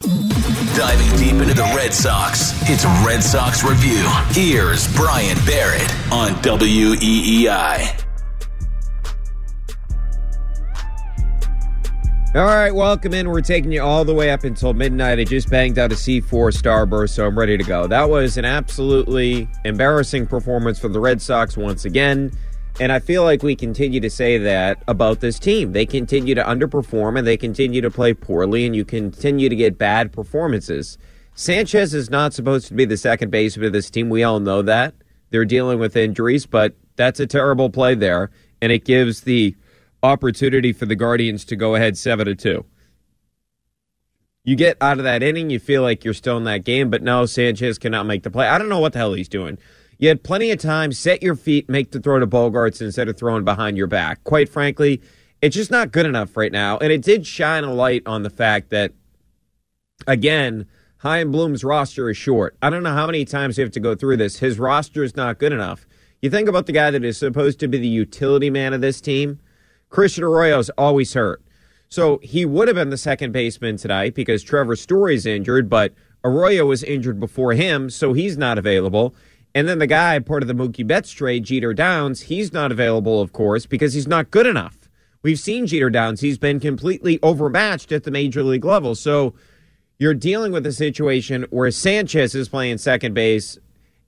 Diving 0.00 1.18
deep 1.18 1.42
into 1.42 1.54
the 1.54 1.72
Red 1.74 1.92
Sox, 1.92 2.52
it's 2.70 2.84
Red 3.04 3.20
Sox 3.20 3.64
Review. 3.64 4.08
Here's 4.28 4.86
Brian 4.94 5.36
Barrett 5.44 5.90
on 6.12 6.34
WEEI. 6.34 8.04
All 12.36 12.44
right, 12.44 12.70
welcome 12.70 13.12
in. 13.12 13.28
We're 13.28 13.40
taking 13.40 13.72
you 13.72 13.82
all 13.82 14.04
the 14.04 14.14
way 14.14 14.30
up 14.30 14.44
until 14.44 14.72
midnight. 14.72 15.18
I 15.18 15.24
just 15.24 15.50
banged 15.50 15.80
out 15.80 15.90
a 15.90 15.96
C4 15.96 16.22
starburst, 16.56 17.10
so 17.10 17.26
I'm 17.26 17.36
ready 17.36 17.56
to 17.56 17.64
go. 17.64 17.88
That 17.88 18.08
was 18.08 18.36
an 18.36 18.44
absolutely 18.44 19.48
embarrassing 19.64 20.28
performance 20.28 20.78
for 20.78 20.86
the 20.86 21.00
Red 21.00 21.20
Sox 21.20 21.56
once 21.56 21.86
again. 21.86 22.30
And 22.80 22.92
I 22.92 23.00
feel 23.00 23.24
like 23.24 23.42
we 23.42 23.56
continue 23.56 23.98
to 23.98 24.10
say 24.10 24.38
that 24.38 24.82
about 24.86 25.18
this 25.18 25.40
team. 25.40 25.72
They 25.72 25.84
continue 25.84 26.36
to 26.36 26.44
underperform 26.44 27.18
and 27.18 27.26
they 27.26 27.36
continue 27.36 27.80
to 27.80 27.90
play 27.90 28.14
poorly, 28.14 28.66
and 28.66 28.76
you 28.76 28.84
continue 28.84 29.48
to 29.48 29.56
get 29.56 29.78
bad 29.78 30.12
performances. 30.12 30.96
Sanchez 31.34 31.92
is 31.92 32.08
not 32.08 32.34
supposed 32.34 32.68
to 32.68 32.74
be 32.74 32.84
the 32.84 32.96
second 32.96 33.30
baseman 33.30 33.66
of 33.66 33.72
this 33.72 33.90
team. 33.90 34.08
We 34.08 34.22
all 34.22 34.38
know 34.38 34.62
that. 34.62 34.94
They're 35.30 35.44
dealing 35.44 35.80
with 35.80 35.96
injuries, 35.96 36.46
but 36.46 36.76
that's 36.94 37.18
a 37.18 37.26
terrible 37.26 37.68
play 37.68 37.96
there. 37.96 38.30
And 38.62 38.70
it 38.70 38.84
gives 38.84 39.22
the 39.22 39.56
opportunity 40.02 40.72
for 40.72 40.86
the 40.86 40.96
Guardians 40.96 41.44
to 41.46 41.56
go 41.56 41.74
ahead 41.74 41.98
7 41.98 42.26
to 42.26 42.34
2. 42.36 42.64
You 44.44 44.56
get 44.56 44.76
out 44.80 44.98
of 44.98 45.04
that 45.04 45.22
inning, 45.22 45.50
you 45.50 45.58
feel 45.58 45.82
like 45.82 46.04
you're 46.04 46.14
still 46.14 46.36
in 46.36 46.44
that 46.44 46.64
game, 46.64 46.90
but 46.90 47.02
no, 47.02 47.26
Sanchez 47.26 47.78
cannot 47.78 48.06
make 48.06 48.22
the 48.22 48.30
play. 48.30 48.46
I 48.46 48.56
don't 48.56 48.68
know 48.68 48.78
what 48.78 48.92
the 48.92 49.00
hell 49.00 49.12
he's 49.12 49.28
doing. 49.28 49.58
You 49.98 50.08
had 50.08 50.22
plenty 50.22 50.50
of 50.52 50.58
time, 50.58 50.92
set 50.92 51.22
your 51.22 51.34
feet, 51.34 51.68
make 51.68 51.90
the 51.90 52.00
throw 52.00 52.20
to 52.20 52.26
Bogaerts 52.26 52.80
instead 52.80 53.08
of 53.08 53.16
throwing 53.16 53.44
behind 53.44 53.76
your 53.76 53.88
back. 53.88 54.22
Quite 54.24 54.48
frankly, 54.48 55.02
it's 55.42 55.56
just 55.56 55.70
not 55.70 55.92
good 55.92 56.06
enough 56.06 56.36
right 56.36 56.52
now. 56.52 56.78
And 56.78 56.92
it 56.92 57.02
did 57.02 57.26
shine 57.26 57.64
a 57.64 57.72
light 57.72 58.02
on 58.06 58.22
the 58.22 58.30
fact 58.30 58.70
that, 58.70 58.92
again, 60.06 60.66
Chaim 60.98 61.30
Bloom's 61.32 61.64
roster 61.64 62.08
is 62.10 62.16
short. 62.16 62.56
I 62.62 62.70
don't 62.70 62.82
know 62.82 62.94
how 62.94 63.06
many 63.06 63.24
times 63.24 63.56
we 63.56 63.62
have 63.62 63.72
to 63.72 63.80
go 63.80 63.94
through 63.94 64.16
this. 64.18 64.38
His 64.38 64.58
roster 64.58 65.02
is 65.02 65.16
not 65.16 65.38
good 65.38 65.52
enough. 65.52 65.86
You 66.22 66.30
think 66.30 66.48
about 66.48 66.66
the 66.66 66.72
guy 66.72 66.90
that 66.90 67.04
is 67.04 67.18
supposed 67.18 67.60
to 67.60 67.68
be 67.68 67.78
the 67.78 67.86
utility 67.86 68.50
man 68.50 68.72
of 68.72 68.80
this 68.80 69.00
team. 69.00 69.38
Christian 69.90 70.24
Arroyo's 70.24 70.70
always 70.70 71.14
hurt. 71.14 71.42
So 71.88 72.18
he 72.22 72.44
would 72.44 72.68
have 72.68 72.74
been 72.74 72.90
the 72.90 72.98
second 72.98 73.32
baseman 73.32 73.76
tonight 73.76 74.14
because 74.14 74.42
Trevor 74.42 74.76
Story's 74.76 75.24
injured, 75.24 75.68
but 75.68 75.94
Arroyo 76.24 76.66
was 76.66 76.82
injured 76.82 77.20
before 77.20 77.54
him, 77.54 77.88
so 77.88 78.12
he's 78.12 78.36
not 78.36 78.58
available. 78.58 79.14
And 79.54 79.68
then 79.68 79.78
the 79.78 79.86
guy, 79.86 80.18
part 80.18 80.42
of 80.42 80.48
the 80.48 80.54
Mookie 80.54 80.86
Betts 80.86 81.10
trade, 81.10 81.44
Jeter 81.44 81.74
Downs, 81.74 82.22
he's 82.22 82.52
not 82.52 82.70
available, 82.70 83.20
of 83.20 83.32
course, 83.32 83.66
because 83.66 83.94
he's 83.94 84.06
not 84.06 84.30
good 84.30 84.46
enough. 84.46 84.88
We've 85.22 85.38
seen 85.38 85.66
Jeter 85.66 85.90
Downs. 85.90 86.20
He's 86.20 86.38
been 86.38 86.60
completely 86.60 87.18
overmatched 87.22 87.90
at 87.90 88.04
the 88.04 88.10
major 88.10 88.42
league 88.42 88.64
level. 88.64 88.94
So 88.94 89.34
you're 89.98 90.14
dealing 90.14 90.52
with 90.52 90.64
a 90.66 90.72
situation 90.72 91.46
where 91.50 91.70
Sanchez 91.70 92.34
is 92.34 92.48
playing 92.48 92.78
second 92.78 93.14
base 93.14 93.58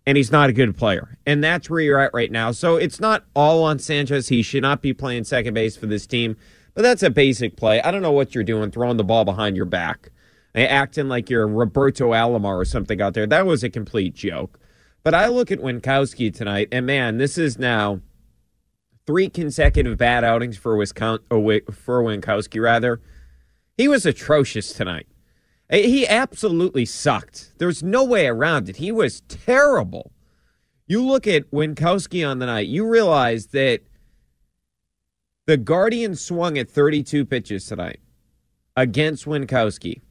and 0.06 0.17
he's 0.17 0.33
not 0.33 0.51
a 0.51 0.53
good 0.53 0.77
player. 0.77 1.19
And 1.27 1.43
that's 1.43 1.69
where 1.69 1.81
you're 1.81 1.99
at 1.99 2.15
right 2.15 2.31
now. 2.31 2.53
So 2.53 2.77
it's 2.77 3.01
not 3.01 3.25
all 3.34 3.65
on 3.65 3.78
Sanchez. 3.78 4.28
He 4.28 4.43
should 4.43 4.62
not 4.62 4.83
be 4.83 4.93
playing 4.93 5.25
second 5.25 5.55
base 5.55 5.77
for 5.77 5.87
this 5.87 6.07
team. 6.07 6.37
But 6.75 6.83
that's 6.83 7.03
a 7.03 7.11
basic 7.11 7.57
play. 7.57 7.83
I 7.83 7.91
don't 7.91 8.03
know 8.03 8.12
what 8.12 8.34
you're 8.34 8.45
doing, 8.45 8.71
throwing 8.71 8.97
the 8.97 9.05
ball 9.05 9.25
behind 9.25 9.57
your 9.57 9.67
back, 9.67 10.11
eh, 10.55 10.65
acting 10.65 11.09
like 11.09 11.28
you're 11.28 11.47
Roberto 11.47 12.12
Alomar 12.12 12.57
or 12.57 12.65
something 12.65 13.03
out 13.03 13.15
there. 13.15 13.27
That 13.27 13.47
was 13.47 13.65
a 13.65 13.69
complete 13.71 14.15
joke. 14.15 14.59
But 15.03 15.15
I 15.15 15.28
look 15.28 15.50
at 15.50 15.61
Winckowski 15.61 16.34
tonight, 16.34 16.69
and 16.71 16.84
man, 16.84 17.19
this 17.19 17.38
is 17.38 17.59
now 17.59 18.00
three 19.06 19.28
consecutive 19.28 19.97
bad 19.97 20.25
outings 20.25 20.59
for 20.59 20.77
Wisconsin, 20.77 21.25
uh, 21.31 21.72
for 21.72 22.03
Winckowski, 22.03 22.62
rather. 22.62 23.00
He 23.77 23.89
was 23.89 24.05
atrocious 24.05 24.72
tonight. 24.72 25.06
Eh, 25.71 25.87
he 25.87 26.06
absolutely 26.06 26.84
sucked. 26.84 27.53
There's 27.59 27.83
no 27.83 28.05
way 28.05 28.27
around 28.27 28.69
it. 28.69 28.77
He 28.77 28.93
was 28.93 29.22
terrible. 29.22 30.12
You 30.87 31.05
look 31.05 31.27
at 31.27 31.50
Winckowski 31.50 32.28
on 32.28 32.41
the 32.41 32.47
night, 32.47 32.66
you 32.66 32.87
realize 32.87 33.47
that 33.49 33.81
the 35.47 35.56
Guardians 35.56 36.21
swung 36.21 36.59
at 36.59 36.69
32 36.69 37.25
pitches 37.25 37.65
tonight 37.66 38.00
against 38.77 39.25
Winckowski. 39.25 40.03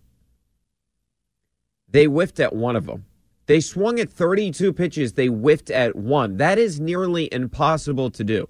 They 1.87 2.05
whiffed 2.05 2.39
at 2.39 2.55
one 2.55 2.75
of 2.75 2.85
them. 2.85 3.05
They 3.49 3.61
swung 3.61 3.99
at 3.99 4.11
32 4.11 4.73
pitches. 4.73 5.13
They 5.13 5.25
whiffed 5.25 5.71
at 5.71 5.95
one. 5.95 6.37
That 6.37 6.59
is 6.59 6.79
nearly 6.79 7.33
impossible 7.33 8.11
to 8.11 8.23
do. 8.23 8.47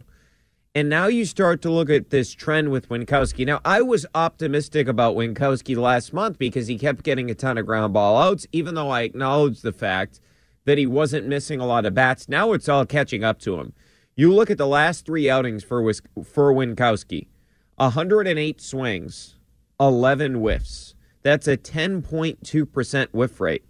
And 0.76 0.90
now 0.90 1.08
you 1.08 1.24
start 1.24 1.62
to 1.62 1.72
look 1.72 1.90
at 1.90 2.10
this 2.10 2.34
trend 2.34 2.70
with 2.70 2.90
Winckowski. 2.90 3.46
Now, 3.46 3.62
I 3.64 3.82
was 3.82 4.06
optimistic 4.14 4.90
about 4.90 5.16
Winckowski 5.16 5.78
last 5.78 6.12
month 6.12 6.38
because 6.38 6.68
he 6.68 6.78
kept 6.78 7.04
getting 7.04 7.32
a 7.32 7.34
ton 7.34 7.58
of 7.58 7.66
ground 7.66 7.94
ball 7.94 8.22
outs, 8.22 8.46
even 8.52 8.76
though 8.76 8.90
I 8.90 9.04
acknowledged 9.04 9.64
the 9.64 9.72
fact 9.72 10.20
that 10.66 10.78
he 10.78 10.86
wasn't 10.86 11.28
missing 11.28 11.62
a 11.62 11.66
lot 11.66 11.86
of 11.86 11.94
bats. 11.94 12.28
Now 12.28 12.52
it's 12.52 12.68
all 12.68 12.86
catching 12.86 13.24
up 13.24 13.40
to 13.40 13.58
him. 13.58 13.72
You 14.18 14.34
look 14.34 14.52
at 14.52 14.58
the 14.58 14.68
last 14.68 15.06
three 15.06 15.30
outings 15.30 15.64
for, 15.64 15.94
for 16.26 16.54
Winckowski 16.54 17.30
108 17.78 18.60
swings, 18.60 19.38
11 19.80 20.34
whiffs. 20.34 20.94
That's 21.24 21.48
a 21.48 21.56
10.2% 21.56 23.08
whiff 23.14 23.40
rate. 23.40 23.64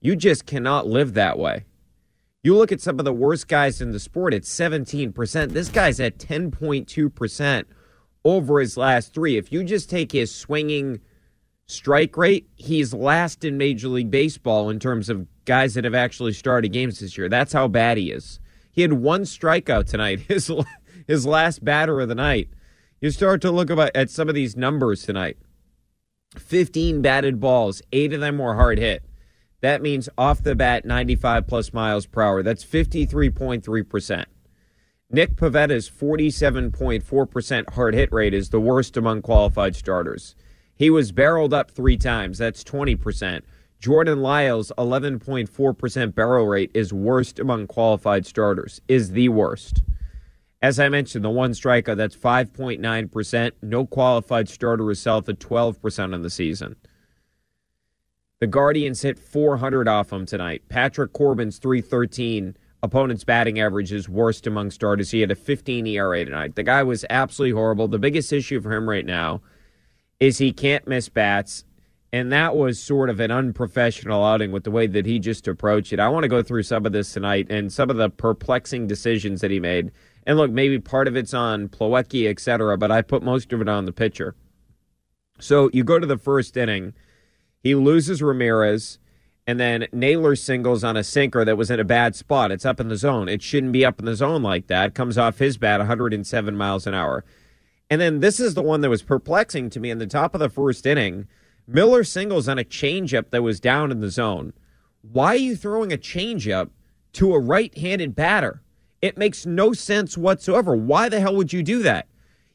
You 0.00 0.16
just 0.16 0.46
cannot 0.46 0.86
live 0.86 1.14
that 1.14 1.38
way. 1.38 1.64
You 2.42 2.56
look 2.56 2.70
at 2.70 2.80
some 2.80 2.98
of 2.98 3.04
the 3.04 3.12
worst 3.12 3.48
guys 3.48 3.80
in 3.80 3.90
the 3.90 3.98
sport 3.98 4.32
at 4.32 4.42
17%. 4.42 5.50
This 5.50 5.68
guy's 5.68 5.98
at 5.98 6.18
10.2% 6.18 7.64
over 8.24 8.60
his 8.60 8.76
last 8.76 9.12
three. 9.12 9.36
If 9.36 9.52
you 9.52 9.64
just 9.64 9.90
take 9.90 10.12
his 10.12 10.32
swinging 10.32 11.00
strike 11.66 12.16
rate, 12.16 12.48
he's 12.56 12.94
last 12.94 13.44
in 13.44 13.58
Major 13.58 13.88
League 13.88 14.10
Baseball 14.10 14.70
in 14.70 14.78
terms 14.78 15.08
of 15.08 15.26
guys 15.44 15.74
that 15.74 15.84
have 15.84 15.94
actually 15.94 16.32
started 16.32 16.72
games 16.72 17.00
this 17.00 17.18
year. 17.18 17.28
That's 17.28 17.52
how 17.52 17.66
bad 17.66 17.98
he 17.98 18.12
is. 18.12 18.38
He 18.70 18.82
had 18.82 18.92
one 18.92 19.22
strikeout 19.22 19.86
tonight, 19.86 20.20
his, 20.28 20.50
his 21.08 21.26
last 21.26 21.64
batter 21.64 22.00
of 22.00 22.08
the 22.08 22.14
night. 22.14 22.48
You 23.00 23.10
start 23.10 23.40
to 23.42 23.50
look 23.50 23.70
at 23.70 24.10
some 24.10 24.28
of 24.28 24.34
these 24.34 24.56
numbers 24.56 25.02
tonight 25.02 25.38
15 26.36 27.00
batted 27.02 27.40
balls, 27.40 27.82
eight 27.92 28.12
of 28.12 28.20
them 28.20 28.38
were 28.38 28.54
hard 28.54 28.78
hit. 28.78 29.02
That 29.60 29.82
means 29.82 30.08
off 30.16 30.42
the 30.42 30.54
bat, 30.54 30.84
95 30.84 31.46
plus 31.46 31.72
miles 31.72 32.06
per 32.06 32.22
hour. 32.22 32.42
That's 32.42 32.64
53.3%. 32.64 34.24
Nick 35.10 35.36
Pivetta's 35.36 35.90
47.4% 35.90 37.74
hard 37.74 37.94
hit 37.94 38.12
rate 38.12 38.34
is 38.34 38.50
the 38.50 38.60
worst 38.60 38.96
among 38.96 39.22
qualified 39.22 39.74
starters. 39.74 40.34
He 40.76 40.90
was 40.90 41.12
barreled 41.12 41.54
up 41.54 41.70
three 41.70 41.96
times. 41.96 42.38
That's 42.38 42.62
20%. 42.62 43.42
Jordan 43.80 44.22
Lyles' 44.22 44.72
11.4% 44.76 46.14
barrel 46.14 46.46
rate 46.46 46.70
is 46.74 46.92
worst 46.92 47.38
among 47.38 47.68
qualified 47.68 48.26
starters, 48.26 48.80
is 48.88 49.12
the 49.12 49.28
worst. 49.28 49.82
As 50.60 50.80
I 50.80 50.88
mentioned, 50.88 51.24
the 51.24 51.30
one 51.30 51.52
strikeout, 51.52 51.96
that's 51.96 52.16
5.9%. 52.16 53.52
No 53.62 53.86
qualified 53.86 54.48
starter 54.48 54.90
is 54.90 54.98
south 54.98 55.28
of 55.28 55.38
12% 55.38 56.12
on 56.12 56.22
the 56.22 56.30
season. 56.30 56.74
The 58.40 58.46
Guardians 58.46 59.02
hit 59.02 59.18
400 59.18 59.88
off 59.88 60.12
him 60.12 60.24
tonight. 60.24 60.62
Patrick 60.68 61.12
Corbin's 61.12 61.58
313 61.58 62.56
opponent's 62.84 63.24
batting 63.24 63.58
average 63.58 63.92
is 63.92 64.08
worst 64.08 64.46
among 64.46 64.70
starters. 64.70 65.10
He 65.10 65.20
had 65.20 65.32
a 65.32 65.34
15 65.34 65.86
ERA 65.88 66.24
tonight. 66.24 66.54
The 66.54 66.62
guy 66.62 66.84
was 66.84 67.04
absolutely 67.10 67.58
horrible. 67.58 67.88
The 67.88 67.98
biggest 67.98 68.32
issue 68.32 68.60
for 68.60 68.72
him 68.72 68.88
right 68.88 69.04
now 69.04 69.42
is 70.20 70.38
he 70.38 70.52
can't 70.52 70.86
miss 70.86 71.08
bats. 71.08 71.64
And 72.12 72.32
that 72.32 72.56
was 72.56 72.80
sort 72.80 73.10
of 73.10 73.18
an 73.20 73.32
unprofessional 73.32 74.24
outing 74.24 74.52
with 74.52 74.62
the 74.62 74.70
way 74.70 74.86
that 74.86 75.04
he 75.04 75.18
just 75.18 75.46
approached 75.48 75.92
it. 75.92 76.00
I 76.00 76.08
want 76.08 76.22
to 76.22 76.28
go 76.28 76.42
through 76.42 76.62
some 76.62 76.86
of 76.86 76.92
this 76.92 77.12
tonight 77.12 77.48
and 77.50 77.72
some 77.72 77.90
of 77.90 77.96
the 77.96 78.08
perplexing 78.08 78.86
decisions 78.86 79.40
that 79.40 79.50
he 79.50 79.60
made. 79.60 79.90
And 80.26 80.38
look, 80.38 80.50
maybe 80.50 80.78
part 80.78 81.08
of 81.08 81.16
it's 81.16 81.34
on 81.34 81.68
Plawecki, 81.68 82.28
et 82.28 82.38
cetera, 82.38 82.78
but 82.78 82.90
I 82.90 83.02
put 83.02 83.22
most 83.22 83.52
of 83.52 83.60
it 83.60 83.68
on 83.68 83.84
the 83.84 83.92
pitcher. 83.92 84.36
So 85.40 85.68
you 85.72 85.84
go 85.84 85.98
to 85.98 86.06
the 86.06 86.16
first 86.16 86.56
inning, 86.56 86.94
he 87.68 87.74
loses 87.74 88.22
Ramirez, 88.22 88.98
and 89.46 89.60
then 89.60 89.88
Naylor 89.92 90.34
singles 90.36 90.82
on 90.82 90.96
a 90.96 91.04
sinker 91.04 91.44
that 91.44 91.58
was 91.58 91.70
in 91.70 91.78
a 91.78 91.84
bad 91.84 92.16
spot. 92.16 92.50
It's 92.50 92.64
up 92.64 92.80
in 92.80 92.88
the 92.88 92.96
zone. 92.96 93.28
It 93.28 93.42
shouldn't 93.42 93.74
be 93.74 93.84
up 93.84 93.98
in 93.98 94.06
the 94.06 94.14
zone 94.14 94.42
like 94.42 94.68
that. 94.68 94.94
Comes 94.94 95.18
off 95.18 95.38
his 95.38 95.58
bat 95.58 95.80
107 95.80 96.56
miles 96.56 96.86
an 96.86 96.94
hour. 96.94 97.26
And 97.90 98.00
then 98.00 98.20
this 98.20 98.40
is 98.40 98.54
the 98.54 98.62
one 98.62 98.80
that 98.80 98.88
was 98.88 99.02
perplexing 99.02 99.68
to 99.68 99.80
me 99.80 99.90
in 99.90 99.98
the 99.98 100.06
top 100.06 100.34
of 100.34 100.40
the 100.40 100.48
first 100.48 100.86
inning. 100.86 101.28
Miller 101.66 102.04
singles 102.04 102.48
on 102.48 102.58
a 102.58 102.64
changeup 102.64 103.28
that 103.32 103.42
was 103.42 103.60
down 103.60 103.92
in 103.92 104.00
the 104.00 104.08
zone. 104.08 104.54
Why 105.02 105.34
are 105.34 105.36
you 105.36 105.54
throwing 105.54 105.92
a 105.92 105.98
changeup 105.98 106.70
to 107.12 107.34
a 107.34 107.38
right 107.38 107.76
handed 107.76 108.14
batter? 108.14 108.62
It 109.02 109.18
makes 109.18 109.44
no 109.44 109.74
sense 109.74 110.16
whatsoever. 110.16 110.74
Why 110.74 111.10
the 111.10 111.20
hell 111.20 111.36
would 111.36 111.52
you 111.52 111.62
do 111.62 111.82
that? 111.82 112.08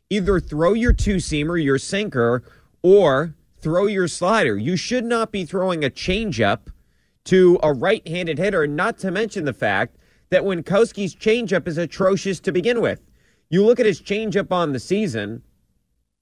Either 0.09 0.39
throw 0.39 0.73
your 0.73 0.91
two 0.91 1.17
seamer, 1.17 1.63
your 1.63 1.77
sinker, 1.77 2.43
or 2.81 3.35
throw 3.63 3.87
your 3.87 4.09
slider. 4.09 4.57
You 4.57 4.75
should 4.75 5.05
not 5.05 5.31
be 5.31 5.45
throwing 5.45 5.83
a 5.83 5.89
changeup 5.89 6.67
to 7.25 7.57
a 7.63 7.73
right 7.73 8.05
handed 8.05 8.37
hitter, 8.37 8.67
not 8.67 8.97
to 8.99 9.09
mention 9.09 9.45
the 9.45 9.53
fact 9.53 9.97
that 10.29 10.43
Winckowski's 10.43 11.15
changeup 11.15 11.67
is 11.67 11.77
atrocious 11.77 12.41
to 12.41 12.51
begin 12.51 12.81
with. 12.81 13.01
You 13.49 13.65
look 13.65 13.79
at 13.79 13.85
his 13.85 14.01
changeup 14.01 14.51
on 14.51 14.73
the 14.73 14.79
season, 14.79 15.43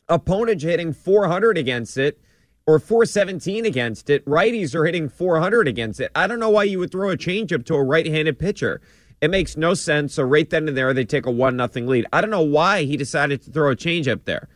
opponents 0.07 0.63
hitting 0.63 0.93
400 0.93 1.57
against 1.57 1.97
it 1.97 2.21
or 2.67 2.77
417 2.77 3.65
against 3.65 4.09
it. 4.09 4.23
Righties 4.25 4.75
are 4.75 4.85
hitting 4.85 5.09
400 5.09 5.67
against 5.67 5.99
it. 5.99 6.11
I 6.13 6.27
don't 6.27 6.39
know 6.39 6.49
why 6.49 6.63
you 6.63 6.77
would 6.79 6.91
throw 6.91 7.09
a 7.09 7.17
changeup 7.17 7.65
to 7.65 7.75
a 7.75 7.83
right 7.83 8.05
handed 8.05 8.37
pitcher. 8.37 8.81
It 9.19 9.31
makes 9.31 9.57
no 9.57 9.73
sense. 9.73 10.13
So 10.13 10.23
right 10.23 10.49
then 10.49 10.67
and 10.67 10.77
there, 10.77 10.93
they 10.93 11.05
take 11.05 11.25
a 11.25 11.31
one 11.31 11.55
nothing 11.55 11.87
lead. 11.87 12.05
I 12.13 12.21
don't 12.21 12.29
know 12.29 12.41
why 12.41 12.83
he 12.83 12.97
decided 12.97 13.41
to 13.43 13.51
throw 13.51 13.71
a 13.71 13.75
changeup 13.75 14.25
there. 14.25 14.47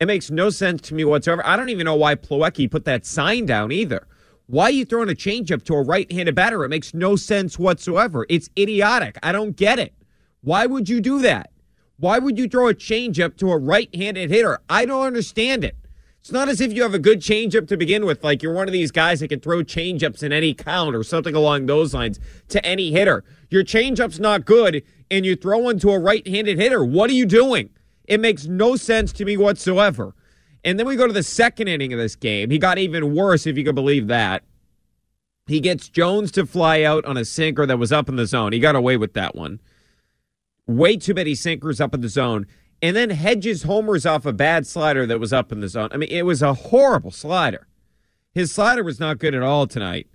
It 0.00 0.06
makes 0.06 0.30
no 0.30 0.50
sense 0.50 0.80
to 0.82 0.94
me 0.94 1.04
whatsoever. 1.04 1.44
I 1.44 1.56
don't 1.56 1.70
even 1.70 1.84
know 1.84 1.96
why 1.96 2.14
Plawecki 2.14 2.70
put 2.70 2.84
that 2.84 3.04
sign 3.04 3.46
down 3.46 3.72
either. 3.72 4.06
Why 4.46 4.64
are 4.64 4.70
you 4.70 4.84
throwing 4.84 5.10
a 5.10 5.14
changeup 5.14 5.64
to 5.64 5.74
a 5.74 5.82
right-handed 5.82 6.34
batter? 6.34 6.64
It 6.64 6.68
makes 6.68 6.94
no 6.94 7.16
sense 7.16 7.58
whatsoever. 7.58 8.24
It's 8.28 8.48
idiotic. 8.56 9.18
I 9.22 9.32
don't 9.32 9.56
get 9.56 9.78
it. 9.78 9.92
Why 10.40 10.66
would 10.66 10.88
you 10.88 11.00
do 11.00 11.20
that? 11.22 11.50
Why 11.98 12.20
would 12.20 12.38
you 12.38 12.48
throw 12.48 12.68
a 12.68 12.74
changeup 12.74 13.36
to 13.38 13.50
a 13.50 13.58
right-handed 13.58 14.30
hitter? 14.30 14.60
I 14.70 14.84
don't 14.84 15.04
understand 15.04 15.64
it. 15.64 15.76
It's 16.20 16.30
not 16.30 16.48
as 16.48 16.60
if 16.60 16.72
you 16.72 16.82
have 16.82 16.94
a 16.94 17.00
good 17.00 17.20
changeup 17.20 17.66
to 17.68 17.76
begin 17.76 18.06
with, 18.06 18.22
like 18.22 18.42
you're 18.42 18.52
one 18.52 18.68
of 18.68 18.72
these 18.72 18.92
guys 18.92 19.20
that 19.20 19.28
can 19.28 19.40
throw 19.40 19.62
changeups 19.62 20.22
in 20.22 20.32
any 20.32 20.54
count 20.54 20.94
or 20.94 21.02
something 21.02 21.34
along 21.34 21.66
those 21.66 21.92
lines 21.92 22.20
to 22.48 22.64
any 22.64 22.92
hitter. 22.92 23.24
Your 23.50 23.64
changeup's 23.64 24.20
not 24.20 24.44
good, 24.44 24.84
and 25.10 25.26
you 25.26 25.34
throw 25.34 25.58
one 25.58 25.78
to 25.80 25.90
a 25.90 25.98
right-handed 25.98 26.58
hitter. 26.58 26.84
What 26.84 27.10
are 27.10 27.14
you 27.14 27.26
doing? 27.26 27.70
It 28.08 28.20
makes 28.20 28.46
no 28.46 28.74
sense 28.74 29.12
to 29.12 29.24
me 29.24 29.36
whatsoever. 29.36 30.14
And 30.64 30.78
then 30.78 30.86
we 30.86 30.96
go 30.96 31.06
to 31.06 31.12
the 31.12 31.22
second 31.22 31.68
inning 31.68 31.92
of 31.92 31.98
this 31.98 32.16
game. 32.16 32.50
He 32.50 32.58
got 32.58 32.78
even 32.78 33.14
worse, 33.14 33.46
if 33.46 33.56
you 33.56 33.64
can 33.64 33.74
believe 33.74 34.08
that. 34.08 34.42
He 35.46 35.60
gets 35.60 35.88
Jones 35.88 36.32
to 36.32 36.46
fly 36.46 36.82
out 36.82 37.04
on 37.04 37.16
a 37.16 37.24
sinker 37.24 37.66
that 37.66 37.78
was 37.78 37.92
up 37.92 38.08
in 38.08 38.16
the 38.16 38.26
zone. 38.26 38.52
He 38.52 38.58
got 38.58 38.74
away 38.74 38.96
with 38.96 39.12
that 39.12 39.34
one. 39.34 39.60
Way 40.66 40.96
too 40.96 41.14
many 41.14 41.34
sinkers 41.34 41.80
up 41.80 41.94
in 41.94 42.00
the 42.00 42.08
zone. 42.08 42.46
And 42.80 42.96
then 42.96 43.10
Hedges 43.10 43.62
homers 43.64 44.06
off 44.06 44.26
a 44.26 44.32
bad 44.32 44.66
slider 44.66 45.06
that 45.06 45.20
was 45.20 45.32
up 45.32 45.52
in 45.52 45.60
the 45.60 45.68
zone. 45.68 45.88
I 45.92 45.96
mean, 45.96 46.10
it 46.10 46.26
was 46.26 46.42
a 46.42 46.54
horrible 46.54 47.10
slider. 47.10 47.66
His 48.32 48.52
slider 48.52 48.84
was 48.84 49.00
not 49.00 49.18
good 49.18 49.34
at 49.34 49.42
all 49.42 49.66
tonight. 49.66 50.06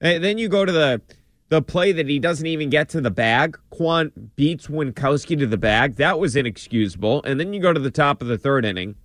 And 0.00 0.22
then 0.22 0.38
you 0.38 0.48
go 0.48 0.64
to 0.64 0.72
the 0.72 1.02
the 1.48 1.62
play 1.62 1.92
that 1.92 2.08
he 2.08 2.18
doesn't 2.18 2.46
even 2.46 2.70
get 2.70 2.88
to 2.90 3.00
the 3.00 3.10
bag. 3.10 3.58
Kwan 3.70 4.12
beats 4.36 4.66
Winckowski 4.66 5.38
to 5.38 5.46
the 5.46 5.56
bag. 5.56 5.96
That 5.96 6.18
was 6.18 6.36
inexcusable. 6.36 7.22
And 7.24 7.40
then 7.40 7.52
you 7.52 7.60
go 7.60 7.72
to 7.72 7.80
the 7.80 7.90
top 7.90 8.20
of 8.20 8.28
the 8.28 8.38
third 8.38 8.64
inning. 8.64 8.96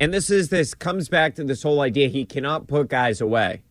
And 0.00 0.12
this 0.12 0.28
is 0.28 0.48
this 0.48 0.74
comes 0.74 1.08
back 1.08 1.36
to 1.36 1.44
this 1.44 1.62
whole 1.62 1.80
idea 1.80 2.08
he 2.08 2.24
cannot 2.24 2.66
put 2.66 2.88
guys 2.88 3.20
away. 3.20 3.62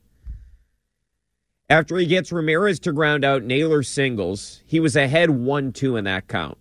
After 1.69 1.97
he 1.97 2.05
gets 2.05 2.31
Ramirez 2.31 2.79
to 2.81 2.93
ground 2.93 3.25
out 3.25 3.43
Naylor 3.43 3.83
singles, 3.83 4.61
he 4.65 4.79
was 4.79 4.95
ahead 4.95 5.29
1 5.29 5.73
2 5.73 5.97
in 5.97 6.05
that 6.05 6.27
count. 6.27 6.57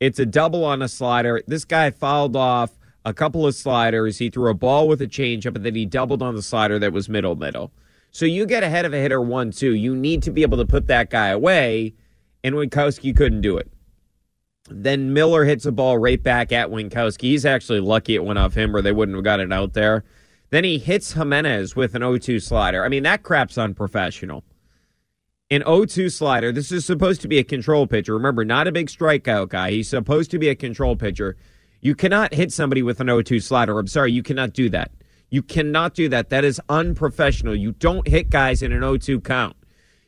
It's 0.00 0.18
a 0.18 0.26
double 0.26 0.64
on 0.64 0.82
a 0.82 0.88
slider. 0.88 1.42
This 1.46 1.64
guy 1.64 1.90
fouled 1.90 2.36
off 2.36 2.72
a 3.04 3.14
couple 3.14 3.46
of 3.46 3.54
sliders. 3.54 4.18
He 4.18 4.28
threw 4.28 4.50
a 4.50 4.54
ball 4.54 4.88
with 4.88 5.00
a 5.00 5.06
changeup, 5.06 5.56
and 5.56 5.64
then 5.64 5.74
he 5.74 5.86
doubled 5.86 6.22
on 6.22 6.34
the 6.34 6.42
slider 6.42 6.78
that 6.78 6.92
was 6.92 7.08
middle 7.08 7.36
middle. 7.36 7.72
So 8.16 8.24
you 8.24 8.46
get 8.46 8.62
ahead 8.62 8.86
of 8.86 8.94
a 8.94 8.96
hitter 8.96 9.20
1 9.20 9.50
2. 9.50 9.74
You 9.74 9.94
need 9.94 10.22
to 10.22 10.30
be 10.30 10.40
able 10.40 10.56
to 10.56 10.64
put 10.64 10.86
that 10.86 11.10
guy 11.10 11.28
away, 11.28 11.92
and 12.42 12.54
Winckowski 12.54 13.14
couldn't 13.14 13.42
do 13.42 13.58
it. 13.58 13.70
Then 14.70 15.12
Miller 15.12 15.44
hits 15.44 15.66
a 15.66 15.70
ball 15.70 15.98
right 15.98 16.22
back 16.22 16.50
at 16.50 16.70
Winckowski. 16.70 17.24
He's 17.24 17.44
actually 17.44 17.80
lucky 17.80 18.14
it 18.14 18.24
went 18.24 18.38
off 18.38 18.54
him, 18.54 18.74
or 18.74 18.80
they 18.80 18.90
wouldn't 18.90 19.18
have 19.18 19.24
got 19.24 19.40
it 19.40 19.52
out 19.52 19.74
there. 19.74 20.02
Then 20.48 20.64
he 20.64 20.78
hits 20.78 21.12
Jimenez 21.12 21.76
with 21.76 21.94
an 21.94 22.00
0 22.00 22.16
2 22.16 22.40
slider. 22.40 22.86
I 22.86 22.88
mean, 22.88 23.02
that 23.02 23.22
crap's 23.22 23.58
unprofessional. 23.58 24.44
An 25.50 25.60
0 25.60 25.84
2 25.84 26.08
slider. 26.08 26.52
This 26.52 26.72
is 26.72 26.86
supposed 26.86 27.20
to 27.20 27.28
be 27.28 27.36
a 27.36 27.44
control 27.44 27.86
pitcher. 27.86 28.14
Remember, 28.14 28.46
not 28.46 28.66
a 28.66 28.72
big 28.72 28.86
strikeout 28.86 29.50
guy. 29.50 29.72
He's 29.72 29.90
supposed 29.90 30.30
to 30.30 30.38
be 30.38 30.48
a 30.48 30.54
control 30.54 30.96
pitcher. 30.96 31.36
You 31.82 31.94
cannot 31.94 32.32
hit 32.32 32.50
somebody 32.50 32.82
with 32.82 32.98
an 32.98 33.08
0 33.08 33.20
2 33.20 33.40
slider. 33.40 33.78
I'm 33.78 33.86
sorry, 33.86 34.10
you 34.12 34.22
cannot 34.22 34.54
do 34.54 34.70
that. 34.70 34.90
You 35.30 35.42
cannot 35.42 35.94
do 35.94 36.08
that. 36.08 36.30
That 36.30 36.44
is 36.44 36.60
unprofessional. 36.68 37.54
You 37.54 37.72
don't 37.72 38.06
hit 38.06 38.30
guys 38.30 38.62
in 38.62 38.72
an 38.72 38.80
0 38.80 38.96
2 38.98 39.20
count. 39.20 39.56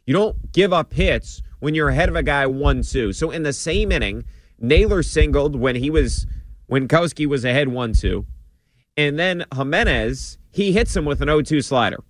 You 0.06 0.14
don't 0.14 0.52
give 0.52 0.72
up 0.72 0.94
hits 0.94 1.42
when 1.60 1.74
you're 1.74 1.88
ahead 1.88 2.08
of 2.08 2.16
a 2.16 2.22
guy 2.22 2.46
1 2.46 2.82
2. 2.82 3.12
So 3.12 3.30
in 3.30 3.42
the 3.42 3.52
same 3.52 3.90
inning, 3.90 4.24
Naylor 4.58 5.02
singled 5.02 5.56
when 5.56 5.76
he 5.76 5.90
was, 5.90 6.26
when 6.66 6.88
Kowski 6.88 7.26
was 7.26 7.44
ahead 7.44 7.68
1 7.68 7.92
2. 7.94 8.26
And 8.96 9.18
then 9.18 9.44
Jimenez, 9.54 10.38
he 10.50 10.72
hits 10.72 10.96
him 10.96 11.04
with 11.04 11.20
an 11.20 11.28
0 11.28 11.42
2 11.42 11.62
slider. 11.62 12.02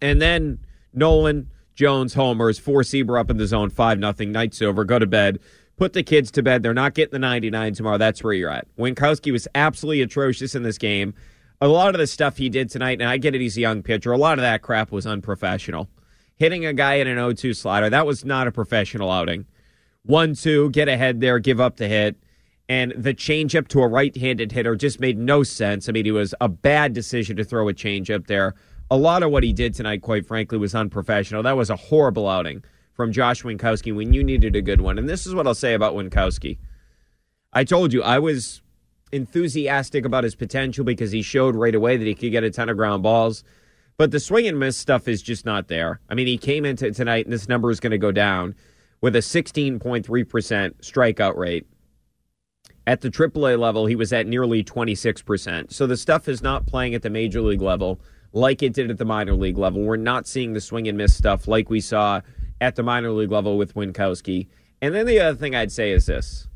And 0.00 0.20
then 0.20 0.60
Nolan, 0.92 1.50
Jones, 1.74 2.14
homers, 2.14 2.58
four-seamer 2.58 3.18
up 3.18 3.30
in 3.30 3.36
the 3.36 3.46
zone, 3.46 3.70
5 3.70 3.98
nothing. 3.98 4.32
Night's 4.32 4.62
over. 4.62 4.84
Go 4.84 4.98
to 4.98 5.06
bed. 5.06 5.40
Put 5.76 5.92
the 5.92 6.02
kids 6.02 6.30
to 6.32 6.42
bed. 6.42 6.62
They're 6.62 6.72
not 6.72 6.94
getting 6.94 7.12
the 7.12 7.18
99 7.18 7.74
tomorrow. 7.74 7.98
That's 7.98 8.24
where 8.24 8.32
you're 8.32 8.50
at. 8.50 8.66
Winckowski 8.78 9.30
was 9.30 9.46
absolutely 9.54 10.00
atrocious 10.00 10.54
in 10.54 10.62
this 10.62 10.78
game 10.78 11.14
a 11.60 11.68
lot 11.68 11.94
of 11.94 11.98
the 11.98 12.06
stuff 12.06 12.36
he 12.36 12.48
did 12.48 12.70
tonight, 12.70 13.00
and 13.00 13.08
I 13.08 13.16
get 13.16 13.34
it, 13.34 13.40
he's 13.40 13.56
a 13.56 13.62
young 13.62 13.82
pitcher. 13.82 14.12
A 14.12 14.18
lot 14.18 14.38
of 14.38 14.42
that 14.42 14.62
crap 14.62 14.92
was 14.92 15.06
unprofessional. 15.06 15.88
Hitting 16.36 16.66
a 16.66 16.72
guy 16.72 16.94
in 16.94 17.06
an 17.06 17.16
0 17.16 17.32
2 17.32 17.54
slider, 17.54 17.88
that 17.88 18.06
was 18.06 18.24
not 18.24 18.46
a 18.46 18.52
professional 18.52 19.10
outing. 19.10 19.46
1 20.04 20.34
2, 20.34 20.70
get 20.70 20.88
ahead 20.88 21.20
there, 21.20 21.38
give 21.38 21.60
up 21.60 21.76
the 21.76 21.88
hit. 21.88 22.16
And 22.68 22.92
the 22.96 23.14
changeup 23.14 23.68
to 23.68 23.80
a 23.80 23.88
right 23.88 24.16
handed 24.16 24.52
hitter 24.52 24.74
just 24.74 25.00
made 25.00 25.18
no 25.18 25.42
sense. 25.44 25.88
I 25.88 25.92
mean, 25.92 26.06
it 26.06 26.10
was 26.10 26.34
a 26.40 26.48
bad 26.48 26.92
decision 26.92 27.36
to 27.36 27.44
throw 27.44 27.68
a 27.68 27.74
changeup 27.74 28.26
there. 28.26 28.54
A 28.90 28.96
lot 28.96 29.22
of 29.22 29.30
what 29.30 29.44
he 29.44 29.52
did 29.52 29.74
tonight, 29.74 30.02
quite 30.02 30.26
frankly, 30.26 30.58
was 30.58 30.74
unprofessional. 30.74 31.42
That 31.42 31.56
was 31.56 31.70
a 31.70 31.76
horrible 31.76 32.28
outing 32.28 32.64
from 32.92 33.12
Josh 33.12 33.42
Winckowski 33.42 33.94
when 33.94 34.12
you 34.12 34.24
needed 34.24 34.56
a 34.56 34.62
good 34.62 34.80
one. 34.80 34.98
And 34.98 35.08
this 35.08 35.26
is 35.26 35.34
what 35.34 35.46
I'll 35.46 35.54
say 35.54 35.74
about 35.74 35.94
Winckowski. 35.94 36.58
I 37.52 37.64
told 37.64 37.92
you, 37.92 38.02
I 38.02 38.18
was 38.18 38.62
enthusiastic 39.12 40.04
about 40.04 40.24
his 40.24 40.34
potential 40.34 40.84
because 40.84 41.12
he 41.12 41.22
showed 41.22 41.54
right 41.54 41.74
away 41.74 41.96
that 41.96 42.06
he 42.06 42.14
could 42.14 42.32
get 42.32 42.44
a 42.44 42.50
ton 42.50 42.68
of 42.68 42.76
ground 42.76 43.02
balls. 43.02 43.44
But 43.96 44.10
the 44.10 44.20
swing 44.20 44.46
and 44.46 44.58
miss 44.58 44.76
stuff 44.76 45.08
is 45.08 45.22
just 45.22 45.46
not 45.46 45.68
there. 45.68 46.00
I 46.08 46.14
mean, 46.14 46.26
he 46.26 46.36
came 46.36 46.64
into 46.64 46.90
tonight, 46.90 47.24
and 47.24 47.32
this 47.32 47.48
number 47.48 47.70
is 47.70 47.80
going 47.80 47.92
to 47.92 47.98
go 47.98 48.12
down 48.12 48.54
with 49.00 49.16
a 49.16 49.20
16.3% 49.20 50.04
strikeout 50.06 51.36
rate. 51.36 51.66
At 52.86 53.00
the 53.00 53.10
AAA 53.10 53.58
level, 53.58 53.86
he 53.86 53.96
was 53.96 54.12
at 54.12 54.26
nearly 54.26 54.62
26%. 54.62 55.72
So 55.72 55.86
the 55.86 55.96
stuff 55.96 56.28
is 56.28 56.42
not 56.42 56.66
playing 56.66 56.94
at 56.94 57.02
the 57.02 57.10
major 57.10 57.40
league 57.40 57.62
level 57.62 58.00
like 58.32 58.62
it 58.62 58.74
did 58.74 58.90
at 58.90 58.98
the 58.98 59.04
minor 59.04 59.34
league 59.34 59.58
level. 59.58 59.82
We're 59.82 59.96
not 59.96 60.26
seeing 60.26 60.52
the 60.52 60.60
swing 60.60 60.86
and 60.88 60.98
miss 60.98 61.14
stuff 61.14 61.48
like 61.48 61.70
we 61.70 61.80
saw 61.80 62.20
at 62.60 62.76
the 62.76 62.82
minor 62.82 63.10
league 63.10 63.32
level 63.32 63.56
with 63.56 63.74
Winckowski. 63.74 64.46
And 64.82 64.94
then 64.94 65.06
the 65.06 65.20
other 65.20 65.36
thing 65.36 65.54
I'd 65.54 65.72
say 65.72 65.90
is 65.90 66.06
this 66.06 66.46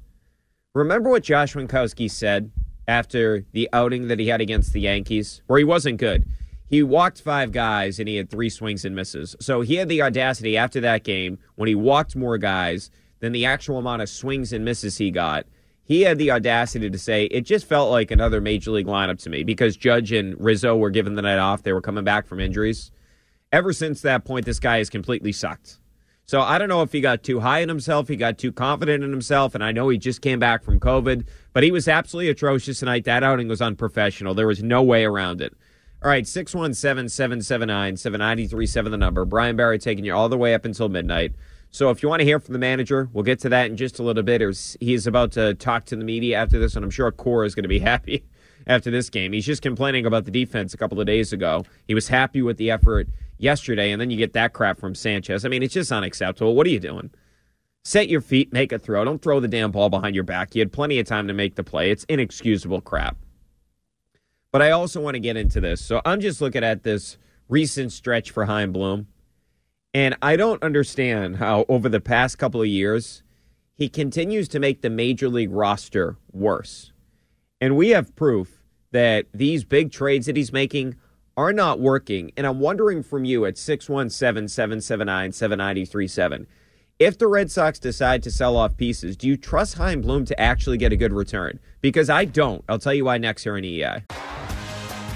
Remember 0.72 1.10
what 1.10 1.24
Josh 1.24 1.54
Winckowski 1.54 2.08
said 2.08 2.52
after 2.86 3.44
the 3.52 3.68
outing 3.72 4.06
that 4.06 4.20
he 4.20 4.28
had 4.28 4.40
against 4.40 4.72
the 4.72 4.80
Yankees, 4.80 5.42
where 5.48 5.58
he 5.58 5.64
wasn't 5.64 5.98
good? 5.98 6.24
He 6.68 6.84
walked 6.84 7.20
five 7.20 7.50
guys 7.50 7.98
and 7.98 8.08
he 8.08 8.14
had 8.14 8.30
three 8.30 8.48
swings 8.48 8.84
and 8.84 8.94
misses. 8.94 9.34
So 9.40 9.62
he 9.62 9.74
had 9.74 9.88
the 9.88 10.00
audacity 10.00 10.56
after 10.56 10.80
that 10.82 11.02
game, 11.02 11.40
when 11.56 11.66
he 11.66 11.74
walked 11.74 12.14
more 12.14 12.38
guys 12.38 12.92
than 13.18 13.32
the 13.32 13.46
actual 13.46 13.78
amount 13.78 14.02
of 14.02 14.08
swings 14.08 14.52
and 14.52 14.64
misses 14.64 14.96
he 14.98 15.10
got, 15.10 15.44
he 15.82 16.02
had 16.02 16.18
the 16.18 16.30
audacity 16.30 16.88
to 16.88 16.98
say 16.98 17.24
it 17.24 17.40
just 17.40 17.66
felt 17.66 17.90
like 17.90 18.12
another 18.12 18.40
major 18.40 18.70
league 18.70 18.86
lineup 18.86 19.20
to 19.24 19.30
me 19.30 19.42
because 19.42 19.76
Judge 19.76 20.12
and 20.12 20.40
Rizzo 20.40 20.76
were 20.76 20.90
given 20.90 21.16
the 21.16 21.22
night 21.22 21.40
off. 21.40 21.64
They 21.64 21.72
were 21.72 21.80
coming 21.80 22.04
back 22.04 22.28
from 22.28 22.38
injuries. 22.38 22.92
Ever 23.50 23.72
since 23.72 24.02
that 24.02 24.24
point, 24.24 24.46
this 24.46 24.60
guy 24.60 24.78
has 24.78 24.88
completely 24.88 25.32
sucked. 25.32 25.79
So 26.30 26.40
I 26.40 26.58
don't 26.58 26.68
know 26.68 26.82
if 26.82 26.92
he 26.92 27.00
got 27.00 27.24
too 27.24 27.40
high 27.40 27.58
in 27.58 27.68
himself, 27.68 28.06
he 28.06 28.14
got 28.14 28.38
too 28.38 28.52
confident 28.52 29.02
in 29.02 29.10
himself, 29.10 29.56
and 29.56 29.64
I 29.64 29.72
know 29.72 29.88
he 29.88 29.98
just 29.98 30.22
came 30.22 30.38
back 30.38 30.62
from 30.62 30.78
COVID, 30.78 31.26
but 31.52 31.64
he 31.64 31.72
was 31.72 31.88
absolutely 31.88 32.30
atrocious 32.30 32.78
tonight. 32.78 33.04
That 33.04 33.24
outing 33.24 33.48
was 33.48 33.60
unprofessional. 33.60 34.32
There 34.32 34.46
was 34.46 34.62
no 34.62 34.80
way 34.80 35.04
around 35.04 35.40
it. 35.40 35.52
All 36.04 36.08
right, 36.08 36.24
617 36.24 37.08
779 37.08 37.96
7937, 37.96 38.92
the 38.92 38.96
number. 38.96 39.24
Brian 39.24 39.56
Barry 39.56 39.80
taking 39.80 40.04
you 40.04 40.14
all 40.14 40.28
the 40.28 40.38
way 40.38 40.54
up 40.54 40.64
until 40.64 40.88
midnight. 40.88 41.32
So 41.72 41.90
if 41.90 42.00
you 42.00 42.08
want 42.08 42.20
to 42.20 42.26
hear 42.26 42.38
from 42.38 42.52
the 42.52 42.60
manager, 42.60 43.08
we'll 43.12 43.24
get 43.24 43.40
to 43.40 43.48
that 43.48 43.68
in 43.68 43.76
just 43.76 43.98
a 43.98 44.04
little 44.04 44.22
bit. 44.22 44.40
He's 44.78 45.08
about 45.08 45.32
to 45.32 45.54
talk 45.54 45.86
to 45.86 45.96
the 45.96 46.04
media 46.04 46.38
after 46.38 46.60
this, 46.60 46.76
and 46.76 46.84
I'm 46.84 46.92
sure 46.92 47.10
Cora 47.10 47.44
is 47.44 47.56
going 47.56 47.64
to 47.64 47.68
be 47.68 47.80
happy 47.80 48.22
after 48.68 48.92
this 48.92 49.10
game. 49.10 49.32
He's 49.32 49.46
just 49.46 49.62
complaining 49.62 50.06
about 50.06 50.26
the 50.26 50.30
defense 50.30 50.74
a 50.74 50.76
couple 50.76 51.00
of 51.00 51.08
days 51.08 51.32
ago. 51.32 51.64
He 51.88 51.94
was 51.94 52.06
happy 52.06 52.40
with 52.40 52.56
the 52.56 52.70
effort 52.70 53.08
yesterday, 53.40 53.90
and 53.90 54.00
then 54.00 54.10
you 54.10 54.16
get 54.16 54.32
that 54.34 54.52
crap 54.52 54.78
from 54.78 54.94
Sanchez. 54.94 55.44
I 55.44 55.48
mean, 55.48 55.62
it's 55.62 55.74
just 55.74 55.92
unacceptable. 55.92 56.54
What 56.54 56.66
are 56.66 56.70
you 56.70 56.80
doing? 56.80 57.10
Set 57.82 58.08
your 58.08 58.20
feet, 58.20 58.52
make 58.52 58.72
a 58.72 58.78
throw. 58.78 59.04
Don't 59.04 59.22
throw 59.22 59.40
the 59.40 59.48
damn 59.48 59.70
ball 59.70 59.88
behind 59.88 60.14
your 60.14 60.24
back. 60.24 60.54
You 60.54 60.60
had 60.60 60.72
plenty 60.72 60.98
of 60.98 61.06
time 61.06 61.26
to 61.28 61.34
make 61.34 61.54
the 61.54 61.64
play. 61.64 61.90
It's 61.90 62.04
inexcusable 62.04 62.82
crap. 62.82 63.16
But 64.52 64.62
I 64.62 64.70
also 64.70 65.00
want 65.00 65.14
to 65.14 65.20
get 65.20 65.36
into 65.36 65.60
this. 65.60 65.80
So 65.80 66.02
I'm 66.04 66.20
just 66.20 66.40
looking 66.40 66.64
at 66.64 66.82
this 66.82 67.16
recent 67.48 67.92
stretch 67.92 68.30
for 68.30 68.44
Chaim 68.44 68.72
Bloom. 68.72 69.06
And 69.94 70.16
I 70.22 70.36
don't 70.36 70.62
understand 70.62 71.36
how 71.36 71.64
over 71.68 71.88
the 71.88 72.00
past 72.00 72.38
couple 72.38 72.60
of 72.60 72.68
years, 72.68 73.22
he 73.74 73.88
continues 73.88 74.46
to 74.48 74.60
make 74.60 74.82
the 74.82 74.90
major 74.90 75.28
league 75.28 75.50
roster 75.50 76.16
worse. 76.32 76.92
And 77.60 77.76
we 77.76 77.90
have 77.90 78.14
proof 78.14 78.62
that 78.92 79.26
these 79.32 79.64
big 79.64 79.90
trades 79.90 80.26
that 80.26 80.36
he's 80.36 80.52
making 80.52 80.96
are 81.40 81.52
not 81.54 81.80
working. 81.80 82.30
And 82.36 82.46
I'm 82.46 82.60
wondering 82.60 83.02
from 83.02 83.24
you 83.24 83.46
at 83.46 83.56
617 83.56 84.10
779 84.48 85.32
7937 85.32 86.46
if 87.00 87.16
the 87.16 87.28
Red 87.28 87.50
Sox 87.50 87.78
decide 87.78 88.22
to 88.24 88.30
sell 88.30 88.58
off 88.58 88.76
pieces, 88.76 89.16
do 89.16 89.26
you 89.26 89.38
trust 89.38 89.78
Chaim 89.78 90.02
Bloom 90.02 90.26
to 90.26 90.38
actually 90.38 90.76
get 90.76 90.92
a 90.92 90.96
good 90.96 91.14
return? 91.14 91.58
Because 91.80 92.10
I 92.10 92.26
don't. 92.26 92.62
I'll 92.68 92.78
tell 92.78 92.92
you 92.92 93.06
why 93.06 93.16
next 93.16 93.44
here 93.44 93.56
on 93.56 93.64
EI. 93.64 94.04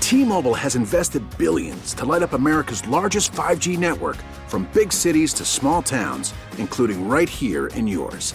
T-Mobile 0.00 0.54
has 0.54 0.76
invested 0.76 1.22
billions 1.36 1.92
to 1.94 2.06
light 2.06 2.22
up 2.22 2.32
America's 2.32 2.88
largest 2.88 3.32
5G 3.32 3.76
network 3.76 4.16
from 4.48 4.66
big 4.72 4.94
cities 4.94 5.34
to 5.34 5.44
small 5.44 5.82
towns, 5.82 6.32
including 6.56 7.06
right 7.06 7.28
here 7.28 7.66
in 7.68 7.86
yours. 7.86 8.34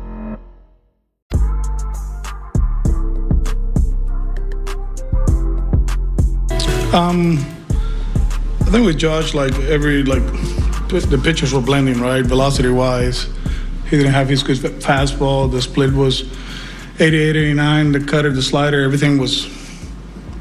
Um, 6.93 7.37
I 8.59 8.65
think 8.65 8.85
with 8.85 8.97
Josh, 8.97 9.33
like 9.33 9.53
every 9.59 10.03
like 10.03 10.23
the 10.89 11.21
pitches 11.23 11.53
were 11.53 11.61
blending 11.61 12.01
right, 12.01 12.25
velocity 12.25 12.67
wise. 12.67 13.29
He 13.89 13.95
didn't 13.95 14.11
have 14.11 14.27
his 14.27 14.43
good 14.43 14.57
fastball. 14.57 15.49
The 15.49 15.61
split 15.61 15.93
was 15.93 16.23
88, 16.99 17.37
89. 17.37 17.91
The 17.93 17.99
cutter, 18.01 18.33
the 18.33 18.41
slider, 18.41 18.83
everything 18.83 19.17
was 19.17 19.47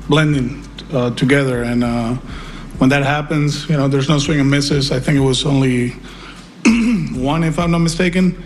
blending 0.08 0.66
uh, 0.92 1.14
together. 1.14 1.62
And 1.62 1.84
uh, 1.84 2.14
when 2.78 2.90
that 2.90 3.04
happens, 3.04 3.68
you 3.68 3.76
know, 3.76 3.86
there's 3.86 4.08
no 4.08 4.18
swing 4.18 4.40
and 4.40 4.50
misses. 4.50 4.90
I 4.90 4.98
think 4.98 5.18
it 5.18 5.20
was 5.20 5.46
only 5.46 5.90
one, 7.14 7.44
if 7.44 7.60
I'm 7.60 7.70
not 7.70 7.78
mistaken. 7.78 8.42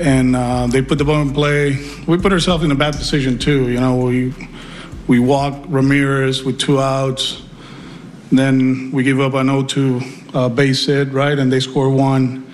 And 0.00 0.34
uh, 0.34 0.66
they 0.66 0.82
put 0.82 0.98
the 0.98 1.04
ball 1.04 1.22
in 1.22 1.32
play. 1.32 1.78
We 2.08 2.18
put 2.18 2.32
ourselves 2.32 2.64
in 2.64 2.72
a 2.72 2.74
bad 2.74 2.94
position 2.94 3.38
too. 3.38 3.68
You 3.68 3.78
know, 3.78 3.94
we 3.94 4.34
we 5.06 5.18
walked 5.18 5.66
Ramirez 5.68 6.42
with 6.42 6.58
two 6.58 6.80
outs. 6.80 7.42
Then 8.32 8.90
we 8.90 9.04
give 9.04 9.20
up 9.20 9.34
an 9.34 9.46
0-2 9.46 10.34
uh, 10.34 10.48
base 10.48 10.86
hit, 10.86 11.12
right? 11.12 11.38
And 11.38 11.52
they 11.52 11.60
score 11.60 11.90
one. 11.90 12.52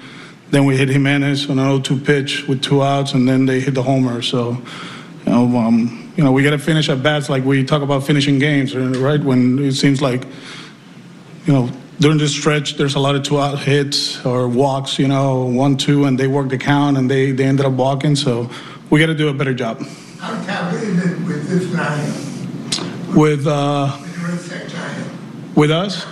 Then 0.51 0.67
we 0.67 0.77
hit 0.77 0.91
Jimenez 0.91 1.49
on 1.49 1.59
an 1.59 1.83
0-2 1.83 2.05
pitch 2.05 2.47
with 2.47 2.63
two 2.63 2.83
outs, 2.83 3.15
and 3.15 3.27
then 3.27 3.47
they 3.47 3.61
hit 3.61 3.75
the 3.75 3.83
homer. 3.83 4.21
So, 4.21 4.51
you 5.25 5.33
know, 5.33 5.57
um, 5.57 6.13
you 6.15 6.23
know, 6.23 6.31
we 6.31 6.43
got 6.43 6.51
to 6.51 6.59
finish 6.59 6.91
at 6.91 7.03
bats 7.03 7.31
like 7.31 7.43
we 7.45 7.65
talk 7.65 7.81
about 7.81 8.05
finishing 8.05 8.39
games, 8.39 8.77
right? 8.77 9.21
When 9.21 9.59
it 9.59 9.73
seems 9.73 10.03
like, 10.03 10.27
you 11.47 11.55
know, 11.55 11.71
during 12.01 12.19
this 12.19 12.33
stretch, 12.33 12.77
there's 12.77 12.97
a 12.97 12.99
lot 12.99 13.15
of 13.15 13.23
two-out 13.23 13.61
hits 13.61 14.23
or 14.27 14.47
walks, 14.47 14.99
you 14.99 15.09
know, 15.09 15.47
one-two, 15.47 16.05
and 16.05 16.19
they 16.19 16.27
work 16.27 16.51
the 16.51 16.59
count, 16.59 16.99
and 16.99 17.11
they 17.11 17.33
they 17.33 17.45
ended 17.45 17.65
up 17.65 17.73
walking. 17.73 18.15
So, 18.15 18.51
we 18.91 19.01
got 19.01 19.07
to 19.07 19.15
do 19.15 19.29
a 19.29 19.35
better 19.35 19.55
job. 19.55 19.79
With 21.27 21.49
this? 21.49 22.22
With 23.15 23.47
uh, 23.47 23.99
with 25.55 25.71
us. 25.71 26.07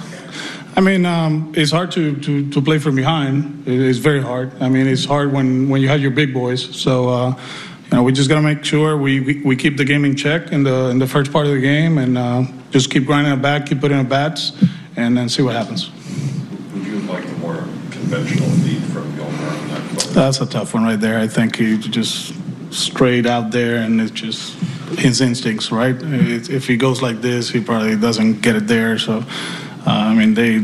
I 0.76 0.80
mean, 0.80 1.04
um, 1.04 1.52
it's 1.56 1.72
hard 1.72 1.90
to, 1.92 2.16
to, 2.20 2.50
to 2.50 2.62
play 2.62 2.78
from 2.78 2.94
behind. 2.94 3.64
It's 3.66 3.98
very 3.98 4.22
hard. 4.22 4.52
I 4.62 4.68
mean, 4.68 4.86
it's 4.86 5.04
hard 5.04 5.32
when, 5.32 5.68
when 5.68 5.82
you 5.82 5.88
have 5.88 6.00
your 6.00 6.12
big 6.12 6.32
boys. 6.32 6.80
So, 6.80 7.08
uh, 7.08 7.30
you 7.30 7.96
know, 7.96 8.02
we 8.04 8.12
just 8.12 8.28
got 8.28 8.36
to 8.36 8.42
make 8.42 8.64
sure 8.64 8.96
we, 8.96 9.20
we, 9.20 9.42
we, 9.42 9.56
keep 9.56 9.76
the 9.76 9.84
game 9.84 10.04
in 10.04 10.14
check 10.14 10.52
in 10.52 10.62
the 10.62 10.90
in 10.90 11.00
the 11.00 11.08
first 11.08 11.32
part 11.32 11.46
of 11.46 11.52
the 11.52 11.60
game 11.60 11.98
and 11.98 12.16
uh, 12.16 12.44
just 12.70 12.88
keep 12.90 13.04
grinding 13.04 13.32
it 13.32 13.42
back, 13.42 13.66
keep 13.66 13.80
putting 13.80 13.98
it 13.98 14.08
bats, 14.08 14.52
and 14.96 15.16
then 15.18 15.28
see 15.28 15.42
what 15.42 15.56
happens. 15.56 15.90
Would 16.72 16.86
you 16.86 17.00
like 17.00 17.24
a 17.24 17.32
more 17.38 17.56
conventional 17.90 18.48
lead 18.48 18.82
from 18.84 19.14
Gilmore 19.16 19.32
that? 19.32 20.10
That's 20.14 20.40
a 20.40 20.46
tough 20.46 20.72
one 20.72 20.84
right 20.84 21.00
there. 21.00 21.18
I 21.18 21.26
think 21.26 21.56
he 21.56 21.78
just 21.78 22.32
straight 22.72 23.26
out 23.26 23.50
there 23.50 23.76
and 23.78 24.00
it's 24.00 24.12
just 24.12 24.56
his 24.98 25.20
instincts, 25.20 25.70
right? 25.70 25.96
If 25.98 26.66
he 26.66 26.76
goes 26.76 27.02
like 27.02 27.20
this, 27.20 27.50
he 27.50 27.60
probably 27.60 27.96
doesn't 27.96 28.40
get 28.40 28.56
it 28.56 28.66
there. 28.66 28.98
So, 28.98 29.18
uh, 29.18 29.24
I 29.86 30.14
mean, 30.14 30.34
they, 30.34 30.62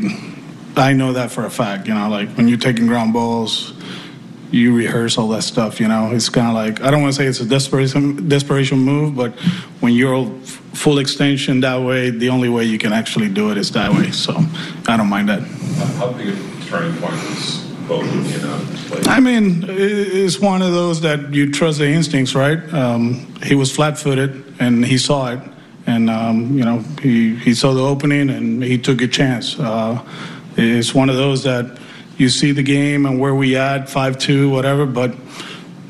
I 0.77 0.93
know 0.93 1.13
that 1.13 1.31
for 1.31 1.45
a 1.45 1.51
fact. 1.51 1.87
You 1.89 1.95
know, 1.95 2.09
like 2.09 2.31
when 2.31 2.49
you're 2.49 2.59
taking 2.59 2.87
ground 2.87 3.13
balls, 3.13 3.73
you 4.51 4.75
rehearse 4.77 5.19
all 5.19 5.29
that 5.29 5.43
stuff. 5.43 5.81
You 5.81 5.89
know, 5.89 6.13
it's 6.13 6.29
kind 6.29 6.49
of 6.49 6.55
like 6.55 6.83
I 6.83 6.91
don't 6.91 7.03
want 7.03 7.15
to 7.15 7.21
say 7.21 7.27
it's 7.27 7.41
a 7.41 7.47
desperation 7.47 8.29
desperation 8.29 8.79
move, 8.79 9.17
but 9.17 9.33
when 9.81 9.93
you're 9.93 10.31
full 10.75 10.99
extension 10.99 11.61
that 11.61 11.83
way, 11.83 12.11
the 12.11 12.29
only 12.29 12.49
way 12.49 12.65
you 12.65 12.79
can 12.79 12.93
actually 12.93 13.29
do 13.29 13.51
it 13.51 13.59
is 13.59 13.73
that 13.73 13.93
way. 13.93 14.11
So, 14.11 14.35
I 14.89 14.97
don't 14.97 15.09
mind 15.09 15.29
that. 15.29 15.43
How 15.99 16.13
big 16.13 16.29
a 16.29 16.65
turning 16.67 16.97
point 17.01 17.17
I 19.07 19.21
mean, 19.21 19.65
it's 19.69 20.39
one 20.39 20.63
of 20.63 20.73
those 20.73 21.01
that 21.03 21.33
you 21.33 21.51
trust 21.51 21.79
the 21.79 21.89
instincts, 21.89 22.35
right? 22.35 22.59
Um, 22.73 23.35
he 23.43 23.55
was 23.55 23.75
flat-footed, 23.75 24.55
and 24.61 24.85
he 24.85 24.99
saw 24.99 25.33
it, 25.33 25.41
and 25.87 26.11
um, 26.11 26.57
you 26.57 26.65
know, 26.65 26.79
he 27.01 27.37
he 27.37 27.55
saw 27.55 27.75
the 27.75 27.83
opening, 27.83 28.31
and 28.31 28.63
he 28.63 28.79
took 28.79 29.01
a 29.03 29.09
chance. 29.09 29.59
Uh, 29.59 30.05
it's 30.57 30.95
one 30.95 31.11
of 31.11 31.17
those 31.17 31.43
that 31.45 31.79
you 32.17 32.29
see 32.29 32.53
the 32.53 32.63
game 32.63 33.07
and 33.07 33.21
where 33.21 33.35
we 33.35 33.57
at, 33.57 33.91
five-two, 33.91 34.49
whatever, 34.51 34.87
but 34.87 35.15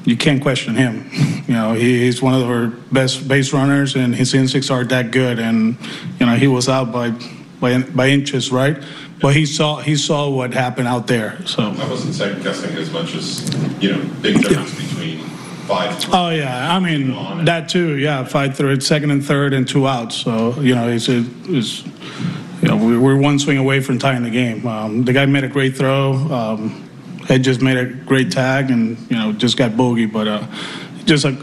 you 0.05 0.17
can't 0.17 0.41
question 0.43 0.75
him. 0.75 1.11
You 1.47 1.55
know, 1.55 1.75
he, 1.75 2.01
he's 2.01 2.21
one 2.21 2.35
of 2.35 2.43
our 2.51 2.67
best 2.91 3.29
base 3.29 3.53
runners, 3.53 3.95
and 3.95 4.13
his 4.13 4.35
instincts 4.35 4.69
are 4.69 4.83
that 4.87 5.13
good. 5.13 5.39
And 5.39 5.79
you 6.19 6.27
know, 6.27 6.35
he 6.35 6.49
was 6.49 6.69
out 6.69 6.91
by 6.91 7.15
by 7.61 7.83
by 7.83 8.09
inches, 8.09 8.51
right? 8.51 8.83
But 9.21 9.35
he 9.35 9.47
saw 9.47 9.81
he 9.81 9.97
saw 9.97 10.29
what 10.29 10.53
happened 10.53 10.89
out 10.89 11.07
there. 11.07 11.39
So 11.47 11.63
I 11.63 11.89
wasn't 11.89 12.15
second 12.15 12.43
guessing 12.43 12.77
as 12.77 12.91
much 12.91 13.15
as 13.15 13.49
you 13.83 13.93
know 13.93 14.05
big 14.21 14.43
difference 14.43 14.79
yeah. 14.79 14.89
between 14.89 15.19
fight. 15.67 16.07
Oh 16.13 16.31
yeah, 16.31 16.75
I 16.75 16.79
mean 16.79 17.45
that 17.45 17.69
too. 17.69 17.97
Yeah, 17.97 18.25
through 18.25 18.71
it, 18.71 18.83
second 18.83 19.11
and 19.11 19.25
third, 19.25 19.53
and 19.53 19.67
two 19.67 19.87
outs. 19.87 20.17
So 20.17 20.61
you 20.61 20.75
know, 20.75 20.89
it's 20.89 21.09
it's 21.09 21.85
you 22.63 22.69
know 22.69 22.77
we- 22.77 22.99
we're 22.99 23.17
one 23.17 23.39
swing 23.39 23.59
away 23.59 23.81
from 23.81 23.99
tying 23.99 24.23
the 24.23 24.31
game. 24.31 24.67
Um, 24.67 25.05
the 25.05 25.13
guy 25.13 25.27
made 25.27 25.45
a 25.45 25.49
great 25.49 25.77
throw. 25.77 26.13
Um, 26.13 26.83
Ed 27.29 27.43
just 27.43 27.61
made 27.61 27.77
a 27.77 27.87
great 27.87 28.31
tag, 28.31 28.71
and 28.71 28.99
you 29.11 29.17
know 29.17 29.33
just 29.33 29.57
got 29.57 29.77
bogey, 29.77 30.07
but 30.07 30.29
uh, 30.29 30.47
just 31.05 31.25
a 31.25 31.37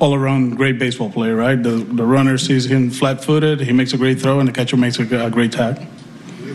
all 0.00 0.14
around 0.14 0.56
great 0.56 0.78
baseball 0.78 1.10
player, 1.10 1.36
right? 1.36 1.62
The 1.62 1.76
the 1.76 2.04
runner 2.04 2.38
sees 2.38 2.66
him 2.66 2.90
flat 2.90 3.22
footed, 3.22 3.60
he 3.60 3.72
makes 3.72 3.92
a 3.92 3.96
great 3.96 4.20
throw, 4.20 4.40
and 4.40 4.48
the 4.48 4.52
catcher 4.52 4.76
makes 4.76 4.98
a, 4.98 5.26
a 5.26 5.30
great 5.30 5.52
tag. 5.52 5.80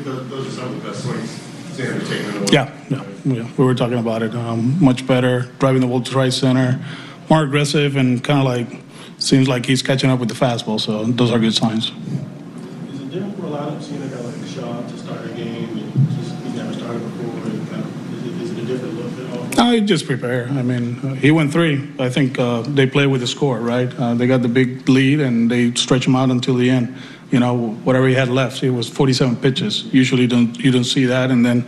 Those 0.03 0.47
are 0.47 0.51
some 0.51 0.75
of 0.75 0.83
the 0.83 0.89
best 0.89 1.03
swings 1.03 1.49
Xander 1.79 2.07
taken. 2.07 2.47
Yeah, 2.53 2.71
yeah, 2.89 3.03
yeah. 3.25 3.47
We 3.57 3.65
were 3.65 3.75
talking 3.75 3.97
about 3.97 4.21
it. 4.23 4.35
Um, 4.35 4.83
much 4.83 5.05
better, 5.07 5.43
driving 5.59 5.81
the 5.81 5.87
ball 5.87 6.01
to 6.01 6.17
right 6.17 6.33
center, 6.33 6.83
more 7.29 7.43
aggressive, 7.43 7.95
and 7.95 8.23
kind 8.23 8.39
of 8.39 8.45
like 8.45 8.81
seems 9.17 9.47
like 9.47 9.65
he's 9.65 9.81
catching 9.81 10.09
up 10.09 10.19
with 10.19 10.29
the 10.29 10.35
fastball. 10.35 10.79
So 10.79 11.03
those 11.05 11.31
are 11.31 11.39
good 11.39 11.53
signs. 11.53 11.91
Is 11.91 13.01
it 13.01 13.11
different 13.11 13.37
for 13.37 13.45
a 13.45 13.49
lot 13.49 13.73
of 13.73 13.83
seeing 13.83 14.01
a 14.01 14.07
guy 14.07 14.19
like 14.19 14.47
Shaw 14.47 14.81
to 14.81 14.97
start 14.97 15.25
a 15.25 15.33
game 15.33 15.77
and 15.77 16.09
just 16.17 16.35
he 16.43 16.57
never 16.57 16.73
started 16.73 16.99
before? 16.99 17.51
And 17.51 17.69
kind 17.69 17.83
of, 17.83 18.13
is, 18.13 18.25
it, 18.25 18.41
is 18.41 18.51
it 18.51 18.63
a 18.63 18.65
different 18.65 18.93
look 18.95 19.53
at 19.53 19.59
all? 19.59 19.65
I 19.65 19.79
just 19.81 20.05
prepare. 20.05 20.47
I 20.47 20.61
mean, 20.61 20.99
uh, 20.99 21.13
he 21.15 21.31
went 21.31 21.51
three. 21.51 21.89
I 21.99 22.09
think 22.09 22.39
uh, 22.39 22.61
they 22.61 22.87
play 22.87 23.07
with 23.07 23.21
the 23.21 23.27
score, 23.27 23.59
right? 23.59 23.93
Uh, 23.99 24.13
they 24.15 24.27
got 24.27 24.41
the 24.41 24.47
big 24.47 24.87
lead 24.87 25.19
and 25.19 25.51
they 25.51 25.73
stretch 25.73 26.07
him 26.07 26.15
out 26.15 26.29
until 26.29 26.55
the 26.55 26.69
end. 26.69 26.95
You 27.31 27.39
know, 27.39 27.71
whatever 27.83 28.07
he 28.07 28.15
had 28.15 28.29
left, 28.29 28.63
it 28.63 28.71
was 28.71 28.89
47 28.89 29.35
pitches. 29.37 29.85
Usually, 29.93 30.27
don't 30.27 30.57
you 30.57 30.71
don't 30.71 30.83
see 30.83 31.05
that, 31.05 31.29
and 31.29 31.45
then 31.45 31.67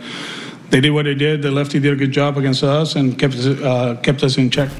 they 0.70 0.80
did 0.80 0.90
what 0.90 1.04
they 1.04 1.14
did. 1.14 1.42
The 1.42 1.50
lefty 1.50 1.78
did 1.78 1.92
a 1.92 1.96
good 1.96 2.12
job 2.12 2.36
against 2.36 2.64
us 2.64 2.96
and 2.96 3.18
kept 3.18 3.34
us, 3.34 3.46
uh, 3.46 3.96
kept 4.02 4.22
us 4.22 4.38
in 4.38 4.50
check. 4.50 4.70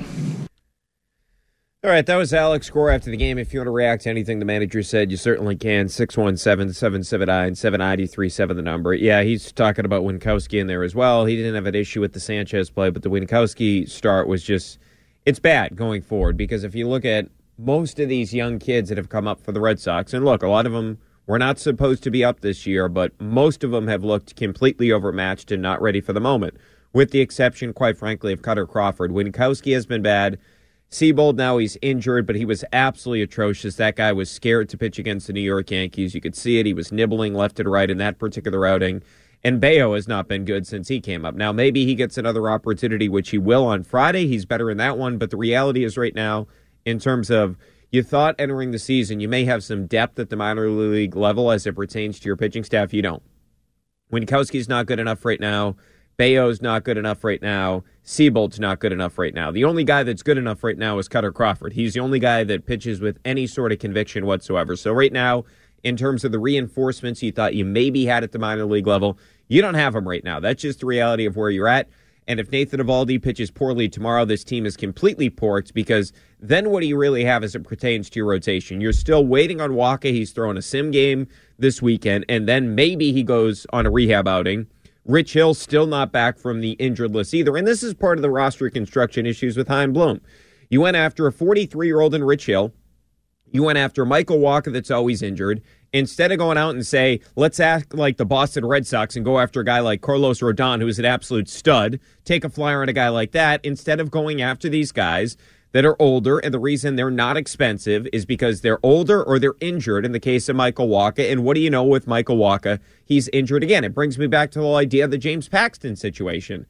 All 1.84 1.90
right, 1.90 2.06
that 2.06 2.14
was 2.14 2.32
Alex 2.32 2.70
Cora 2.70 2.94
after 2.94 3.10
the 3.10 3.16
game. 3.16 3.38
If 3.38 3.52
you 3.52 3.58
want 3.58 3.66
to 3.66 3.72
react 3.72 4.04
to 4.04 4.08
anything 4.10 4.38
the 4.38 4.44
manager 4.44 4.84
said, 4.84 5.10
you 5.10 5.16
certainly 5.16 5.56
can. 5.56 5.88
617 5.88 6.72
779 6.72 7.56
7937, 7.56 8.56
the 8.56 8.62
number. 8.62 8.94
Yeah, 8.94 9.22
he's 9.22 9.50
talking 9.50 9.84
about 9.84 10.04
Winckowski 10.04 10.60
in 10.60 10.68
there 10.68 10.84
as 10.84 10.94
well. 10.94 11.26
He 11.26 11.34
didn't 11.34 11.56
have 11.56 11.66
an 11.66 11.74
issue 11.74 12.00
with 12.00 12.12
the 12.12 12.20
Sanchez 12.20 12.70
play, 12.70 12.90
but 12.90 13.02
the 13.02 13.10
Winckowski 13.10 13.90
start 13.90 14.28
was 14.28 14.44
just, 14.44 14.78
it's 15.26 15.40
bad 15.40 15.74
going 15.74 16.02
forward 16.02 16.36
because 16.36 16.62
if 16.62 16.76
you 16.76 16.88
look 16.88 17.04
at 17.04 17.26
most 17.64 17.98
of 18.00 18.08
these 18.08 18.34
young 18.34 18.58
kids 18.58 18.88
that 18.88 18.98
have 18.98 19.08
come 19.08 19.28
up 19.28 19.40
for 19.40 19.52
the 19.52 19.60
Red 19.60 19.78
Sox, 19.78 20.12
and 20.12 20.24
look, 20.24 20.42
a 20.42 20.48
lot 20.48 20.66
of 20.66 20.72
them 20.72 20.98
were 21.26 21.38
not 21.38 21.58
supposed 21.58 22.02
to 22.02 22.10
be 22.10 22.24
up 22.24 22.40
this 22.40 22.66
year, 22.66 22.88
but 22.88 23.18
most 23.20 23.62
of 23.62 23.70
them 23.70 23.86
have 23.86 24.02
looked 24.02 24.34
completely 24.36 24.90
overmatched 24.90 25.52
and 25.52 25.62
not 25.62 25.80
ready 25.80 26.00
for 26.00 26.12
the 26.12 26.20
moment, 26.20 26.56
with 26.92 27.10
the 27.10 27.20
exception, 27.20 27.72
quite 27.72 27.96
frankly, 27.96 28.32
of 28.32 28.42
Kutter 28.42 28.68
Crawford. 28.68 29.12
Winckowski 29.12 29.72
has 29.74 29.86
been 29.86 30.02
bad. 30.02 30.38
Seabold 30.90 31.36
now 31.36 31.56
he's 31.58 31.78
injured, 31.80 32.26
but 32.26 32.36
he 32.36 32.44
was 32.44 32.64
absolutely 32.72 33.22
atrocious. 33.22 33.76
That 33.76 33.96
guy 33.96 34.12
was 34.12 34.30
scared 34.30 34.68
to 34.70 34.76
pitch 34.76 34.98
against 34.98 35.26
the 35.26 35.32
New 35.32 35.40
York 35.40 35.70
Yankees. 35.70 36.14
You 36.14 36.20
could 36.20 36.36
see 36.36 36.58
it. 36.58 36.66
He 36.66 36.74
was 36.74 36.92
nibbling 36.92 37.32
left 37.32 37.58
and 37.60 37.70
right 37.70 37.88
in 37.88 37.98
that 37.98 38.18
particular 38.18 38.66
outing. 38.66 39.02
And 39.44 39.60
Bello 39.60 39.94
has 39.94 40.06
not 40.06 40.28
been 40.28 40.44
good 40.44 40.66
since 40.66 40.88
he 40.88 41.00
came 41.00 41.24
up. 41.24 41.34
Now 41.34 41.50
maybe 41.50 41.86
he 41.86 41.94
gets 41.94 42.18
another 42.18 42.50
opportunity, 42.50 43.08
which 43.08 43.30
he 43.30 43.38
will 43.38 43.64
on 43.64 43.84
Friday. 43.84 44.26
He's 44.26 44.44
better 44.44 44.70
in 44.70 44.76
that 44.78 44.98
one. 44.98 45.16
But 45.16 45.30
the 45.30 45.36
reality 45.36 45.82
is 45.82 45.96
right 45.96 46.14
now, 46.14 46.46
in 46.84 46.98
terms 46.98 47.30
of 47.30 47.56
you 47.90 48.02
thought 48.02 48.34
entering 48.38 48.70
the 48.70 48.78
season, 48.78 49.20
you 49.20 49.28
may 49.28 49.44
have 49.44 49.62
some 49.62 49.86
depth 49.86 50.18
at 50.18 50.30
the 50.30 50.36
minor 50.36 50.68
league 50.68 51.14
level 51.14 51.50
as 51.50 51.66
it 51.66 51.74
pertains 51.74 52.18
to 52.20 52.26
your 52.26 52.36
pitching 52.36 52.64
staff. 52.64 52.94
You 52.94 53.02
don't. 53.02 53.22
Winckowski's 54.12 54.68
not 54.68 54.86
good 54.86 54.98
enough 54.98 55.24
right 55.24 55.40
now. 55.40 55.76
Bello's 56.16 56.60
not 56.60 56.84
good 56.84 56.98
enough 56.98 57.24
right 57.24 57.40
now. 57.40 57.84
Seabold's 58.02 58.60
not 58.60 58.80
good 58.80 58.92
enough 58.92 59.18
right 59.18 59.34
now. 59.34 59.50
The 59.50 59.64
only 59.64 59.84
guy 59.84 60.02
that's 60.02 60.22
good 60.22 60.38
enough 60.38 60.62
right 60.62 60.76
now 60.76 60.98
is 60.98 61.08
Kutter 61.08 61.32
Crawford. 61.32 61.72
He's 61.72 61.94
the 61.94 62.00
only 62.00 62.18
guy 62.18 62.44
that 62.44 62.66
pitches 62.66 63.00
with 63.00 63.18
any 63.24 63.46
sort 63.46 63.72
of 63.72 63.78
conviction 63.78 64.26
whatsoever. 64.26 64.76
So 64.76 64.92
right 64.92 65.12
now, 65.12 65.44
in 65.82 65.96
terms 65.96 66.24
of 66.24 66.32
the 66.32 66.38
reinforcements 66.38 67.22
you 67.22 67.32
thought 67.32 67.54
you 67.54 67.64
maybe 67.64 68.04
had 68.04 68.22
at 68.22 68.32
the 68.32 68.38
minor 68.38 68.66
league 68.66 68.86
level, 68.86 69.18
you 69.48 69.62
don't 69.62 69.74
have 69.74 69.94
them 69.94 70.06
right 70.06 70.22
now. 70.22 70.38
That's 70.40 70.62
just 70.62 70.80
the 70.80 70.86
reality 70.86 71.24
of 71.26 71.36
where 71.36 71.50
you're 71.50 71.68
at. 71.68 71.88
And 72.28 72.38
if 72.38 72.52
Nathan 72.52 72.80
Eovaldi 72.80 73.20
pitches 73.20 73.50
poorly 73.50 73.88
tomorrow, 73.88 74.24
this 74.24 74.44
team 74.44 74.64
is 74.64 74.76
completely 74.76 75.28
porked 75.28 75.74
because 75.74 76.12
then 76.40 76.70
what 76.70 76.80
do 76.80 76.86
you 76.86 76.96
really 76.96 77.24
have 77.24 77.42
as 77.42 77.54
it 77.54 77.64
pertains 77.64 78.08
to 78.10 78.20
your 78.20 78.26
rotation? 78.26 78.80
You're 78.80 78.92
still 78.92 79.26
waiting 79.26 79.60
on 79.60 79.70
Wacha. 79.70 80.12
He's 80.12 80.30
throwing 80.30 80.56
a 80.56 80.62
sim 80.62 80.90
game 80.92 81.26
this 81.58 81.82
weekend, 81.82 82.24
and 82.28 82.48
then 82.48 82.74
maybe 82.74 83.12
he 83.12 83.22
goes 83.22 83.66
on 83.72 83.86
a 83.86 83.90
rehab 83.90 84.28
outing. 84.28 84.66
Rich 85.04 85.32
Hill 85.32 85.54
still 85.54 85.86
not 85.86 86.12
back 86.12 86.38
from 86.38 86.60
the 86.60 86.72
injured 86.72 87.12
list 87.12 87.34
either. 87.34 87.56
And 87.56 87.66
this 87.66 87.82
is 87.82 87.92
part 87.92 88.18
of 88.18 88.22
the 88.22 88.30
roster 88.30 88.70
construction 88.70 89.26
issues 89.26 89.56
with 89.56 89.66
Chaim 89.66 89.92
Bloom. 89.92 90.20
You 90.70 90.80
went 90.80 90.96
after 90.96 91.26
a 91.26 91.32
43 91.32 91.86
year 91.86 92.00
old 92.00 92.14
in 92.14 92.22
Rich 92.22 92.46
Hill. 92.46 92.72
You 93.50 93.64
went 93.64 93.78
after 93.78 94.06
Michael 94.06 94.38
Wacha, 94.38 94.72
that's 94.72 94.90
always 94.90 95.20
injured. 95.20 95.60
Instead 95.92 96.32
of 96.32 96.38
going 96.38 96.56
out 96.56 96.74
and 96.74 96.86
say, 96.86 97.20
let's 97.36 97.60
act 97.60 97.94
like 97.94 98.16
the 98.16 98.24
Boston 98.24 98.64
Red 98.64 98.86
Sox 98.86 99.14
and 99.14 99.24
go 99.24 99.38
after 99.38 99.60
a 99.60 99.64
guy 99.64 99.80
like 99.80 100.00
Carlos 100.00 100.40
Rodon, 100.40 100.80
who's 100.80 100.98
an 100.98 101.04
absolute 101.04 101.48
stud, 101.48 102.00
take 102.24 102.44
a 102.44 102.48
flyer 102.48 102.80
on 102.80 102.88
a 102.88 102.94
guy 102.94 103.08
like 103.10 103.32
that, 103.32 103.62
instead 103.62 104.00
of 104.00 104.10
going 104.10 104.40
after 104.40 104.70
these 104.70 104.90
guys 104.90 105.36
that 105.72 105.84
are 105.84 105.96
older, 105.98 106.38
and 106.38 106.52
the 106.54 106.58
reason 106.58 106.96
they're 106.96 107.10
not 107.10 107.36
expensive 107.36 108.06
is 108.12 108.24
because 108.24 108.60
they're 108.60 108.78
older 108.82 109.22
or 109.22 109.38
they're 109.38 109.54
injured 109.60 110.04
in 110.04 110.12
the 110.12 110.20
case 110.20 110.48
of 110.48 110.56
Michael 110.56 110.88
Wacha. 110.88 111.30
And 111.30 111.44
what 111.44 111.54
do 111.54 111.60
you 111.60 111.70
know 111.70 111.84
with 111.84 112.06
Michael 112.06 112.36
Wacha? 112.36 112.78
He's 113.04 113.28
injured 113.28 113.62
again. 113.62 113.84
It 113.84 113.94
brings 113.94 114.18
me 114.18 114.26
back 114.26 114.50
to 114.52 114.58
the 114.58 114.64
whole 114.64 114.76
idea 114.76 115.04
of 115.04 115.10
the 115.10 115.18
James 115.18 115.48
Paxton 115.48 115.96
situation. 115.96 116.66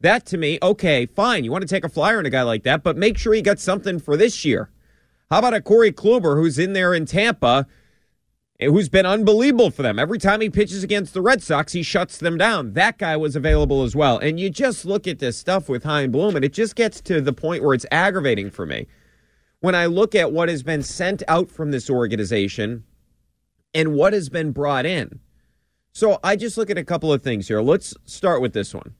That 0.00 0.26
to 0.26 0.36
me, 0.36 0.58
okay, 0.62 1.06
fine. 1.06 1.44
You 1.44 1.52
want 1.52 1.62
to 1.62 1.68
take 1.68 1.84
a 1.84 1.88
flyer 1.88 2.18
on 2.18 2.26
a 2.26 2.30
guy 2.30 2.42
like 2.42 2.62
that, 2.64 2.82
but 2.82 2.96
make 2.96 3.16
sure 3.16 3.34
he 3.34 3.42
got 3.42 3.60
something 3.60 3.98
for 3.98 4.16
this 4.16 4.44
year. 4.44 4.70
How 5.30 5.38
about 5.38 5.54
a 5.54 5.62
Corey 5.62 5.92
Kluber 5.92 6.36
who's 6.36 6.58
in 6.58 6.72
there 6.72 6.92
in 6.92 7.06
Tampa, 7.06 7.66
who's 8.64 8.88
been 8.88 9.06
unbelievable 9.06 9.70
for 9.70 9.82
them? 9.82 9.98
Every 9.98 10.18
time 10.18 10.40
he 10.40 10.50
pitches 10.50 10.82
against 10.82 11.14
the 11.14 11.22
Red 11.22 11.42
Sox, 11.42 11.72
he 11.72 11.82
shuts 11.82 12.18
them 12.18 12.36
down. 12.36 12.72
That 12.72 12.98
guy 12.98 13.16
was 13.16 13.36
available 13.36 13.82
as 13.82 13.94
well. 13.94 14.18
And 14.18 14.38
you 14.40 14.50
just 14.50 14.84
look 14.84 15.06
at 15.06 15.18
this 15.18 15.36
stuff 15.36 15.68
with 15.68 15.84
Chaim 15.84 16.10
Bloom, 16.10 16.36
and 16.36 16.44
it 16.44 16.52
just 16.52 16.76
gets 16.76 17.00
to 17.02 17.20
the 17.20 17.32
point 17.32 17.62
where 17.62 17.74
it's 17.74 17.86
aggravating 17.90 18.50
for 18.50 18.66
me. 18.66 18.86
When 19.60 19.74
I 19.74 19.86
look 19.86 20.14
at 20.14 20.32
what 20.32 20.48
has 20.48 20.62
been 20.62 20.82
sent 20.82 21.22
out 21.28 21.50
from 21.50 21.70
this 21.70 21.88
organization 21.88 22.84
and 23.74 23.94
what 23.94 24.12
has 24.12 24.28
been 24.28 24.52
brought 24.52 24.86
in. 24.86 25.20
So 25.92 26.18
I 26.24 26.36
just 26.36 26.56
look 26.56 26.70
at 26.70 26.78
a 26.78 26.84
couple 26.84 27.12
of 27.12 27.22
things 27.22 27.48
here. 27.48 27.60
Let's 27.60 27.94
start 28.04 28.40
with 28.40 28.54
this 28.54 28.74
one. 28.74 28.94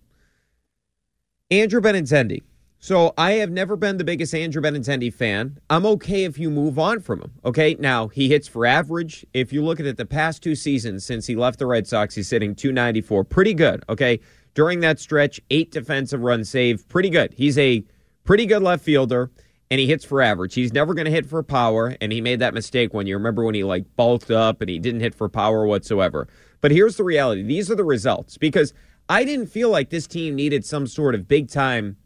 Andrew 1.51 1.81
Benintendi. 1.81 2.43
So 2.85 3.15
I 3.17 3.35
have 3.35 3.53
never 3.53 3.77
been 3.77 3.99
the 3.99 4.03
biggest 4.03 4.35
Andrew 4.35 4.61
Benintendi 4.61 5.15
fan. 5.15 5.57
I'm 5.71 5.87
okay 5.87 6.25
if 6.25 6.37
you 6.37 6.51
move 6.51 6.81
on 6.81 6.99
from 6.99 7.21
him. 7.21 7.31
Okay, 7.45 7.77
now 7.79 8.09
he 8.09 8.29
hits 8.29 8.49
for 8.49 8.67
average. 8.67 9.25
If 9.33 9.53
you 9.53 9.63
look 9.63 9.79
at 9.79 9.87
it, 9.87 9.97
the 9.97 10.05
past 10.05 10.43
two 10.43 10.57
seasons 10.57 11.05
since 11.05 11.25
he 11.29 11.37
left 11.37 11.61
the 11.61 11.67
Red 11.67 11.87
Sox, 11.87 12.17
he's 12.17 12.27
sitting 12.27 12.57
294. 12.57 13.23
Pretty 13.23 13.55
good. 13.55 13.85
Okay, 13.89 14.19
during 14.55 14.81
that 14.81 14.99
stretch, 14.99 15.41
eight 15.51 15.71
defensive 15.71 16.23
runs 16.23 16.51
saved. 16.51 16.89
Pretty 16.89 17.09
good. 17.09 17.33
He's 17.35 17.57
a 17.57 17.85
pretty 18.25 18.47
good 18.47 18.65
left 18.65 18.83
fielder, 18.83 19.31
and 19.71 19.79
he 19.79 19.87
hits 19.87 20.05
for 20.05 20.21
average. 20.21 20.55
He's 20.55 20.73
never 20.73 20.93
going 20.93 21.05
to 21.05 21.13
hit 21.13 21.27
for 21.27 21.41
power, 21.45 21.97
and 22.01 22.11
he 22.11 22.21
made 22.21 22.41
that 22.41 22.53
mistake 22.53 22.93
when 22.93 23.07
you 23.07 23.15
remember 23.15 23.45
when 23.45 23.55
he 23.55 23.63
like 23.63 23.85
bulked 23.95 24.33
up 24.33 24.61
and 24.61 24.69
he 24.69 24.81
didn't 24.81 25.03
hit 25.03 25.15
for 25.15 25.29
power 25.29 25.65
whatsoever. 25.67 26.27
But 26.61 26.73
here's 26.73 26.97
the 26.97 27.05
reality: 27.05 27.45
these 27.45 27.71
are 27.71 27.77
the 27.77 27.85
results 27.85 28.39
because 28.39 28.75
I 29.09 29.23
didn't 29.23 29.47
feel 29.47 29.71
like 29.71 29.91
this 29.91 30.09
team 30.09 30.35
needed 30.35 30.65
some 30.65 30.89
sort 30.89 31.15
of 31.15 31.29
big 31.29 31.49
time 31.49 31.97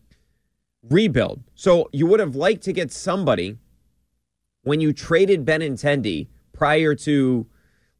rebuild. 0.90 1.42
So 1.54 1.88
you 1.92 2.06
would 2.06 2.20
have 2.20 2.36
liked 2.36 2.62
to 2.64 2.72
get 2.72 2.92
somebody 2.92 3.58
when 4.62 4.80
you 4.80 4.92
traded 4.92 5.44
Benintendi 5.44 6.28
prior 6.52 6.94
to 6.96 7.46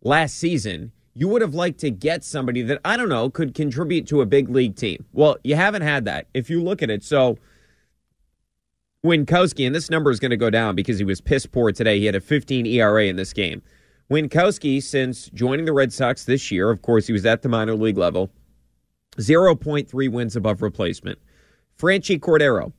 last 0.03 0.37
season. 0.37 0.92
You 1.14 1.29
would 1.29 1.42
have 1.42 1.55
liked 1.55 1.81
to 1.81 1.90
get 1.90 2.25
somebody 2.25 2.62
that 2.62 2.81
I 2.85 2.96
don't 2.96 3.09
know 3.09 3.31
could 3.31 3.55
contribute 3.55 4.07
to 4.09 4.20
a 4.20 4.27
big 4.27 4.49
league 4.51 4.77
team. 4.77 5.07
Well, 5.12 5.38
you 5.42 5.57
haven't 5.57 5.83
had 5.83 6.05
that. 6.05 6.29
If 6.35 6.51
you 6.51 6.62
look 6.62 6.83
at 6.83 6.90
it, 6.90 7.03
so 7.03 7.38
Winckowski, 9.05 9.66
and 9.66 9.75
this 9.75 9.88
number 9.88 10.11
is 10.11 10.20
going 10.20 10.33
to 10.33 10.37
go 10.37 10.51
down 10.51 10.75
because 10.75 10.99
he 10.99 11.05
was 11.05 11.20
piss 11.20 11.46
poor 11.46 11.72
today. 11.72 11.99
He 11.99 12.07
had 12.07 12.14
a 12.14 12.20
15 12.20 12.66
ERA 12.66 13.05
in 13.05 13.16
this 13.16 13.33
game. 13.33 13.62
Winckowski, 14.11 14.83
since 14.83 15.31
joining 15.31 15.64
the 15.64 15.72
Red 15.72 15.92
Sox 15.92 16.25
this 16.25 16.51
year, 16.51 16.70
of 16.70 16.83
course, 16.83 17.07
he 17.07 17.12
was 17.12 17.25
at 17.27 17.42
the 17.42 17.49
minor 17.49 17.75
league 17.75 17.96
level, 17.96 18.31
0.3 19.16 20.12
wins 20.12 20.37
above 20.37 20.62
replacement. 20.62 21.18
Franchy 21.79 22.19
Cordero, 22.19 22.73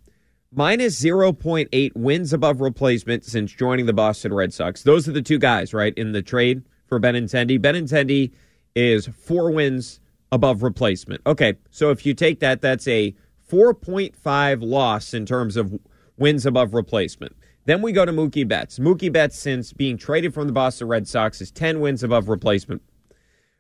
minus 0.52 1.00
0.8 1.00 1.92
wins 1.96 2.34
above 2.34 2.62
replacement 2.62 3.24
since 3.24 3.52
joining 3.52 3.86
the 3.86 3.94
Boston 3.94 4.34
Red 4.34 4.54
Sox. 4.54 4.82
Those 4.82 5.08
are 5.08 5.12
the 5.12 5.22
two 5.22 5.38
guys, 5.38 5.74
right, 5.74 5.94
in 5.96 6.14
the 6.14 6.24
trade 6.24 6.64
for 6.88 7.00
Benintendi. 7.00 7.60
Benintendi 7.60 8.32
is 8.76 9.08
four 9.08 9.52
wins 9.52 10.00
above 10.32 10.64
replacement. 10.64 11.22
Okay, 11.28 11.56
so 11.70 11.92
if 11.92 12.06
you 12.06 12.14
take 12.14 12.40
that, 12.40 12.62
that's 12.62 12.88
a 12.88 13.16
4.5 13.50 14.64
loss 14.64 15.14
in 15.14 15.26
terms 15.26 15.58
of 15.58 15.78
wins 16.18 16.46
above 16.46 16.74
replacement. 16.74 17.36
Then 17.66 17.82
we 17.82 17.92
go 17.92 18.06
to 18.06 18.12
Mookie 18.12 18.48
Betts. 18.48 18.80
Mookie 18.80 19.12
Betts, 19.12 19.38
since 19.38 19.74
being 19.74 19.98
traded 19.98 20.34
from 20.34 20.48
the 20.48 20.54
Boston 20.54 20.88
Red 20.88 21.08
Sox, 21.08 21.40
is 21.42 21.52
10 21.52 21.80
wins 21.82 22.02
above 22.02 22.30
replacement. 22.30 22.82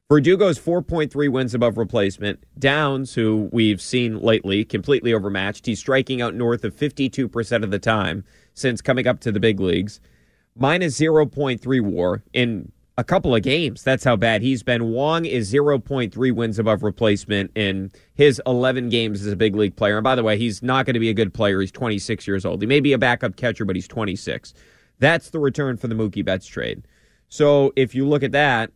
Verdugo's 0.10 0.58
4.3 0.58 1.30
wins 1.30 1.54
above 1.54 1.78
replacement. 1.78 2.42
Downs, 2.58 3.14
who 3.14 3.50
we've 3.52 3.82
seen 3.82 4.22
lately, 4.22 4.64
completely 4.64 5.14
overmatched. 5.14 5.66
He's 5.66 5.80
striking 5.80 6.22
out 6.22 6.34
north 6.34 6.64
of 6.64 6.74
52% 6.74 7.64
of 7.64 7.72
the 7.72 7.80
time 7.80 8.24
since 8.54 8.82
coming 8.82 9.06
up 9.06 9.20
to 9.22 9.34
the 9.34 9.42
big 9.42 9.60
leagues. 9.60 10.00
Minus 10.56 10.98
0.3 10.98 11.82
war 11.82 12.24
in 12.32 12.72
a 12.98 13.04
couple 13.04 13.36
of 13.36 13.44
games. 13.44 13.84
That's 13.84 14.06
how 14.06 14.16
bad 14.16 14.42
he's 14.42 14.64
been. 14.64 14.92
Wong 14.92 15.26
is 15.26 15.52
0.3 15.52 16.32
wins 16.32 16.58
above 16.58 16.84
replacement 16.84 17.52
in 17.56 17.92
his 18.16 18.42
11 18.48 18.88
games 18.88 19.26
as 19.26 19.34
a 19.34 19.36
big 19.36 19.58
league 19.58 19.76
player. 19.76 19.98
And 19.98 20.06
by 20.06 20.16
the 20.16 20.24
way, 20.24 20.38
he's 20.38 20.64
not 20.64 20.86
going 20.86 20.94
to 20.94 21.02
be 21.02 21.10
a 21.10 21.14
good 21.14 21.34
player. 21.34 21.60
He's 21.60 21.72
26 21.74 22.26
years 22.26 22.46
old. 22.46 22.62
He 22.62 22.68
may 22.68 22.80
be 22.80 22.94
a 22.94 22.98
backup 22.98 23.36
catcher, 23.36 23.66
but 23.66 23.76
he's 23.76 23.90
26. 23.90 24.54
That's 25.00 25.32
the 25.32 25.40
return 25.40 25.76
for 25.76 25.90
the 25.90 25.96
Mookie 25.96 26.24
Betts 26.24 26.48
trade. 26.48 26.88
So 27.28 27.74
if 27.76 27.94
you 27.94 28.08
look 28.08 28.24
at 28.24 28.32
that, 28.32 28.72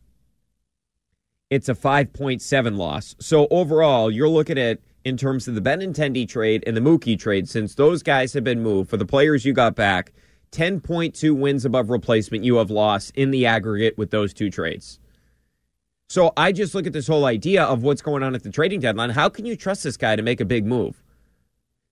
it's 1.51 1.69
a 1.69 1.75
5.7 1.75 2.77
loss. 2.77 3.15
So 3.19 3.47
overall, 3.51 4.09
you're 4.09 4.29
looking 4.29 4.57
at 4.57 4.79
in 5.03 5.17
terms 5.17 5.47
of 5.47 5.55
the 5.55 5.61
Benintendi 5.61 6.27
trade 6.27 6.63
and 6.65 6.77
the 6.77 6.81
Mookie 6.81 7.19
trade, 7.19 7.49
since 7.49 7.75
those 7.75 8.01
guys 8.01 8.33
have 8.33 8.43
been 8.43 8.63
moved 8.63 8.89
for 8.89 8.97
the 8.97 9.05
players 9.05 9.45
you 9.45 9.51
got 9.51 9.75
back, 9.75 10.13
10.2 10.53 11.35
wins 11.35 11.65
above 11.65 11.89
replacement 11.89 12.43
you 12.43 12.55
have 12.55 12.71
lost 12.71 13.11
in 13.15 13.31
the 13.31 13.45
aggregate 13.45 13.97
with 13.97 14.11
those 14.11 14.33
two 14.33 14.49
trades. 14.49 14.99
So 16.07 16.31
I 16.37 16.51
just 16.51 16.73
look 16.73 16.87
at 16.87 16.93
this 16.93 17.07
whole 17.07 17.25
idea 17.25 17.63
of 17.63 17.83
what's 17.83 18.01
going 18.01 18.23
on 18.23 18.35
at 18.35 18.43
the 18.43 18.49
trading 18.49 18.79
deadline. 18.79 19.09
How 19.09 19.27
can 19.27 19.45
you 19.45 19.55
trust 19.55 19.83
this 19.83 19.97
guy 19.97 20.15
to 20.15 20.21
make 20.21 20.39
a 20.41 20.45
big 20.45 20.65
move? 20.65 21.03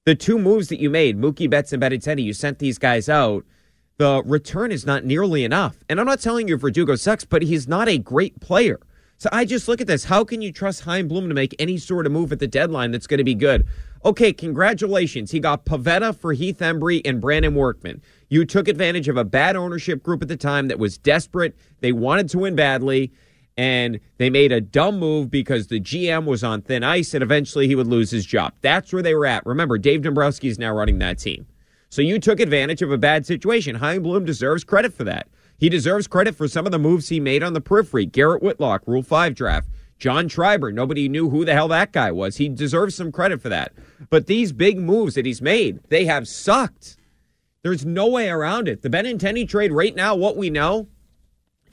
The 0.05 0.15
two 0.15 0.39
moves 0.39 0.69
that 0.69 0.79
you 0.79 0.89
made, 0.89 1.19
Mookie 1.19 1.49
Betts 1.49 1.73
and 1.73 1.81
Benintendi, 1.83 2.23
you 2.23 2.33
sent 2.33 2.59
these 2.59 2.77
guys 2.77 3.09
out. 3.09 3.45
The 3.97 4.23
return 4.25 4.71
is 4.71 4.85
not 4.85 5.03
nearly 5.03 5.43
enough. 5.43 5.77
And 5.89 5.99
I'm 5.99 6.05
not 6.05 6.21
telling 6.21 6.47
you 6.47 6.57
Verdugo 6.57 6.95
sucks, 6.95 7.25
but 7.25 7.41
he's 7.41 7.67
not 7.67 7.89
a 7.89 7.97
great 7.97 8.39
player. 8.39 8.79
So 9.19 9.27
I 9.33 9.43
just 9.43 9.67
look 9.67 9.81
at 9.81 9.87
this. 9.87 10.05
How 10.05 10.23
can 10.23 10.41
you 10.41 10.49
trust 10.53 10.83
Chaim 10.83 11.09
Bloom 11.09 11.27
to 11.27 11.35
make 11.35 11.53
any 11.59 11.77
sort 11.77 12.05
of 12.05 12.11
move 12.13 12.31
at 12.31 12.39
the 12.39 12.47
deadline 12.47 12.91
that's 12.91 13.05
going 13.05 13.17
to 13.17 13.25
be 13.25 13.35
good? 13.35 13.67
Okay, 14.05 14.31
congratulations. 14.31 15.31
He 15.31 15.41
got 15.41 15.65
Pivetta 15.65 16.17
for 16.17 16.31
Heath 16.31 16.59
Hembree 16.59 17.01
and 17.03 17.19
Brandon 17.19 17.53
Workman. 17.53 18.01
You 18.29 18.45
took 18.45 18.69
advantage 18.69 19.09
of 19.09 19.17
a 19.17 19.25
bad 19.25 19.57
ownership 19.57 20.01
group 20.01 20.21
at 20.21 20.29
the 20.29 20.37
time 20.37 20.69
that 20.69 20.79
was 20.79 20.97
desperate. 20.97 21.53
They 21.81 21.91
wanted 21.91 22.29
to 22.29 22.39
win 22.39 22.55
badly, 22.55 23.11
and 23.57 23.99
they 24.19 24.29
made 24.29 24.53
a 24.53 24.61
dumb 24.61 24.97
move 24.97 25.29
because 25.29 25.67
the 25.67 25.81
GM 25.81 26.23
was 26.23 26.41
on 26.41 26.61
thin 26.61 26.81
ice, 26.85 27.13
and 27.13 27.21
eventually 27.21 27.67
he 27.67 27.75
would 27.75 27.87
lose 27.87 28.11
his 28.11 28.25
job. 28.25 28.53
That's 28.61 28.93
where 28.93 29.03
they 29.03 29.15
were 29.15 29.25
at. 29.25 29.45
Remember, 29.45 29.77
Dave 29.77 30.01
Dombrowski 30.01 30.47
is 30.47 30.57
now 30.57 30.73
running 30.73 30.99
that 30.99 31.19
team. 31.19 31.45
So 31.89 32.01
you 32.01 32.19
took 32.19 32.39
advantage 32.39 32.81
of 32.81 32.89
a 32.89 32.97
bad 32.97 33.25
situation. 33.25 33.75
Chaim 33.75 34.01
Bloom 34.01 34.23
deserves 34.23 34.63
credit 34.63 34.93
for 34.93 35.03
that. 35.03 35.27
He 35.59 35.69
deserves 35.69 36.07
credit 36.07 36.35
for 36.35 36.47
some 36.47 36.65
of 36.65 36.71
the 36.71 36.79
moves 36.79 37.09
he 37.09 37.19
made 37.19 37.43
on 37.43 37.53
the 37.53 37.61
periphery. 37.61 38.05
Garrett 38.05 38.41
Whitlock, 38.41 38.83
Rule 38.87 39.03
5 39.03 39.35
draft. 39.35 39.69
John 39.97 40.29
Schreiber, 40.29 40.71
nobody 40.71 41.09
knew 41.09 41.29
who 41.29 41.43
the 41.43 41.53
hell 41.53 41.67
that 41.67 41.91
guy 41.91 42.09
was. 42.11 42.37
He 42.37 42.47
deserves 42.47 42.95
some 42.95 43.11
credit 43.11 43.41
for 43.41 43.49
that. 43.49 43.73
But 44.09 44.27
these 44.27 44.53
big 44.53 44.79
moves 44.79 45.15
that 45.15 45.25
he's 45.25 45.41
made, 45.41 45.81
they 45.89 46.05
have 46.05 46.25
sucked. 46.27 46.95
There's 47.63 47.85
no 47.85 48.07
way 48.07 48.29
around 48.29 48.69
it. 48.69 48.81
The 48.81 48.89
Benintendi 48.89 49.47
trade 49.47 49.73
right 49.73 49.93
now, 49.93 50.15
what 50.15 50.37
we 50.37 50.49
know, 50.49 50.87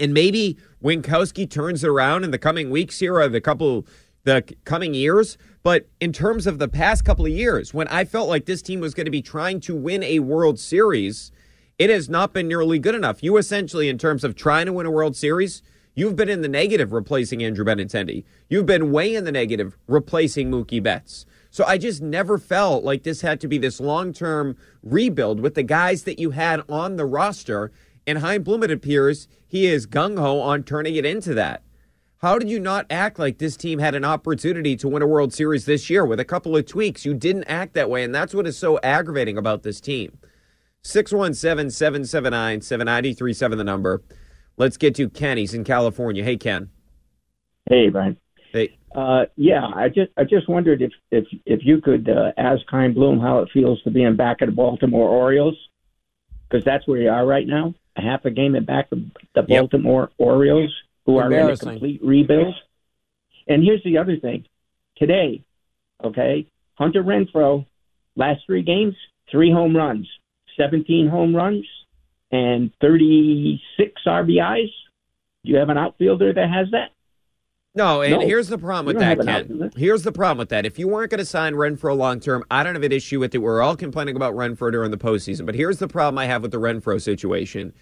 and 0.01 0.13
maybe 0.13 0.59
Winckowski 0.83 1.49
turns 1.49 1.85
it 1.85 1.89
around 1.89 2.25
in 2.25 2.33
the 2.33 2.39
coming 2.39 2.71
weeks 2.71 2.99
here 2.99 3.15
or 3.15 3.29
the 3.29 3.41
couple 3.41 3.87
the 4.25 4.43
coming 4.65 4.93
years. 4.93 5.39
But 5.63 5.89
in 6.01 6.13
terms 6.13 6.49
of 6.49 6.59
the 6.59 6.69
past 6.69 7.05
couple 7.05 7.27
of 7.27 7.33
years, 7.33 7.73
when 7.73 7.87
I 7.89 8.05
felt 8.05 8.29
like 8.29 8.47
this 8.47 8.63
team 8.63 8.81
was 8.81 8.93
going 8.93 9.05
to 9.05 9.11
be 9.11 9.23
trying 9.23 9.61
to 9.61 9.77
win 9.77 10.03
a 10.03 10.19
World 10.19 10.59
Series, 10.59 11.31
it 11.79 11.91
has 11.91 12.09
not 12.09 12.33
been 12.33 12.49
nearly 12.49 12.79
good 12.79 12.95
enough. 12.95 13.23
You 13.23 13.37
essentially, 13.37 13.89
in 13.89 13.99
terms 13.99 14.25
of 14.25 14.35
trying 14.35 14.67
to 14.67 14.73
win 14.73 14.87
a 14.87 14.91
World 14.91 15.17
Series, 15.17 15.63
you've 15.95 16.17
been 16.17 16.29
in 16.29 16.41
the 16.41 16.49
negative 16.49 16.93
replacing 16.93 17.43
Andrew 17.43 17.65
Benintendi. 17.65 18.25
You've 18.49 18.67
been 18.67 18.93
way 18.93 19.15
in 19.15 19.25
the 19.25 19.33
negative 19.33 19.77
replacing 19.87 20.51
Mookie 20.51 20.83
Betts. 20.83 21.27
So 21.51 21.65
I 21.65 21.79
just 21.79 22.03
never 22.03 22.39
felt 22.39 22.85
like 22.85 23.03
this 23.03 23.21
had 23.21 23.41
to 23.41 23.49
be 23.49 23.59
this 23.59 23.81
long 23.81 24.13
term 24.13 24.57
rebuild 24.83 25.41
with 25.41 25.55
the 25.55 25.63
guys 25.63 26.05
that 26.05 26.19
you 26.19 26.31
had 26.31 26.63
on 26.69 26.97
the 26.97 27.07
roster. 27.07 27.73
And 28.07 28.19
Chaim 28.19 28.43
Bloom, 28.43 28.63
it 28.63 28.71
appears, 28.71 29.29
he 29.47 29.67
is 29.67 29.87
gung 29.87 30.19
ho 30.19 30.41
on 30.41 30.63
turning 30.63 30.97
it 30.97 31.05
into 31.05 31.35
that. 31.35 31.63
How 32.21 32.39
did 32.39 32.49
you 32.49 32.59
not 32.59 32.87
act 32.89 33.19
like 33.19 33.37
this 33.37 33.57
team 33.59 33.79
had 33.79 33.95
an 33.95 34.05
opportunity 34.05 34.75
to 34.77 34.89
win 34.89 35.03
a 35.03 35.07
World 35.07 35.35
Series 35.35 35.67
this 35.67 35.91
year 35.91 36.05
with 36.05 36.19
a 36.19 36.25
couple 36.25 36.57
of 36.57 36.65
tweaks? 36.65 37.05
You 37.05 37.13
didn't 37.13 37.45
act 37.45 37.75
that 37.75 37.91
way, 37.91 38.03
and 38.03 38.15
that's 38.15 38.35
what 38.35 38.47
is 38.47 38.57
so 38.57 38.81
aggravating 38.83 39.37
about 39.37 39.63
this 39.63 39.81
team. 39.81 40.19
617 40.87 41.71
779 41.71 42.61
7937, 42.61 43.59
the 43.59 43.65
number. 43.65 44.03
Let's 44.57 44.77
get 44.77 44.95
to 44.95 45.09
Ken. 45.11 45.37
He's 45.37 45.53
in 45.53 45.65
California. 45.65 46.23
Hey, 46.23 46.37
Ken. 46.37 46.71
Hey, 47.69 47.89
Brian. 47.89 48.17
Hey. 48.53 48.79
Uh, 48.95 49.27
yeah, 49.37 49.67
I 49.75 49.89
just 49.89 50.11
I 50.17 50.25
just 50.25 50.49
wondered 50.49 50.81
if 50.81 50.93
if 51.11 51.27
if 51.45 51.61
you 51.65 51.81
could 51.83 52.09
uh, 52.09 52.33
ask 52.39 52.63
Chaim 52.69 52.95
Bloom 52.95 53.21
how 53.21 53.41
it 53.41 53.51
feels 53.53 53.83
to 53.83 53.91
being 53.91 54.17
back 54.17 54.39
at 54.41 54.47
the 54.47 54.53
Baltimore 54.53 55.09
Orioles, 55.09 55.59
because 56.49 56.65
that's 56.65 56.87
where 56.87 57.01
you 57.01 57.11
are 57.11 57.27
right 57.27 57.47
now. 57.47 57.75
A 57.97 58.01
half 58.01 58.25
a 58.25 58.31
game 58.31 58.55
at 58.55 58.65
back 58.65 58.89
of 58.93 59.01
the 59.35 59.43
Baltimore 59.43 60.03
yep. 60.03 60.13
Orioles, 60.19 60.73
who 61.05 61.19
are 61.19 61.31
in 61.31 61.51
a 61.51 61.57
complete 61.57 62.01
rebuild. 62.03 62.55
And 63.47 63.63
here's 63.63 63.83
the 63.85 63.99
other 63.99 64.17
thing: 64.17 64.47
today, 64.97 65.45
okay, 66.03 66.47
Hunter 66.75 67.03
Renfroe, 67.03 67.67
last 68.15 68.43
three 68.47 68.63
games, 68.63 68.95
three 69.31 69.53
home 69.53 69.77
runs. 69.77 70.09
17 70.57 71.09
home 71.09 71.35
runs 71.35 71.67
and 72.31 72.73
36 72.81 74.03
RBIs. 74.07 74.71
Do 75.45 75.53
you 75.53 75.57
have 75.57 75.69
an 75.69 75.79
outfielder 75.79 76.33
that 76.33 76.51
has 76.51 76.69
that? 76.73 76.91
No, 77.75 78.01
and 78.01 78.21
no. 78.21 78.27
here's 78.27 78.49
the 78.49 78.57
problem 78.57 78.87
with 78.87 78.99
that, 78.99 79.21
Ken. 79.21 79.71
Here's 79.77 80.03
the 80.03 80.11
problem 80.11 80.39
with 80.39 80.49
that. 80.49 80.65
If 80.65 80.79
you 80.79 80.89
weren't 80.89 81.11
going 81.11 81.19
to 81.19 81.27
sign 81.27 81.53
Renfroe 81.53 81.95
long 81.95 82.21
term, 82.21 82.43
I 82.51 82.63
don't 82.63 82.75
have 82.75 82.83
an 82.83 82.91
issue 82.91 83.21
with 83.21 83.35
it. 83.35 83.39
We're 83.39 83.61
all 83.61 83.77
complaining 83.77 84.17
about 84.17 84.35
Renfroe 84.35 84.73
during 84.73 84.91
the 84.91 84.97
postseason. 84.97 85.45
But 85.45 85.55
here's 85.55 85.79
the 85.79 85.87
problem 85.87 86.17
I 86.17 86.25
have 86.25 86.41
with 86.41 86.53
the 86.53 86.57
Renfroe 86.59 87.01
situation 87.01 87.75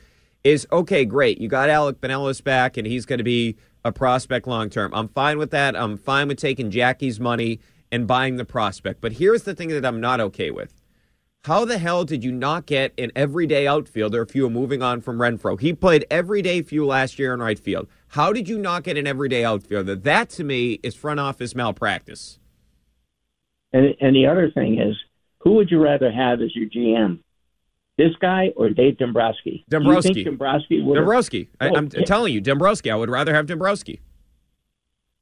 is 0.42 0.66
okay, 0.72 1.04
great. 1.04 1.40
You 1.40 1.48
got 1.48 1.70
Alec 1.70 2.00
Binelas 2.00 2.42
back, 2.42 2.76
and 2.76 2.88
he's 2.88 3.06
going 3.06 3.18
to 3.18 3.24
be 3.24 3.56
a 3.84 3.92
prospect 3.92 4.48
long 4.48 4.68
term. 4.68 4.92
I'm 4.94 5.08
fine 5.08 5.38
with 5.38 5.52
that. 5.52 5.76
I'm 5.76 5.96
fine 5.96 6.26
with 6.26 6.38
taking 6.38 6.72
Jackie's 6.72 7.20
money 7.20 7.60
and 7.92 8.08
buying 8.08 8.36
the 8.36 8.44
prospect. 8.44 9.00
But 9.00 9.12
here's 9.12 9.44
the 9.44 9.54
thing 9.54 9.68
that 9.68 9.86
I'm 9.86 10.00
not 10.00 10.20
okay 10.20 10.50
with. 10.50 10.73
How 11.44 11.66
the 11.66 11.76
hell 11.76 12.06
did 12.06 12.24
you 12.24 12.32
not 12.32 12.64
get 12.64 12.94
an 12.96 13.12
everyday 13.14 13.66
outfielder 13.66 14.22
if 14.22 14.34
you 14.34 14.44
were 14.44 14.50
moving 14.50 14.80
on 14.80 15.02
from 15.02 15.18
Renfroe? 15.18 15.60
He 15.60 15.74
played 15.74 16.06
everyday 16.10 16.64
you 16.70 16.86
last 16.86 17.18
year 17.18 17.34
in 17.34 17.40
right 17.40 17.58
field. 17.58 17.86
How 18.08 18.32
did 18.32 18.48
you 18.48 18.58
not 18.58 18.82
get 18.82 18.96
an 18.96 19.06
everyday 19.06 19.44
outfielder? 19.44 19.94
That 19.94 20.30
to 20.30 20.44
me 20.44 20.80
is 20.82 20.94
front 20.94 21.20
office 21.20 21.54
malpractice. 21.54 22.38
And, 23.74 23.94
and 24.00 24.16
the 24.16 24.26
other 24.26 24.50
thing 24.50 24.80
is, 24.80 24.96
who 25.40 25.52
would 25.56 25.70
you 25.70 25.82
rather 25.82 26.10
have 26.10 26.40
as 26.40 26.56
your 26.56 26.66
GM? 26.70 27.18
This 27.98 28.12
guy 28.22 28.54
or 28.56 28.70
Dave 28.70 28.96
Dombrowski? 28.96 29.66
Dombrowski. 29.68 30.24
Dombrowski 30.24 30.80
would 30.80 30.94
Dombrowski. 30.94 31.50
I, 31.60 31.68
am 31.68 31.90
oh, 31.94 32.02
telling 32.04 32.32
you, 32.32 32.40
Dombrowski. 32.40 32.90
I 32.90 32.96
would 32.96 33.10
rather 33.10 33.34
have 33.34 33.44
Dombrowski. 33.44 34.00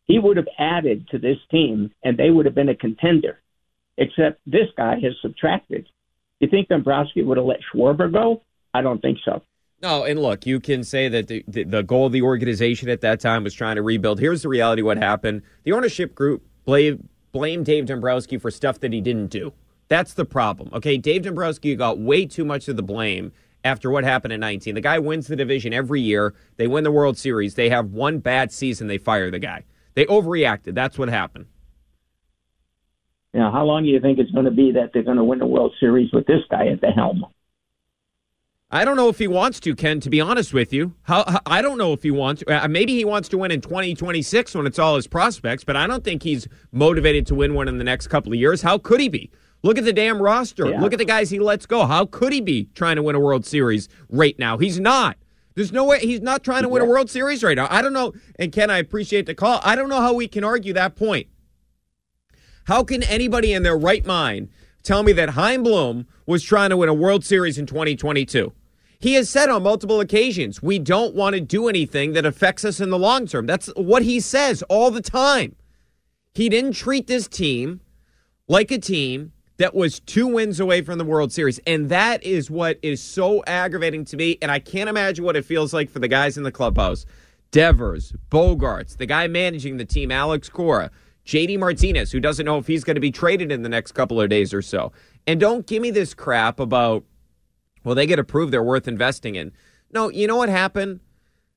He 0.04 0.20
would 0.20 0.36
have 0.36 0.48
added 0.56 1.08
to 1.08 1.18
this 1.18 1.38
team, 1.50 1.90
and 2.04 2.16
they 2.16 2.30
would 2.30 2.46
have 2.46 2.54
been 2.54 2.68
a 2.68 2.76
contender. 2.76 3.40
Except 3.98 4.40
this 4.46 4.68
guy 4.76 5.00
has 5.00 5.14
subtracted. 5.20 5.88
You 6.42 6.48
think 6.48 6.68
Dombrowski 6.68 7.22
would 7.22 7.38
have 7.38 7.46
let 7.46 7.60
Schwarber 7.72 8.12
go? 8.12 8.42
I 8.74 8.82
don't 8.82 9.00
think 9.00 9.18
so. 9.24 9.42
No, 9.80 10.04
and 10.04 10.20
look, 10.20 10.44
you 10.44 10.58
can 10.58 10.82
say 10.82 11.08
that 11.08 11.28
the, 11.28 11.44
the, 11.46 11.82
goal 11.82 12.06
of 12.06 12.12
the 12.12 12.22
organization 12.22 12.88
at 12.88 13.00
that 13.00 13.20
time 13.20 13.44
was 13.44 13.54
trying 13.54 13.76
to 13.76 13.82
rebuild. 13.82 14.18
Here's 14.18 14.42
the 14.42 14.48
reality 14.48 14.82
what 14.82 14.96
happened. 14.96 15.42
The 15.62 15.72
ownership 15.72 16.16
group 16.16 16.44
blamed, 16.64 17.08
blamed 17.30 17.66
Dave 17.66 17.86
Dombrowski 17.86 18.38
for 18.38 18.50
stuff 18.50 18.80
that 18.80 18.92
he 18.92 19.00
didn't 19.00 19.28
do. 19.28 19.52
That's 19.86 20.14
the 20.14 20.24
problem. 20.24 20.70
Okay, 20.72 20.96
Dave 20.96 21.22
Dombrowski 21.22 21.76
got 21.76 21.98
way 21.98 22.26
too 22.26 22.44
much 22.44 22.66
of 22.66 22.76
the 22.76 22.82
blame 22.82 23.32
after 23.62 23.88
what 23.88 24.02
happened 24.02 24.32
in 24.32 24.40
19. 24.40 24.74
The 24.74 24.80
guy 24.80 24.98
wins 24.98 25.28
the 25.28 25.36
division 25.36 25.72
every 25.72 26.00
year. 26.00 26.34
They 26.56 26.66
win 26.66 26.82
the 26.82 26.90
World 26.90 27.18
Series. 27.18 27.54
They 27.54 27.68
have 27.68 27.92
one 27.92 28.18
bad 28.18 28.50
season. 28.50 28.88
They 28.88 28.98
fire 28.98 29.30
the 29.30 29.38
guy. 29.38 29.64
They 29.94 30.06
overreacted. 30.06 30.74
That's 30.74 30.98
what 30.98 31.08
happened. 31.08 31.46
Now, 33.34 33.50
how 33.50 33.64
long 33.64 33.84
do 33.84 33.88
you 33.88 34.00
think 34.00 34.18
it's 34.18 34.30
going 34.30 34.44
to 34.44 34.50
be 34.50 34.72
that 34.72 34.90
they're 34.92 35.02
going 35.02 35.16
to 35.16 35.24
win 35.24 35.38
the 35.38 35.46
World 35.46 35.74
Series 35.80 36.12
with 36.12 36.26
this 36.26 36.42
guy 36.50 36.66
at 36.68 36.80
the 36.80 36.90
helm? 36.90 37.24
I 38.70 38.86
don't 38.86 38.96
know 38.96 39.10
if 39.10 39.18
he 39.18 39.26
wants 39.26 39.60
to, 39.60 39.74
Ken. 39.74 40.00
To 40.00 40.08
be 40.08 40.20
honest 40.20 40.54
with 40.54 40.72
you, 40.72 40.94
how, 41.02 41.24
how, 41.26 41.40
I 41.44 41.60
don't 41.60 41.76
know 41.76 41.92
if 41.92 42.02
he 42.02 42.10
wants. 42.10 42.42
Uh, 42.46 42.66
maybe 42.68 42.94
he 42.94 43.04
wants 43.04 43.28
to 43.30 43.38
win 43.38 43.50
in 43.50 43.60
2026 43.60 44.54
when 44.54 44.66
it's 44.66 44.78
all 44.78 44.96
his 44.96 45.06
prospects, 45.06 45.62
but 45.62 45.76
I 45.76 45.86
don't 45.86 46.02
think 46.02 46.22
he's 46.22 46.48
motivated 46.72 47.26
to 47.26 47.34
win 47.34 47.52
one 47.52 47.68
in 47.68 47.76
the 47.76 47.84
next 47.84 48.06
couple 48.06 48.32
of 48.32 48.38
years. 48.38 48.62
How 48.62 48.78
could 48.78 49.00
he 49.00 49.10
be? 49.10 49.30
Look 49.62 49.76
at 49.76 49.84
the 49.84 49.92
damn 49.92 50.20
roster. 50.20 50.70
Yeah. 50.70 50.80
Look 50.80 50.94
at 50.94 50.98
the 50.98 51.04
guys 51.04 51.28
he 51.28 51.38
lets 51.38 51.66
go. 51.66 51.86
How 51.86 52.06
could 52.06 52.32
he 52.32 52.40
be 52.40 52.70
trying 52.74 52.96
to 52.96 53.02
win 53.02 53.14
a 53.14 53.20
World 53.20 53.44
Series 53.44 53.90
right 54.08 54.38
now? 54.38 54.56
He's 54.56 54.80
not. 54.80 55.18
There's 55.54 55.70
no 55.70 55.84
way 55.84 56.00
he's 56.00 56.22
not 56.22 56.42
trying 56.42 56.62
to 56.62 56.68
win 56.68 56.80
a 56.80 56.86
World 56.86 57.10
Series 57.10 57.44
right 57.44 57.56
now. 57.56 57.68
I 57.70 57.82
don't 57.82 57.92
know. 57.92 58.14
And 58.38 58.50
Ken, 58.52 58.70
I 58.70 58.78
appreciate 58.78 59.26
the 59.26 59.34
call. 59.34 59.60
I 59.62 59.76
don't 59.76 59.90
know 59.90 60.00
how 60.00 60.14
we 60.14 60.28
can 60.28 60.44
argue 60.44 60.72
that 60.72 60.96
point. 60.96 61.28
How 62.64 62.84
can 62.84 63.02
anybody 63.02 63.52
in 63.52 63.62
their 63.62 63.76
right 63.76 64.04
mind 64.04 64.48
tell 64.82 65.02
me 65.02 65.12
that 65.12 65.30
Chaim 65.30 65.62
Bloom 65.62 66.06
was 66.26 66.42
trying 66.42 66.70
to 66.70 66.76
win 66.76 66.88
a 66.88 66.94
World 66.94 67.24
Series 67.24 67.58
in 67.58 67.66
2022? 67.66 68.52
He 68.98 69.14
has 69.14 69.28
said 69.28 69.48
on 69.48 69.64
multiple 69.64 70.00
occasions, 70.00 70.62
we 70.62 70.78
don't 70.78 71.14
want 71.14 71.34
to 71.34 71.40
do 71.40 71.68
anything 71.68 72.12
that 72.12 72.24
affects 72.24 72.64
us 72.64 72.78
in 72.78 72.90
the 72.90 72.98
long 72.98 73.26
term. 73.26 73.46
That's 73.46 73.66
what 73.74 74.02
he 74.02 74.20
says 74.20 74.62
all 74.64 74.92
the 74.92 75.02
time. 75.02 75.56
He 76.34 76.48
didn't 76.48 76.72
treat 76.74 77.08
this 77.08 77.26
team 77.26 77.80
like 78.46 78.70
a 78.70 78.78
team 78.78 79.32
that 79.56 79.74
was 79.74 80.00
two 80.00 80.26
wins 80.28 80.60
away 80.60 80.82
from 80.82 80.98
the 80.98 81.04
World 81.04 81.32
Series. 81.32 81.58
And 81.66 81.88
that 81.88 82.22
is 82.22 82.50
what 82.50 82.78
is 82.82 83.02
so 83.02 83.42
aggravating 83.44 84.04
to 84.06 84.16
me. 84.16 84.38
And 84.40 84.50
I 84.50 84.60
can't 84.60 84.88
imagine 84.88 85.24
what 85.24 85.36
it 85.36 85.44
feels 85.44 85.74
like 85.74 85.90
for 85.90 85.98
the 85.98 86.08
guys 86.08 86.36
in 86.36 86.44
the 86.44 86.52
clubhouse. 86.52 87.04
Devers, 87.50 88.12
Bogaerts, 88.30 88.96
the 88.96 89.06
guy 89.06 89.26
managing 89.26 89.76
the 89.76 89.84
team, 89.84 90.10
Alex 90.10 90.48
Cora, 90.48 90.90
JD 91.26 91.58
Martinez, 91.58 92.12
who 92.12 92.20
doesn't 92.20 92.46
know 92.46 92.58
if 92.58 92.66
he's 92.66 92.84
going 92.84 92.96
to 92.96 93.00
be 93.00 93.10
traded 93.10 93.52
in 93.52 93.62
the 93.62 93.68
next 93.68 93.92
couple 93.92 94.20
of 94.20 94.28
days 94.28 94.52
or 94.52 94.62
so. 94.62 94.92
And 95.26 95.38
don't 95.38 95.66
give 95.66 95.82
me 95.82 95.90
this 95.90 96.14
crap 96.14 96.58
about, 96.58 97.04
well, 97.84 97.94
they 97.94 98.06
get 98.06 98.16
to 98.16 98.24
prove 98.24 98.50
they're 98.50 98.62
worth 98.62 98.88
investing 98.88 99.34
in. 99.34 99.52
No, 99.92 100.10
you 100.10 100.26
know 100.26 100.36
what 100.36 100.48
happened? 100.48 101.00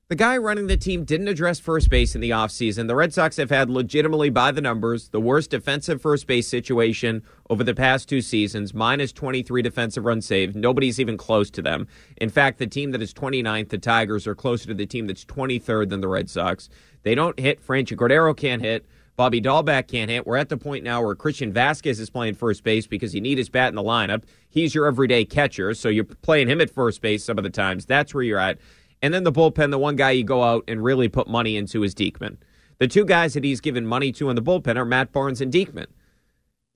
The 0.08 0.14
guy 0.14 0.36
running 0.36 0.68
the 0.68 0.76
team 0.76 1.02
didn't 1.02 1.26
address 1.26 1.58
first 1.58 1.90
base 1.90 2.14
in 2.14 2.20
the 2.20 2.30
offseason. 2.30 2.86
The 2.86 2.94
Red 2.94 3.12
Sox 3.12 3.38
have 3.38 3.50
had 3.50 3.68
legitimately, 3.68 4.30
by 4.30 4.52
the 4.52 4.60
numbers, 4.60 5.08
the 5.08 5.20
worst 5.20 5.50
defensive 5.50 6.00
first 6.00 6.28
base 6.28 6.46
situation 6.46 7.24
over 7.50 7.64
the 7.64 7.74
past 7.74 8.08
two 8.08 8.20
seasons, 8.20 8.72
minus 8.72 9.10
23 9.10 9.62
defensive 9.62 10.04
runs 10.04 10.24
saved. 10.24 10.54
Nobody's 10.54 11.00
even 11.00 11.16
close 11.16 11.50
to 11.50 11.60
them. 11.60 11.88
In 12.18 12.28
fact, 12.28 12.58
the 12.58 12.68
team 12.68 12.92
that 12.92 13.02
is 13.02 13.12
29th, 13.12 13.70
the 13.70 13.78
Tigers, 13.78 14.28
are 14.28 14.36
closer 14.36 14.68
to 14.68 14.74
the 14.74 14.86
team 14.86 15.08
that's 15.08 15.24
23rd 15.24 15.88
than 15.88 16.02
the 16.02 16.08
Red 16.08 16.30
Sox. 16.30 16.68
They 17.02 17.16
don't 17.16 17.40
hit. 17.40 17.60
Franchy 17.66 17.96
Cordero 17.96 18.36
can't 18.36 18.62
hit. 18.62 18.86
Bobby 19.16 19.40
Dalbec 19.40 19.88
can't 19.88 20.10
hit. 20.10 20.26
We're 20.26 20.36
at 20.36 20.50
the 20.50 20.58
point 20.58 20.84
now 20.84 21.02
where 21.02 21.14
Christian 21.14 21.52
Vázquez 21.52 21.98
is 21.98 22.10
playing 22.10 22.34
first 22.34 22.62
base 22.62 22.86
because 22.86 23.14
you 23.14 23.20
need 23.20 23.38
his 23.38 23.48
bat 23.48 23.70
in 23.70 23.74
the 23.74 23.82
lineup. 23.82 24.24
He's 24.48 24.74
your 24.74 24.86
everyday 24.86 25.24
catcher, 25.24 25.72
so 25.72 25.88
you're 25.88 26.04
playing 26.04 26.48
him 26.48 26.60
at 26.60 26.70
first 26.70 27.00
base 27.00 27.24
some 27.24 27.38
of 27.38 27.44
the 27.44 27.50
times. 27.50 27.86
That's 27.86 28.12
where 28.12 28.22
you're 28.22 28.38
at. 28.38 28.58
And 29.00 29.14
then 29.14 29.24
the 29.24 29.32
bullpen, 29.32 29.70
the 29.70 29.78
one 29.78 29.96
guy 29.96 30.10
you 30.10 30.24
go 30.24 30.42
out 30.42 30.64
and 30.68 30.84
really 30.84 31.08
put 31.08 31.28
money 31.28 31.56
into 31.56 31.82
is 31.82 31.94
Diekman. 31.94 32.36
The 32.78 32.88
two 32.88 33.06
guys 33.06 33.34
that 33.34 33.44
he's 33.44 33.60
given 33.62 33.86
money 33.86 34.12
to 34.12 34.28
in 34.28 34.36
the 34.36 34.42
bullpen 34.42 34.76
are 34.76 34.84
Matt 34.84 35.12
Barnes 35.12 35.40
and 35.40 35.52
Diekman. 35.52 35.86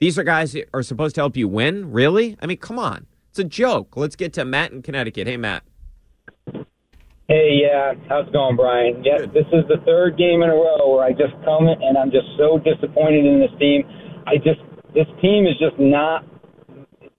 These 0.00 0.18
are 0.18 0.24
guys 0.24 0.52
that 0.52 0.68
are 0.72 0.82
supposed 0.82 1.14
to 1.16 1.20
help 1.20 1.36
you 1.36 1.46
win? 1.46 1.92
Really? 1.92 2.38
I 2.40 2.46
mean, 2.46 2.56
come 2.56 2.78
on. 2.78 3.06
It's 3.28 3.38
a 3.38 3.44
joke. 3.44 3.96
Let's 3.96 4.16
get 4.16 4.32
to 4.34 4.46
Matt 4.46 4.72
in 4.72 4.80
Connecticut. 4.80 5.26
Hey, 5.26 5.36
Matt. 5.36 5.62
Hey, 7.30 7.62
yeah, 7.62 7.94
how's 8.10 8.26
it 8.26 8.34
going, 8.34 8.58
Brian? 8.58 9.06
Yes, 9.06 9.22
this 9.30 9.46
is 9.54 9.62
the 9.70 9.78
third 9.86 10.18
game 10.18 10.42
in 10.42 10.50
a 10.50 10.58
row 10.58 10.82
where 10.90 11.06
I 11.06 11.14
just 11.14 11.30
come 11.46 11.70
and 11.70 11.94
I'm 11.94 12.10
just 12.10 12.26
so 12.34 12.58
disappointed 12.58 13.22
in 13.22 13.38
this 13.38 13.54
team. 13.54 13.86
I 14.26 14.34
just 14.34 14.58
this 14.98 15.06
team 15.22 15.46
is 15.46 15.54
just 15.54 15.78
not 15.78 16.26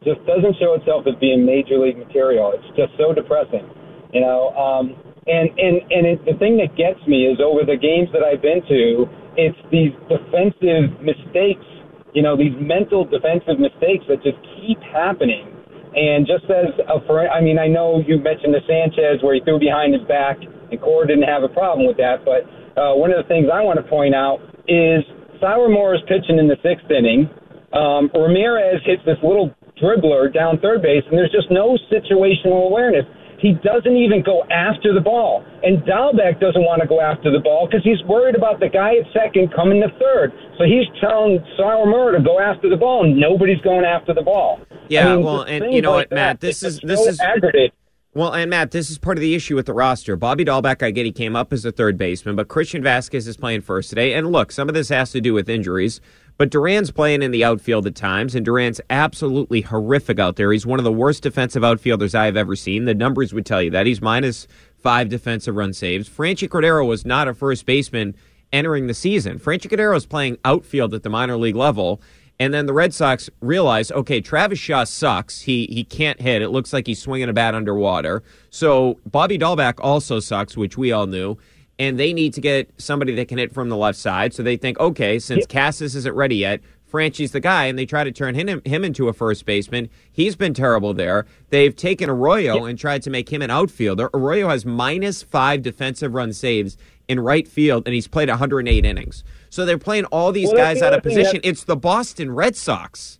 just 0.03 0.19
doesn't 0.27 0.59
show 0.59 0.75
itself 0.75 1.07
as 1.07 1.15
being 1.23 1.47
major 1.47 1.79
league 1.79 1.95
material. 1.95 2.51
It's 2.51 2.67
just 2.75 2.91
so 2.99 3.15
depressing, 3.15 3.63
you 4.11 4.19
know. 4.19 4.51
Um, 4.51 4.99
and 5.31 5.47
and 5.55 5.79
and 5.87 6.03
it, 6.03 6.19
the 6.27 6.35
thing 6.43 6.59
that 6.59 6.75
gets 6.75 6.99
me 7.07 7.31
is 7.31 7.39
over 7.39 7.63
the 7.63 7.79
games 7.79 8.11
that 8.11 8.19
I've 8.19 8.43
been 8.43 8.59
to, 8.67 9.07
it's 9.39 9.55
these 9.71 9.95
defensive 10.11 10.99
mistakes, 10.99 11.63
you 12.11 12.19
know, 12.19 12.35
these 12.35 12.51
mental 12.59 13.07
defensive 13.07 13.63
mistakes 13.63 14.03
that 14.11 14.19
just 14.27 14.43
keep 14.59 14.83
happening 14.91 15.60
and 15.95 16.25
just 16.25 16.45
as 16.47 16.71
a 16.87 17.03
for, 17.05 17.27
I 17.27 17.41
mean, 17.41 17.59
I 17.59 17.67
know 17.67 17.99
you 17.99 18.17
mentioned 18.17 18.55
the 18.55 18.63
Sanchez 18.63 19.19
where 19.21 19.35
he 19.35 19.41
threw 19.43 19.59
behind 19.59 19.93
his 19.93 20.03
back, 20.07 20.39
and 20.39 20.79
Cora 20.79 21.07
didn't 21.07 21.27
have 21.27 21.43
a 21.43 21.51
problem 21.51 21.87
with 21.87 21.97
that. 21.97 22.23
But 22.23 22.47
uh, 22.79 22.95
one 22.95 23.11
of 23.11 23.19
the 23.19 23.27
things 23.27 23.51
I 23.51 23.59
want 23.61 23.75
to 23.77 23.85
point 23.85 24.15
out 24.15 24.39
is 24.71 25.03
Sawamura 25.43 25.99
is 25.99 26.03
pitching 26.07 26.39
in 26.39 26.47
the 26.47 26.55
sixth 26.63 26.87
inning. 26.87 27.27
Um, 27.75 28.07
Ramirez 28.15 28.79
hits 28.87 29.03
this 29.03 29.19
little 29.23 29.51
dribbler 29.81 30.31
down 30.31 30.59
third 30.59 30.81
base, 30.81 31.03
and 31.09 31.17
there's 31.17 31.31
just 31.31 31.51
no 31.51 31.75
situational 31.91 32.67
awareness. 32.67 33.03
He 33.41 33.53
doesn't 33.65 33.97
even 33.97 34.21
go 34.21 34.43
after 34.51 34.93
the 34.93 35.01
ball. 35.01 35.43
And 35.63 35.81
Dalbec 35.81 36.39
doesn't 36.39 36.61
want 36.61 36.81
to 36.81 36.87
go 36.87 37.01
after 37.01 37.31
the 37.31 37.39
ball 37.39 37.67
because 37.67 37.83
he's 37.83 38.01
worried 38.05 38.35
about 38.35 38.59
the 38.59 38.69
guy 38.69 38.97
at 38.97 39.05
second 39.13 39.51
coming 39.53 39.81
to 39.81 39.89
third. 39.97 40.31
So 40.57 40.63
he's 40.65 40.85
telling 41.01 41.39
Sawamura 41.57 42.17
to 42.17 42.23
go 42.23 42.39
after 42.39 42.69
the 42.69 42.77
ball, 42.77 43.03
and 43.03 43.19
nobody's 43.19 43.61
going 43.61 43.83
after 43.83 44.13
the 44.13 44.21
ball. 44.21 44.61
Yeah, 44.89 45.07
I 45.07 45.15
mean, 45.15 45.25
well, 45.25 45.41
and 45.41 45.73
you 45.73 45.81
know 45.81 45.91
like 45.91 46.11
what, 46.11 46.15
Matt, 46.15 46.39
that, 46.39 46.47
this 46.47 46.61
is 46.61 46.79
this 46.81 47.03
so 47.03 47.09
is. 47.09 47.71
Well, 48.13 48.33
and 48.33 48.49
Matt, 48.49 48.71
this 48.71 48.89
is 48.89 48.97
part 48.97 49.17
of 49.17 49.21
the 49.21 49.33
issue 49.33 49.55
with 49.55 49.67
the 49.67 49.73
roster. 49.73 50.17
Bobby 50.17 50.43
Dalbec, 50.43 50.83
I 50.83 50.91
get 50.91 51.05
he 51.05 51.13
came 51.13 51.33
up 51.33 51.53
as 51.53 51.63
a 51.63 51.71
third 51.71 51.97
baseman, 51.97 52.35
but 52.35 52.49
Christian 52.49 52.83
Vázquez 52.83 53.25
is 53.25 53.37
playing 53.37 53.61
first 53.61 53.89
today. 53.89 54.13
And 54.13 54.33
look, 54.33 54.51
some 54.51 54.67
of 54.67 54.75
this 54.75 54.89
has 54.89 55.11
to 55.11 55.21
do 55.21 55.33
with 55.33 55.47
injuries, 55.47 56.01
but 56.37 56.49
Duran's 56.49 56.91
playing 56.91 57.21
in 57.21 57.31
the 57.31 57.43
outfield 57.43 57.85
at 57.85 57.95
times, 57.95 58.35
and 58.35 58.45
Duran's 58.45 58.81
absolutely 58.89 59.61
horrific 59.61 60.19
out 60.19 60.35
there. 60.35 60.51
He's 60.51 60.65
one 60.65 60.79
of 60.79 60.85
the 60.85 60.91
worst 60.91 61.23
defensive 61.23 61.63
outfielders 61.63 62.15
I 62.15 62.25
have 62.25 62.37
ever 62.37 62.55
seen. 62.55 62.85
The 62.85 62.93
numbers 62.93 63.33
would 63.33 63.45
tell 63.45 63.61
you 63.61 63.69
that. 63.71 63.85
He's 63.85 64.01
minus 64.01 64.47
five 64.77 65.09
defensive 65.09 65.55
run 65.55 65.73
saves. 65.73 66.09
Franchy 66.09 66.49
Cordero 66.49 66.87
was 66.87 67.05
not 67.05 67.27
a 67.27 67.33
first 67.33 67.65
baseman 67.65 68.15
entering 68.51 68.87
the 68.87 68.93
season. 68.93 69.39
Franchy 69.39 69.69
Cordero 69.69 69.95
is 69.95 70.05
playing 70.05 70.37
outfield 70.43 70.93
at 70.93 71.03
the 71.03 71.09
minor 71.09 71.37
league 71.37 71.55
level. 71.55 72.01
And 72.39 72.51
then 72.51 72.65
the 72.65 72.73
Red 72.73 72.91
Sox 72.91 73.29
realize, 73.39 73.91
okay, 73.91 74.19
Travis 74.19 74.57
Shaw 74.57 74.83
sucks. 74.83 75.41
He 75.41 75.67
he 75.67 75.83
can't 75.83 76.19
hit. 76.19 76.41
It 76.41 76.49
looks 76.49 76.73
like 76.73 76.87
he's 76.87 76.99
swinging 76.99 77.29
a 77.29 77.33
bat 77.33 77.53
underwater. 77.53 78.23
So 78.49 78.99
Bobby 79.05 79.37
Dalbec 79.37 79.75
also 79.79 80.19
sucks, 80.19 80.57
which 80.57 80.75
we 80.75 80.91
all 80.91 81.05
knew. 81.05 81.37
And 81.79 81.99
they 81.99 82.13
need 82.13 82.33
to 82.35 82.41
get 82.41 82.69
somebody 82.77 83.15
that 83.15 83.27
can 83.27 83.37
hit 83.37 83.53
from 83.53 83.69
the 83.69 83.77
left 83.77 83.97
side. 83.97 84.33
So 84.33 84.43
they 84.43 84.57
think, 84.57 84.79
okay, 84.79 85.17
since 85.17 85.45
Casas 85.47 85.95
isn't 85.95 86.13
ready 86.13 86.35
yet, 86.35 86.61
Franchy's 86.91 87.31
the 87.31 87.39
guy, 87.39 87.65
and 87.65 87.79
they 87.79 87.85
try 87.85 88.03
to 88.03 88.11
turn 88.11 88.35
him 88.35 88.61
him 88.65 88.83
into 88.83 89.07
a 89.07 89.13
first 89.13 89.45
baseman. 89.45 89.89
He's 90.11 90.35
been 90.35 90.53
terrible 90.53 90.93
there. 90.93 91.25
They've 91.49 91.75
taken 91.75 92.09
Arroyo 92.09 92.65
and 92.65 92.77
tried 92.77 93.01
to 93.03 93.09
make 93.09 93.31
him 93.31 93.41
an 93.41 93.49
outfielder. 93.49 94.09
Arroyo 94.13 94.49
has 94.49 94.65
minus 94.65 95.23
five 95.23 95.61
defensive 95.61 96.13
run 96.13 96.33
saves 96.33 96.77
in 97.07 97.19
right 97.21 97.47
field, 97.47 97.83
and 97.85 97.93
he's 97.93 98.07
played 98.07 98.27
108 98.27 98.85
innings. 98.85 99.23
So 99.49 99.65
they're 99.65 99.77
playing 99.77 100.05
all 100.05 100.33
these 100.33 100.49
Well, 100.49 100.57
guys 100.57 100.79
the 100.79 100.87
out 100.87 100.93
of 100.93 101.01
position. 101.01 101.39
It's 101.43 101.63
the 101.63 101.77
Boston 101.77 102.31
Red 102.33 102.57
Sox. 102.57 103.19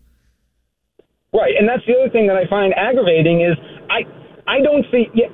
Right, 1.33 1.53
and 1.57 1.67
that's 1.67 1.85
the 1.87 1.95
other 1.97 2.09
thing 2.09 2.27
that 2.27 2.35
I 2.35 2.45
find 2.47 2.73
aggravating 2.73 3.39
is 3.41 3.55
I 3.89 4.01
I 4.47 4.59
don't 4.59 4.85
see 4.91 5.07
yeah, 5.13 5.27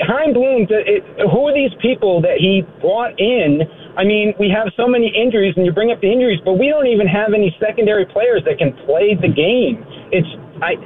Chaim 0.00 0.32
Bloom. 0.32 0.66
It, 0.68 1.04
who 1.30 1.48
are 1.48 1.54
these 1.54 1.72
people 1.80 2.20
that 2.22 2.38
he 2.38 2.62
brought 2.80 3.18
in? 3.20 3.62
I 3.96 4.04
mean, 4.04 4.34
we 4.38 4.48
have 4.48 4.72
so 4.76 4.86
many 4.86 5.12
injuries, 5.12 5.54
and 5.56 5.66
you 5.66 5.72
bring 5.72 5.90
up 5.90 6.00
the 6.00 6.10
injuries, 6.10 6.40
but 6.44 6.54
we 6.54 6.68
don't 6.68 6.86
even 6.86 7.06
have 7.06 7.34
any 7.34 7.54
secondary 7.60 8.06
players 8.06 8.42
that 8.46 8.58
can 8.58 8.72
play 8.86 9.14
the 9.14 9.28
game. 9.28 9.84
It's 10.12 10.28
I. 10.62 10.76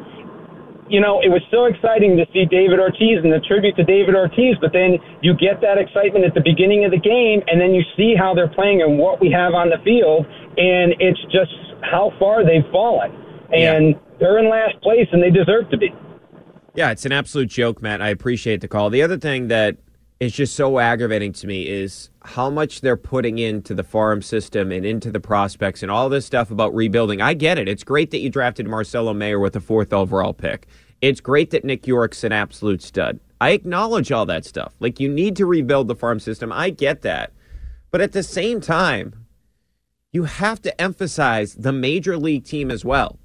You 0.85 1.01
know, 1.01 1.25
it 1.25 1.33
was 1.33 1.41
so 1.49 1.65
exciting 1.65 2.21
to 2.21 2.29
see 2.29 2.45
David 2.45 2.77
Ortiz 2.77 3.25
and 3.25 3.33
the 3.33 3.41
tribute 3.49 3.75
to 3.81 3.85
David 3.89 4.15
Ortiz, 4.15 4.61
but 4.61 4.77
then 4.77 5.01
you 5.25 5.33
get 5.33 5.65
that 5.65 5.81
excitement 5.81 6.29
at 6.29 6.37
the 6.37 6.45
beginning 6.45 6.85
of 6.85 6.93
the 6.93 7.01
game, 7.01 7.41
and 7.49 7.57
then 7.57 7.73
you 7.73 7.81
see 7.97 8.13
how 8.13 8.37
they're 8.37 8.53
playing 8.53 8.85
and 8.85 8.99
what 9.01 9.17
we 9.17 9.33
have 9.33 9.57
on 9.57 9.73
the 9.73 9.81
field, 9.81 10.29
and 10.61 10.93
it's 11.01 11.21
just 11.33 11.57
how 11.81 12.13
far 12.21 12.45
they've 12.45 12.69
fallen. 12.69 13.17
And 13.49 13.97
they're 14.21 14.37
in 14.37 14.51
last 14.53 14.77
place, 14.85 15.09
and 15.09 15.23
they 15.23 15.33
deserve 15.33 15.71
to 15.71 15.79
be. 15.81 15.89
Yeah, 16.75 16.91
it's 16.91 17.07
an 17.07 17.13
absolute 17.13 17.49
joke, 17.49 17.81
Matt. 17.81 18.03
I 18.03 18.09
appreciate 18.09 18.61
the 18.61 18.69
call. 18.69 18.91
The 18.91 19.03
other 19.03 19.17
thing 19.17 19.47
that 19.49 19.77
is 20.19 20.33
just 20.33 20.57
so 20.57 20.81
aggravating 20.81 21.33
to 21.33 21.47
me 21.47 21.69
is 21.69 22.11
how 22.25 22.51
much 22.51 22.81
they're 22.81 22.97
putting 22.97 23.39
into 23.39 23.75
the 23.75 23.85
farm 23.85 24.23
system 24.23 24.73
and 24.73 24.85
into 24.85 25.13
the 25.13 25.21
prospects 25.21 25.83
and 25.83 25.91
all 25.91 26.09
this 26.09 26.27
stuff 26.27 26.51
about 26.51 26.75
rebuilding. 26.75 27.21
I 27.21 27.35
get 27.35 27.59
it. 27.59 27.69
It's 27.69 27.85
great 27.85 28.11
that 28.11 28.19
you 28.19 28.31
drafted 28.31 28.67
Marcelo 28.67 29.15
Mayer 29.15 29.39
with 29.39 29.53
the 29.53 29.61
fourth 29.61 29.93
overall 29.93 30.33
pick. 30.33 30.67
It's 31.01 31.21
great 31.21 31.51
that 31.51 31.65
Nick 31.65 31.87
Yorke's 31.87 32.25
an 32.25 32.33
absolute 32.33 32.83
stud. 32.83 33.21
I 33.41 33.51
acknowledge 33.51 34.11
all 34.11 34.27
that 34.27 34.45
stuff. 34.45 34.75
Like, 34.81 34.99
you 34.99 35.09
need 35.09 35.37
to 35.37 35.47
rebuild 35.47 35.87
the 35.87 35.95
farm 35.95 36.19
system. 36.19 36.51
I 36.51 36.71
get 36.71 37.03
that. 37.03 37.33
But 37.91 38.01
at 38.01 38.13
the 38.13 38.23
same 38.23 38.61
time, 38.61 39.27
you 40.13 40.25
have 40.25 40.63
to 40.63 40.81
emphasize 40.81 41.55
the 41.55 41.73
major 41.73 42.17
league 42.17 42.45
team 42.45 42.71
as 42.71 42.85
well. 42.85 43.19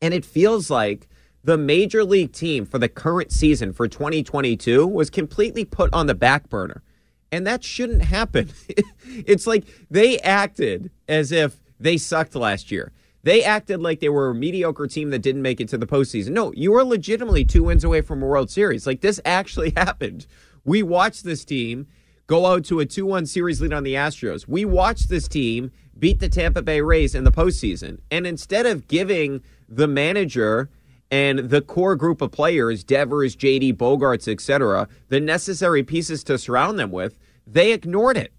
And 0.00 0.14
it 0.14 0.24
feels 0.24 0.70
like 0.70 1.08
the 1.44 1.58
major 1.58 2.02
league 2.04 2.32
team 2.32 2.64
for 2.64 2.78
the 2.78 2.88
current 2.88 3.30
season 3.30 3.72
for 3.72 3.86
2022 3.86 4.86
was 4.86 5.10
completely 5.10 5.64
put 5.64 5.92
on 5.92 6.06
the 6.06 6.14
back 6.14 6.48
burner. 6.48 6.82
And 7.30 7.46
that 7.46 7.62
shouldn't 7.62 8.02
happen. 8.02 8.50
it's 9.04 9.46
like 9.46 9.64
they 9.90 10.18
acted 10.20 10.90
as 11.06 11.32
if 11.32 11.60
they 11.78 11.98
sucked 11.98 12.34
last 12.34 12.72
year. 12.72 12.92
They 13.24 13.42
acted 13.42 13.80
like 13.80 14.00
they 14.00 14.08
were 14.08 14.30
a 14.30 14.34
mediocre 14.34 14.86
team 14.86 15.10
that 15.10 15.20
didn't 15.20 15.42
make 15.42 15.60
it 15.60 15.68
to 15.68 15.78
the 15.78 15.86
postseason. 15.86 16.30
No, 16.30 16.52
you 16.52 16.72
were 16.72 16.84
legitimately 16.84 17.44
two 17.44 17.64
wins 17.64 17.84
away 17.84 18.00
from 18.00 18.22
a 18.22 18.26
World 18.26 18.50
Series. 18.50 18.86
Like 18.86 19.00
this 19.00 19.20
actually 19.24 19.70
happened. 19.76 20.26
We 20.64 20.82
watched 20.82 21.24
this 21.24 21.44
team 21.44 21.86
go 22.26 22.46
out 22.46 22.64
to 22.66 22.80
a 22.80 22.86
2 22.86 23.04
1 23.04 23.26
series 23.26 23.60
lead 23.60 23.72
on 23.72 23.82
the 23.82 23.94
Astros. 23.94 24.48
We 24.48 24.64
watched 24.64 25.08
this 25.08 25.28
team 25.28 25.72
beat 25.98 26.20
the 26.20 26.28
Tampa 26.28 26.62
Bay 26.62 26.80
Rays 26.80 27.14
in 27.14 27.24
the 27.24 27.32
postseason. 27.32 28.00
And 28.10 28.26
instead 28.26 28.66
of 28.66 28.88
giving 28.88 29.42
the 29.68 29.88
manager 29.88 30.70
and 31.14 31.38
the 31.38 31.62
core 31.62 31.94
group 31.94 32.20
of 32.20 32.32
players, 32.32 32.82
Devers, 32.82 33.36
JD, 33.36 33.74
Bogaerts, 33.76 34.26
etc., 34.26 34.88
the 35.10 35.20
necessary 35.20 35.84
pieces 35.84 36.24
to 36.24 36.36
surround 36.36 36.76
them 36.76 36.90
with, 36.90 37.16
they 37.46 37.72
ignored 37.72 38.16
it. 38.16 38.32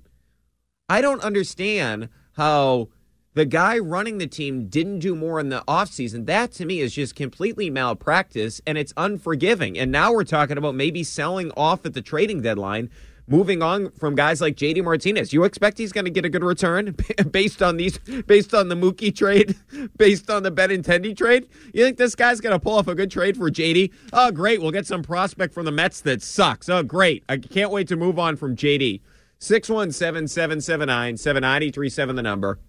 I 0.90 1.00
don't 1.00 1.24
understand 1.24 2.10
how 2.34 2.90
the 3.34 3.46
guy 3.46 3.78
running 3.78 4.18
the 4.18 4.28
team 4.28 4.68
didn't 4.68 5.00
do 5.00 5.16
more 5.16 5.40
in 5.40 5.48
the 5.48 5.64
offseason. 5.70 6.26
That 6.26 6.52
to 6.54 6.66
me 6.66 6.82
is 6.82 6.94
just 6.94 7.16
completely 7.16 7.70
malpractice 7.70 8.60
and 8.68 8.78
it's 8.78 8.92
unforgiving. 8.98 9.80
And 9.80 9.90
now 9.90 10.12
we're 10.12 10.26
talking 10.26 10.58
about 10.58 10.76
maybe 10.76 11.02
selling 11.02 11.52
off 11.52 11.86
at 11.86 11.94
the 11.94 12.02
trading 12.02 12.42
deadline, 12.42 12.90
moving 13.28 13.62
on 13.62 13.92
from 13.92 14.16
guys 14.16 14.42
like 14.42 14.56
JD 14.56 14.84
Martinez. 14.84 15.34
You 15.34 15.44
expect 15.44 15.78
he's 15.78 15.92
going 15.92 16.06
to 16.06 16.12
get 16.12 16.26
a 16.26 16.30
good 16.30 16.44
return 16.44 16.96
based 17.32 17.62
on 17.62 17.78
these 17.78 17.98
based 18.28 18.54
on 18.54 18.70
the 18.70 18.76
Mookie 18.76 19.16
trade, 19.16 19.56
based 19.98 20.30
on 20.30 20.44
the 20.44 20.52
Benintendi 20.52 21.16
trade? 21.16 21.48
You 21.74 21.84
think 21.84 21.98
this 21.98 22.16
guy's 22.16 22.40
going 22.40 22.54
to 22.54 22.60
pull 22.60 22.78
off 22.78 22.88
a 22.88 22.96
good 22.96 23.12
trade 23.12 23.38
for 23.38 23.50
JD? 23.50 23.92
Oh, 24.14 24.32
great. 24.32 24.62
We'll 24.62 24.72
get 24.72 24.88
some 24.88 25.04
prospect 25.04 25.54
from 25.54 25.66
the 25.66 25.72
Mets 25.72 26.02
that 26.02 26.22
sucks. 26.22 26.70
Oh, 26.70 26.84
great. 26.84 27.24
I 27.30 27.38
can't 27.38 27.72
wait 27.72 27.88
to 27.90 27.96
move 27.96 28.20
on 28.20 28.36
from 28.36 28.56
JD. 28.56 29.02
617 29.40 30.28
779 30.28 31.18
7937 31.18 32.16
the 32.16 32.24
number. 32.24 32.60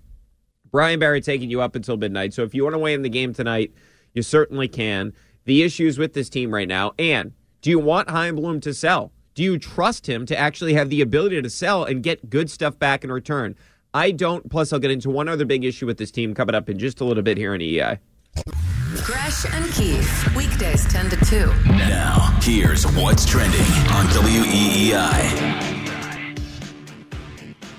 Brian 0.71 0.99
Barry 0.99 1.21
taking 1.21 1.49
you 1.49 1.61
up 1.61 1.77
until 1.77 1.97
midnight. 1.97 2.35
So 2.35 2.43
if 2.43 2.55
you 2.55 2.65
want 2.65 2.75
to 2.75 2.79
weigh 2.79 2.95
in 2.95 3.03
the 3.03 3.09
game 3.09 3.33
tonight, 3.33 3.73
you 4.13 4.23
certainly 4.23 4.69
can. 4.69 5.13
The 5.45 5.63
issues 5.63 5.97
with 5.97 6.13
this 6.13 6.29
team 6.29 6.53
right 6.53 6.67
now, 6.67 6.93
and 6.99 7.33
do 7.63 7.71
you 7.71 7.79
want 7.79 8.11
Chaim 8.11 8.35
Bloom 8.35 8.61
to 8.61 8.75
sell? 8.75 9.13
Do 9.37 9.43
you 9.43 9.59
trust 9.59 10.09
him 10.09 10.25
to 10.27 10.37
actually 10.37 10.73
have 10.75 10.89
the 10.89 11.03
ability 11.03 11.43
to 11.43 11.51
sell 11.51 11.85
and 11.85 12.03
get 12.03 12.31
good 12.31 12.51
stuff 12.51 12.79
back 12.79 13.05
in 13.05 13.13
return? 13.13 13.55
I 13.93 14.11
don't. 14.11 14.49
Plus, 14.49 14.73
I'll 14.73 14.79
get 14.79 14.91
into 14.91 15.11
one 15.11 15.29
other 15.29 15.45
big 15.45 15.63
issue 15.63 15.85
with 15.85 15.99
this 15.99 16.11
team 16.11 16.35
coming 16.35 16.55
up 16.55 16.71
in 16.71 16.79
just 16.79 17.03
a 17.03 17.05
little 17.05 17.23
bit 17.23 17.37
here 17.37 17.55
in 17.55 17.61
EI. 17.61 17.99
Gresh 19.05 19.45
and 19.53 19.71
Keith, 19.75 20.35
weekdays 20.35 20.91
10 20.91 21.11
to 21.11 21.17
2. 21.27 21.47
Now, 21.67 22.35
here's 22.41 22.87
what's 22.95 23.27
trending 23.27 23.61
on 23.93 24.07
WEEI. 24.07 25.67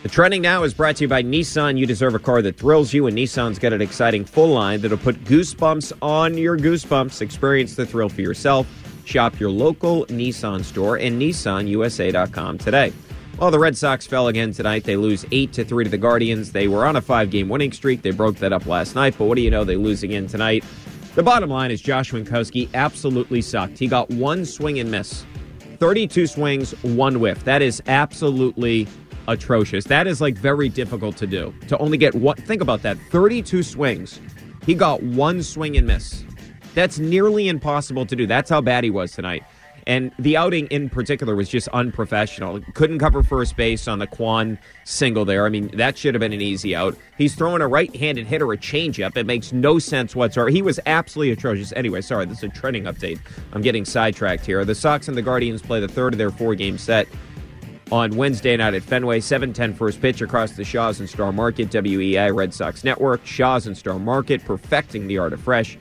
The 0.03 0.09
trending 0.09 0.43
now 0.43 0.61
is 0.61 0.75
brought 0.75 0.97
to 0.97 1.05
you 1.05 1.07
by 1.07 1.23
Nissan. 1.23 1.79
You 1.79 1.87
deserve 1.87 2.13
a 2.13 2.19
car 2.19 2.43
that 2.43 2.57
thrills 2.57 2.93
you, 2.93 3.07
and 3.07 3.17
Nissan's 3.17 3.57
got 3.57 3.73
an 3.73 3.81
exciting 3.81 4.25
full 4.25 4.49
line 4.49 4.81
that'll 4.81 4.99
put 4.99 5.23
goosebumps 5.23 5.91
on 6.03 6.37
your 6.37 6.55
goosebumps. 6.55 7.19
Experience 7.19 7.73
the 7.73 7.87
thrill 7.87 8.09
for 8.09 8.21
yourself. 8.21 8.67
Shop 9.07 9.39
your 9.39 9.49
local 9.49 10.05
Nissan 10.07 10.65
store 10.65 10.97
and 10.97 11.21
NissanUSA.com 11.21 12.57
today. 12.57 12.91
Well, 13.39 13.51
the 13.51 13.57
Red 13.57 13.77
Sox 13.77 14.05
fell 14.05 14.27
again 14.27 14.51
tonight. 14.51 14.83
They 14.83 14.97
lose 14.97 15.25
8 15.31 15.53
to 15.53 15.63
3 15.63 15.85
to 15.85 15.89
the 15.89 15.97
Guardians. 15.97 16.51
They 16.51 16.67
were 16.67 16.85
on 16.85 16.97
a 16.97 17.01
five 17.01 17.29
game 17.29 17.47
winning 17.47 17.71
streak. 17.71 18.01
They 18.01 18.11
broke 18.11 18.35
that 18.39 18.51
up 18.51 18.65
last 18.65 18.95
night, 18.95 19.15
but 19.17 19.23
what 19.23 19.35
do 19.35 19.41
you 19.41 19.49
know? 19.49 19.63
They 19.63 19.77
lose 19.77 20.03
again 20.03 20.27
tonight. 20.27 20.65
The 21.15 21.23
bottom 21.23 21.49
line 21.49 21.71
is 21.71 21.79
Josh 21.79 22.11
Winckowski 22.11 22.67
absolutely 22.73 23.41
sucked. 23.41 23.77
He 23.77 23.87
got 23.87 24.09
one 24.09 24.43
swing 24.43 24.77
and 24.77 24.91
miss, 24.91 25.25
32 25.79 26.27
swings, 26.27 26.71
one 26.83 27.21
whiff. 27.21 27.45
That 27.45 27.61
is 27.61 27.81
absolutely 27.87 28.89
atrocious. 29.29 29.85
That 29.85 30.07
is 30.07 30.19
like 30.19 30.35
very 30.35 30.67
difficult 30.67 31.15
to 31.15 31.27
do. 31.27 31.55
To 31.69 31.77
only 31.77 31.97
get 31.97 32.13
one, 32.13 32.35
think 32.35 32.61
about 32.61 32.81
that 32.81 32.97
32 33.09 33.63
swings. 33.63 34.19
He 34.65 34.73
got 34.75 35.01
one 35.01 35.41
swing 35.43 35.77
and 35.77 35.87
miss. 35.87 36.25
That's 36.77 36.99
nearly 36.99 37.47
impossible 37.47 38.05
to 38.05 38.15
do. 38.15 38.27
That's 38.27 38.51
how 38.51 38.61
bad 38.61 38.83
he 38.83 38.91
was 38.91 39.11
tonight. 39.11 39.43
And 39.87 40.11
the 40.19 40.37
outing 40.37 40.67
in 40.67 40.91
particular 40.91 41.35
was 41.35 41.49
just 41.49 41.67
unprofessional. 41.69 42.61
Couldn't 42.75 42.99
cover 42.99 43.23
first 43.23 43.55
base 43.55 43.87
on 43.87 43.97
the 43.97 44.05
Kwan 44.05 44.59
single 44.83 45.25
there. 45.25 45.47
I 45.47 45.49
mean, 45.49 45.69
that 45.69 45.97
should 45.97 46.13
have 46.13 46.19
been 46.19 46.33
an 46.33 46.41
easy 46.41 46.75
out. 46.75 46.95
He's 47.17 47.33
throwing 47.33 47.63
a 47.63 47.67
right 47.67 47.95
handed 47.95 48.27
hitter 48.27 48.53
a 48.53 48.57
changeup. 48.57 49.17
It 49.17 49.25
makes 49.25 49.51
no 49.51 49.79
sense 49.79 50.15
whatsoever. 50.15 50.49
He 50.49 50.61
was 50.61 50.79
absolutely 50.85 51.31
atrocious. 51.31 51.73
Anyway, 51.75 52.01
sorry, 52.01 52.27
this 52.27 52.37
is 52.37 52.43
a 52.43 52.49
trending 52.49 52.83
update. 52.83 53.19
I'm 53.53 53.63
getting 53.63 53.83
sidetracked 53.83 54.45
here. 54.45 54.63
The 54.63 54.75
Sox 54.75 55.07
and 55.07 55.17
the 55.17 55.23
Guardians 55.23 55.63
play 55.63 55.79
the 55.79 55.87
third 55.87 56.13
of 56.13 56.19
their 56.19 56.29
four 56.29 56.53
game 56.53 56.77
set 56.77 57.07
on 57.91 58.15
Wednesday 58.15 58.55
night 58.55 58.75
at 58.75 58.83
Fenway. 58.83 59.21
710 59.21 59.73
first 59.73 59.99
pitch 59.99 60.21
across 60.21 60.51
the 60.51 60.63
Shaw's 60.63 60.99
and 60.99 61.09
Star 61.09 61.31
Market, 61.31 61.71
WEEI 61.71 62.35
Red 62.35 62.53
Sox 62.53 62.83
Network, 62.83 63.25
Shaw's 63.25 63.65
and 63.65 63.75
Star 63.75 63.97
Market, 63.97 64.45
perfecting 64.45 65.07
the 65.07 65.17
art 65.17 65.33
of 65.33 65.39
fresh. 65.39 65.75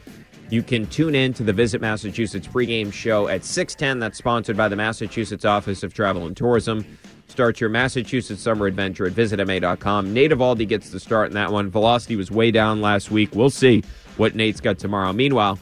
You 0.48 0.62
can 0.62 0.86
tune 0.86 1.16
in 1.16 1.32
to 1.34 1.42
the 1.42 1.52
Visit 1.52 1.80
Massachusetts 1.80 2.46
pregame 2.46 2.92
show 2.92 3.26
at 3.26 3.44
610. 3.44 3.98
That's 3.98 4.16
sponsored 4.16 4.56
by 4.56 4.68
the 4.68 4.76
Massachusetts 4.76 5.44
Office 5.44 5.82
of 5.82 5.92
Travel 5.92 6.26
and 6.26 6.36
Tourism. 6.36 6.86
Start 7.26 7.60
your 7.60 7.68
Massachusetts 7.68 8.40
summer 8.40 8.66
adventure 8.66 9.06
at 9.06 9.12
visitma.com. 9.12 10.14
Nate 10.14 10.30
Eovaldi 10.30 10.68
gets 10.68 10.90
the 10.90 11.00
start 11.00 11.28
in 11.28 11.34
that 11.34 11.50
one. 11.50 11.68
Velocity 11.68 12.14
was 12.14 12.30
way 12.30 12.52
down 12.52 12.80
last 12.80 13.10
week. 13.10 13.30
We'll 13.34 13.50
see 13.50 13.82
what 14.16 14.36
Nate's 14.36 14.60
got 14.60 14.78
tomorrow. 14.78 15.12
Meanwhile, 15.12 15.58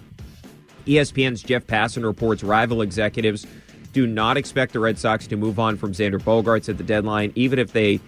ESPN's 0.86 1.42
Jeff 1.42 1.66
Passan 1.66 2.04
reports 2.04 2.44
rival 2.44 2.82
executives 2.82 3.46
do 3.94 4.06
not 4.06 4.36
expect 4.36 4.74
the 4.74 4.80
Red 4.80 4.98
Sox 4.98 5.26
to 5.28 5.36
move 5.36 5.58
on 5.58 5.78
from 5.78 5.92
Xander 5.92 6.20
Bogaerts 6.20 6.68
at 6.68 6.76
the 6.76 6.84
deadline, 6.84 7.32
even 7.34 7.58
if 7.58 7.72
they 7.72 8.00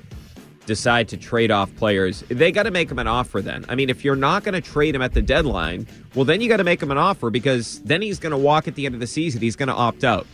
decide 0.67 1.09
to 1.09 1.17
trade 1.17 1.51
off 1.51 1.75
players. 1.77 2.23
They 2.29 2.53
got 2.53 2.65
to 2.65 2.71
make 2.71 2.91
him 2.91 2.99
an 2.99 3.07
offer 3.07 3.41
then. 3.41 3.65
I 3.69 3.75
mean, 3.75 3.89
if 3.89 4.05
you're 4.05 4.17
not 4.17 4.45
going 4.45 4.55
to 4.55 4.61
trade 4.61 4.95
him 4.95 5.03
at 5.03 5.15
the 5.15 5.23
deadline, 5.23 5.87
well, 6.15 6.25
then 6.25 6.41
you 6.41 6.49
got 6.49 6.59
to 6.59 6.65
make 6.65 6.83
him 6.83 6.91
an 6.91 6.99
offer 6.99 7.31
because 7.31 7.81
then 7.83 8.03
he's 8.03 8.19
going 8.19 8.33
to 8.33 8.37
walk 8.37 8.69
at 8.69 8.75
the 8.75 8.85
end 8.85 8.95
of 8.95 9.01
the 9.01 9.07
season. 9.07 9.41
He's 9.41 9.57
going 9.57 9.69
to 9.69 9.75
opt 9.75 10.05
out. 10.05 10.27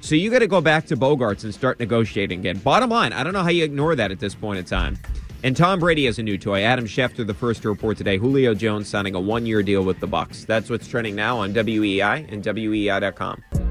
So 0.00 0.14
you 0.14 0.30
got 0.30 0.40
to 0.40 0.46
go 0.46 0.60
back 0.60 0.86
to 0.86 0.96
Bogaerts 0.96 1.44
and 1.44 1.54
start 1.54 1.78
negotiating 1.78 2.40
again. 2.40 2.58
Bottom 2.58 2.90
line, 2.90 3.12
I 3.12 3.22
don't 3.22 3.32
know 3.32 3.42
how 3.42 3.50
you 3.50 3.64
ignore 3.64 3.94
that 3.94 4.10
at 4.10 4.20
this 4.20 4.34
point 4.34 4.58
in 4.58 4.64
time. 4.64 4.98
And 5.42 5.56
Tom 5.56 5.78
Brady 5.78 6.06
has 6.06 6.18
a 6.18 6.22
new 6.22 6.38
toy. 6.38 6.62
Adam 6.62 6.86
Schefter, 6.86 7.26
the 7.26 7.34
first 7.34 7.62
to 7.62 7.68
report 7.68 7.98
today. 7.98 8.16
Julio 8.16 8.54
Jones 8.54 8.88
signing 8.88 9.14
a 9.14 9.20
one-year 9.20 9.62
deal 9.62 9.82
with 9.82 10.00
the 10.00 10.06
Bucks. 10.06 10.44
That's 10.44 10.70
what's 10.70 10.88
trending 10.88 11.14
now 11.14 11.38
on 11.38 11.52
WEEI 11.52 12.32
and 12.32 12.42
WEEI.com. 12.42 13.63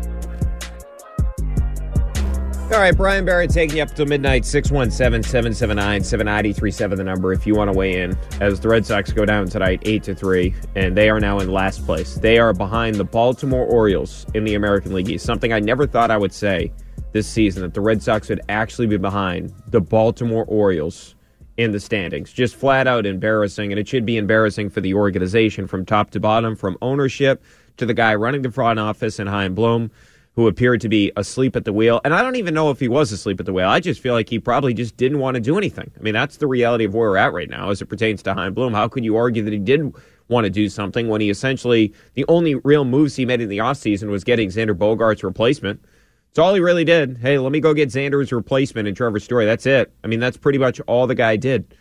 All 2.72 2.80
right, 2.80 2.96
Brian 2.96 3.24
Barrett 3.24 3.52
taking 3.52 3.78
you 3.78 3.84
up 3.84 3.94
till 3.94 4.06
midnight, 4.06 4.46
617 4.46 5.22
779 5.22 6.04
7937, 6.04 6.98
the 6.98 7.04
number 7.04 7.34
if 7.34 7.46
you 7.46 7.54
want 7.54 7.72
to 7.72 7.78
weigh 7.78 8.02
in. 8.02 8.18
As 8.40 8.60
the 8.62 8.70
Red 8.70 8.86
Sox 8.86 9.12
go 9.12 9.26
down 9.26 9.48
tonight, 9.48 9.82
8 9.84 10.02
to 10.04 10.16
3, 10.16 10.56
and 10.76 10.98
they 10.98 11.10
are 11.10 11.20
now 11.20 11.40
in 11.40 11.52
last 11.52 11.86
place. 11.86 12.16
They 12.16 12.40
are 12.40 12.54
behind 12.54 12.96
the 12.96 13.04
Baltimore 13.04 13.66
Orioles 13.66 14.26
in 14.34 14.46
the 14.46 14.56
American 14.56 14.94
League 14.94 15.10
East, 15.10 15.26
something 15.26 15.52
I 15.54 15.60
never 15.60 15.86
thought 15.86 16.10
I 16.10 16.18
would 16.18 16.34
say 16.34 16.72
this 17.12 17.28
season 17.28 17.62
that 17.62 17.74
the 17.74 17.82
Red 17.82 18.02
Sox 18.02 18.30
would 18.30 18.42
actually 18.50 18.88
be 18.88 18.98
behind 18.98 19.54
the 19.68 19.82
Baltimore 19.82 20.46
Orioles 20.48 21.16
in 21.58 21.74
the 21.74 21.80
standings. 21.82 22.32
Just 22.32 22.56
flat 22.56 22.88
out 22.88 23.06
embarrassing, 23.06 23.72
and 23.72 23.80
it 23.80 23.88
should 23.88 24.06
be 24.06 24.18
embarrassing 24.18 24.70
for 24.70 24.82
the 24.82 24.94
organization 24.94 25.68
from 25.68 25.86
top 25.86 26.12
to 26.12 26.20
bottom, 26.20 26.56
from 26.56 26.78
ownership 26.82 27.44
to 27.78 27.86
the 27.86 27.94
guy 27.94 28.16
running 28.16 28.42
the 28.42 28.52
front 28.52 28.80
office 28.80 29.20
and 29.20 29.30
Chaim 29.30 29.54
Bloom 29.54 29.92
who 30.36 30.48
appeared 30.48 30.82
to 30.82 30.90
be 30.90 31.12
asleep 31.16 31.56
at 31.56 31.64
the 31.64 31.74
wheel. 31.74 32.02
And 32.04 32.14
I 32.14 32.22
don't 32.24 32.38
even 32.38 32.54
know 32.54 32.72
if 32.72 32.80
he 32.80 32.88
was 32.88 33.12
asleep 33.12 33.40
at 33.40 33.46
the 33.46 33.54
wheel. 33.54 33.68
I 33.68 33.80
just 33.80 34.02
feel 34.02 34.14
like 34.14 34.30
he 34.30 34.40
probably 34.40 34.74
just 34.74 34.98
didn't 34.98 35.20
want 35.20 35.36
to 35.36 35.42
do 35.42 35.58
anything. 35.58 35.92
I 35.98 36.02
mean, 36.02 36.14
that's 36.14 36.38
the 36.38 36.48
reality 36.48 36.86
of 36.86 36.94
where 36.96 37.10
we're 37.12 37.18
at 37.18 37.34
right 37.34 37.50
now 37.50 37.70
as 37.70 37.82
it 37.82 37.86
pertains 37.86 38.24
to 38.24 38.34
Chaim 38.34 38.54
Bloom. 38.54 38.74
How 38.74 38.88
could 38.88 39.06
you 39.06 39.16
argue 39.16 39.44
that 39.44 39.54
he 39.54 39.60
did 39.60 39.94
want 40.30 40.46
to 40.46 40.50
do 40.50 40.70
something 40.70 41.08
when 41.08 41.22
he 41.22 41.30
essentially, 41.30 41.94
the 42.16 42.26
only 42.28 42.56
real 42.56 42.84
moves 42.84 43.16
he 43.16 43.26
made 43.26 43.42
in 43.42 43.50
the 43.50 43.60
offseason 43.60 44.10
was 44.10 44.24
getting 44.24 44.50
Xander 44.50 44.76
Bogaerts' 44.76 45.24
replacement? 45.24 45.84
It's 46.32 46.40
all 46.40 46.56
he 46.56 46.62
really 46.62 46.84
did. 46.84 47.20
Hey, 47.20 47.38
let 47.38 47.52
me 47.52 47.60
go 47.60 47.76
get 47.76 47.90
Xander's 47.90 48.32
replacement 48.32 48.88
and 48.88 48.98
Trevor 48.98 49.20
Story. 49.20 49.46
That's 49.46 49.68
it. 49.68 49.94
I 50.04 50.08
mean, 50.08 50.20
that's 50.20 50.38
pretty 50.38 50.58
much 50.58 50.82
all 50.88 51.06
the 51.06 51.14
guy 51.14 51.36
did. 51.36 51.76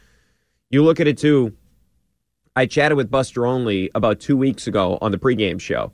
You 0.69 0.85
look 0.85 1.01
at 1.01 1.09
it 1.09 1.17
too. 1.17 1.57
I 2.55 2.67
chatted 2.67 2.99
with 2.99 3.11
Buster 3.11 3.47
Olney 3.47 3.89
about 3.95 4.21
two 4.21 4.37
weeks 4.37 4.67
ago 4.67 4.99
on 5.01 5.11
the 5.11 5.17
pregame 5.17 5.59
show. 5.59 5.93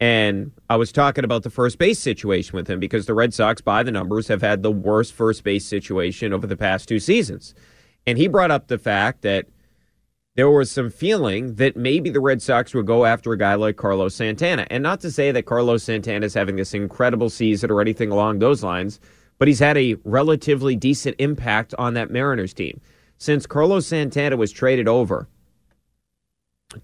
And 0.00 0.52
I 0.70 0.76
was 0.76 0.92
talking 0.92 1.24
about 1.24 1.42
the 1.42 1.50
first 1.50 1.78
base 1.78 1.98
situation 1.98 2.56
with 2.56 2.68
him 2.68 2.78
because 2.78 3.06
the 3.06 3.14
Red 3.14 3.34
Sox, 3.34 3.60
by 3.60 3.82
the 3.82 3.90
numbers, 3.90 4.28
have 4.28 4.42
had 4.42 4.62
the 4.62 4.70
worst 4.70 5.12
first 5.12 5.42
base 5.42 5.64
situation 5.64 6.32
over 6.32 6.46
the 6.46 6.56
past 6.56 6.88
two 6.88 7.00
seasons. 7.00 7.54
And 8.06 8.16
he 8.16 8.28
brought 8.28 8.52
up 8.52 8.68
the 8.68 8.78
fact 8.78 9.22
that 9.22 9.46
there 10.36 10.48
was 10.48 10.70
some 10.70 10.88
feeling 10.88 11.56
that 11.56 11.76
maybe 11.76 12.10
the 12.10 12.20
Red 12.20 12.40
Sox 12.40 12.72
would 12.72 12.86
go 12.86 13.04
after 13.04 13.32
a 13.32 13.38
guy 13.38 13.56
like 13.56 13.76
Carlos 13.76 14.14
Santana. 14.14 14.68
And 14.70 14.84
not 14.84 15.00
to 15.00 15.10
say 15.10 15.32
that 15.32 15.46
Carlos 15.46 15.82
Santana 15.82 16.26
is 16.26 16.34
having 16.34 16.54
this 16.54 16.74
incredible 16.74 17.28
season 17.28 17.72
or 17.72 17.80
anything 17.80 18.12
along 18.12 18.38
those 18.38 18.62
lines, 18.62 19.00
but 19.38 19.48
he's 19.48 19.58
had 19.58 19.76
a 19.76 19.96
relatively 20.04 20.76
decent 20.76 21.16
impact 21.18 21.74
on 21.76 21.94
that 21.94 22.12
Mariners 22.12 22.54
team. 22.54 22.80
Since 23.18 23.46
Carlos 23.46 23.88
Santana 23.88 24.36
was 24.36 24.52
traded 24.52 24.86
over 24.86 25.28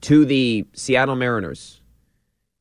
to 0.00 0.24
the 0.24 0.66
Seattle 0.72 1.14
Mariners 1.14 1.80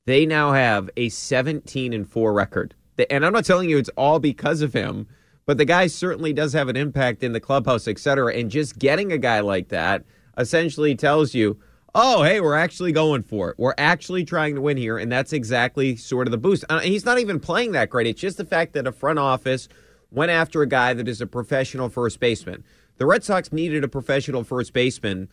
they 0.06 0.26
now 0.26 0.52
have 0.52 0.89
a 0.98 1.10
17 1.10 1.94
and 1.94 2.08
4 2.08 2.34
record. 2.34 2.76
And 3.10 3.26
I'm 3.26 3.34
not 3.34 3.46
telling 3.46 3.70
you 3.70 3.78
it's 3.78 3.89
all 3.98 4.20
because 4.20 4.62
of 4.62 4.74
him, 4.74 5.08
but 5.46 5.58
the 5.58 5.66
guy 5.66 5.88
certainly 5.88 6.34
does 6.34 6.54
have 6.54 6.70
an 6.70 6.76
impact 6.76 7.24
in 7.24 7.34
the 7.34 7.39
clubhouse, 7.39 7.88
et 7.88 8.00
cetera. 8.00 8.34
And 8.34 8.52
just 8.52 8.78
getting 8.78 9.12
a 9.12 9.18
guy 9.18 9.39
like 9.39 9.70
that 9.70 10.04
essentially 10.38 10.96
tells 10.96 11.34
you, 11.34 11.60
oh, 11.96 12.24
hey, 12.24 12.42
we're 12.42 12.56
actually 12.56 12.92
going 12.92 13.24
for 13.24 13.49
it. 13.49 13.56
We're 13.58 13.76
actually 13.78 14.24
trying 14.26 14.56
to 14.56 14.62
win 14.62 14.78
here. 14.78 14.97
And 14.97 15.12
that's 15.12 15.34
exactly 15.34 15.95
sort 15.95 16.28
of 16.28 16.32
the 16.32 16.38
boost. 16.38 16.66
And 16.70 16.84
he's 16.84 17.06
not 17.06 17.20
even 17.20 17.39
playing 17.39 17.72
that 17.74 17.89
great. 17.89 18.08
It's 18.08 18.22
just 18.22 18.38
the 18.38 18.45
fact 18.45 18.74
that 18.74 18.88
a 18.88 18.91
front 18.91 19.20
office 19.20 19.68
went 20.12 20.32
after 20.32 20.62
a 20.62 20.68
guy 20.68 20.93
that 20.93 21.08
is 21.08 21.22
a 21.22 21.28
professional 21.28 21.89
first 21.89 22.20
baseman. 22.20 22.64
The 22.97 23.06
Red 23.06 23.24
Sox 23.24 23.51
needed 23.51 23.84
a 23.84 23.88
professional 23.88 24.43
first 24.43 24.74
baseman 24.74 25.30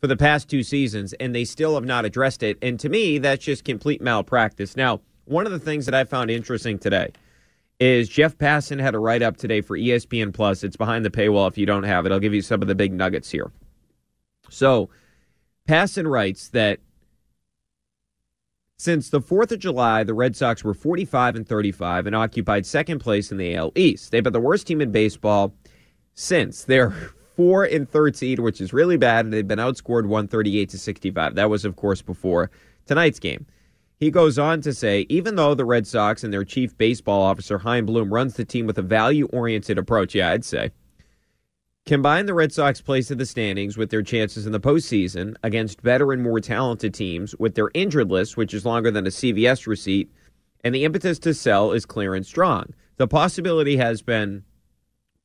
for 0.00 0.06
the 0.06 0.16
past 0.16 0.48
two 0.48 0.62
seasons, 0.62 1.12
and 1.14 1.34
they 1.34 1.44
still 1.44 1.74
have 1.74 1.84
not 1.84 2.04
addressed 2.04 2.42
it. 2.42 2.58
And 2.62 2.80
to 2.80 2.88
me, 2.88 3.18
that's 3.18 3.44
just 3.44 3.64
complete 3.64 4.00
malpractice. 4.00 4.76
Now, 4.76 5.00
one 5.26 5.46
of 5.46 5.52
the 5.52 5.58
things 5.58 5.86
that 5.86 5.94
I 5.94 6.04
found 6.04 6.30
interesting 6.30 6.78
today 6.78 7.12
is 7.78 8.08
Jeff 8.08 8.36
Passan 8.36 8.80
had 8.80 8.94
a 8.94 8.98
write 8.98 9.22
up 9.22 9.36
today 9.36 9.60
for 9.60 9.76
ESPN 9.76 10.32
Plus. 10.32 10.64
It's 10.64 10.76
behind 10.76 11.04
the 11.04 11.10
paywall 11.10 11.48
if 11.48 11.58
you 11.58 11.66
don't 11.66 11.84
have 11.84 12.06
it. 12.06 12.12
I'll 12.12 12.18
give 12.18 12.34
you 12.34 12.42
some 12.42 12.62
of 12.62 12.68
the 12.68 12.74
big 12.74 12.92
nuggets 12.92 13.30
here. 13.30 13.50
So, 14.48 14.90
Passan 15.68 16.10
writes 16.10 16.48
that 16.48 16.80
since 18.78 19.10
the 19.10 19.20
4th 19.20 19.52
of 19.52 19.58
July, 19.58 20.04
the 20.04 20.14
Red 20.14 20.34
Sox 20.34 20.64
were 20.64 20.72
45 20.72 21.36
and 21.36 21.46
35 21.46 22.06
and 22.06 22.16
occupied 22.16 22.64
second 22.64 23.00
place 23.00 23.30
in 23.30 23.36
the 23.36 23.54
AL 23.54 23.72
East. 23.74 24.10
They've 24.10 24.24
been 24.24 24.32
the 24.32 24.40
worst 24.40 24.66
team 24.66 24.80
in 24.80 24.90
baseball 24.90 25.54
since. 26.14 26.64
They're 26.64 26.94
4 27.40 27.64
and 27.64 27.88
13, 27.88 28.42
which 28.42 28.60
is 28.60 28.74
really 28.74 28.98
bad, 28.98 29.24
and 29.24 29.32
they've 29.32 29.48
been 29.48 29.58
outscored 29.58 30.04
138 30.04 30.68
to 30.68 30.78
65. 30.78 31.36
That 31.36 31.48
was, 31.48 31.64
of 31.64 31.74
course, 31.74 32.02
before 32.02 32.50
tonight's 32.84 33.18
game. 33.18 33.46
He 33.98 34.10
goes 34.10 34.38
on 34.38 34.60
to 34.60 34.74
say, 34.74 35.06
even 35.08 35.36
though 35.36 35.54
the 35.54 35.64
Red 35.64 35.86
Sox 35.86 36.22
and 36.22 36.34
their 36.34 36.44
chief 36.44 36.76
baseball 36.76 37.22
officer, 37.22 37.56
Chaim 37.60 37.86
Bloom, 37.86 38.12
runs 38.12 38.34
the 38.34 38.44
team 38.44 38.66
with 38.66 38.76
a 38.76 38.82
value 38.82 39.24
oriented 39.32 39.78
approach, 39.78 40.14
yeah, 40.14 40.32
I'd 40.32 40.44
say, 40.44 40.70
Combine 41.86 42.26
the 42.26 42.34
Red 42.34 42.52
Sox 42.52 42.82
place 42.82 43.10
in 43.10 43.16
the 43.16 43.24
standings 43.24 43.78
with 43.78 43.88
their 43.88 44.02
chances 44.02 44.44
in 44.44 44.52
the 44.52 44.60
postseason 44.60 45.34
against 45.42 45.82
better 45.82 46.12
and 46.12 46.22
more 46.22 46.40
talented 46.40 46.92
teams 46.92 47.34
with 47.38 47.54
their 47.54 47.70
injured 47.72 48.10
list, 48.10 48.36
which 48.36 48.52
is 48.52 48.66
longer 48.66 48.90
than 48.90 49.06
a 49.06 49.10
CVS 49.10 49.66
receipt, 49.66 50.12
and 50.62 50.74
the 50.74 50.84
impetus 50.84 51.18
to 51.20 51.32
sell 51.32 51.72
is 51.72 51.86
clear 51.86 52.14
and 52.14 52.26
strong. 52.26 52.74
The 52.98 53.08
possibility 53.08 53.78
has 53.78 54.02
been 54.02 54.44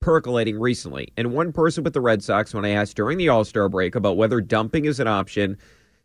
percolating 0.05 0.59
recently, 0.59 1.11
and 1.17 1.33
one 1.33 1.51
person 1.51 1.83
with 1.83 1.93
the 1.93 1.99
Red 1.99 2.23
Sox, 2.23 2.53
when 2.53 2.63
I 2.63 2.69
asked 2.69 2.95
during 2.95 3.17
the 3.17 3.29
All 3.29 3.43
Star 3.43 3.67
break 3.67 3.95
about 3.95 4.17
whether 4.17 4.39
dumping 4.39 4.85
is 4.85 4.99
an 4.99 5.07
option, 5.07 5.57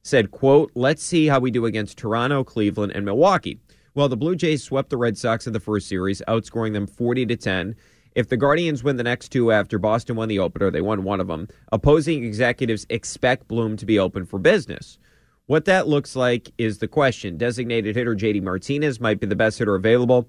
said, 0.02 0.30
quote, 0.30 0.72
let's 0.74 1.02
see 1.02 1.26
how 1.26 1.38
we 1.38 1.50
do 1.50 1.66
against 1.66 1.98
Toronto, 1.98 2.42
Cleveland, 2.42 2.92
and 2.94 3.04
Milwaukee. 3.04 3.60
Well, 3.94 4.08
the 4.08 4.16
Blue 4.16 4.34
Jays 4.34 4.64
swept 4.64 4.88
the 4.88 4.96
Red 4.96 5.18
Sox 5.18 5.46
in 5.46 5.52
the 5.52 5.60
first 5.60 5.86
series, 5.86 6.22
outscoring 6.28 6.72
them 6.72 6.86
40 6.86 7.26
to 7.26 7.36
10. 7.36 7.76
If 8.14 8.30
the 8.30 8.38
Guardians 8.38 8.82
win 8.82 8.96
the 8.96 9.02
next 9.02 9.28
two 9.28 9.52
after 9.52 9.78
Boston 9.78 10.16
won 10.16 10.28
the 10.30 10.38
opener, 10.38 10.70
they 10.70 10.80
won 10.80 11.04
one 11.04 11.20
of 11.20 11.26
them. 11.26 11.46
Opposing 11.70 12.24
executives 12.24 12.86
expect 12.88 13.48
Bloom 13.48 13.76
to 13.76 13.84
be 13.84 13.98
open 13.98 14.24
for 14.24 14.38
business. 14.38 14.98
What 15.44 15.66
that 15.66 15.88
looks 15.88 16.16
like 16.16 16.50
is 16.56 16.78
the 16.78 16.88
question. 16.88 17.36
Designated 17.36 17.96
hitter 17.96 18.16
JD 18.16 18.42
Martinez 18.44 18.98
might 18.98 19.20
be 19.20 19.26
the 19.26 19.36
best 19.36 19.58
hitter 19.58 19.74
available, 19.74 20.26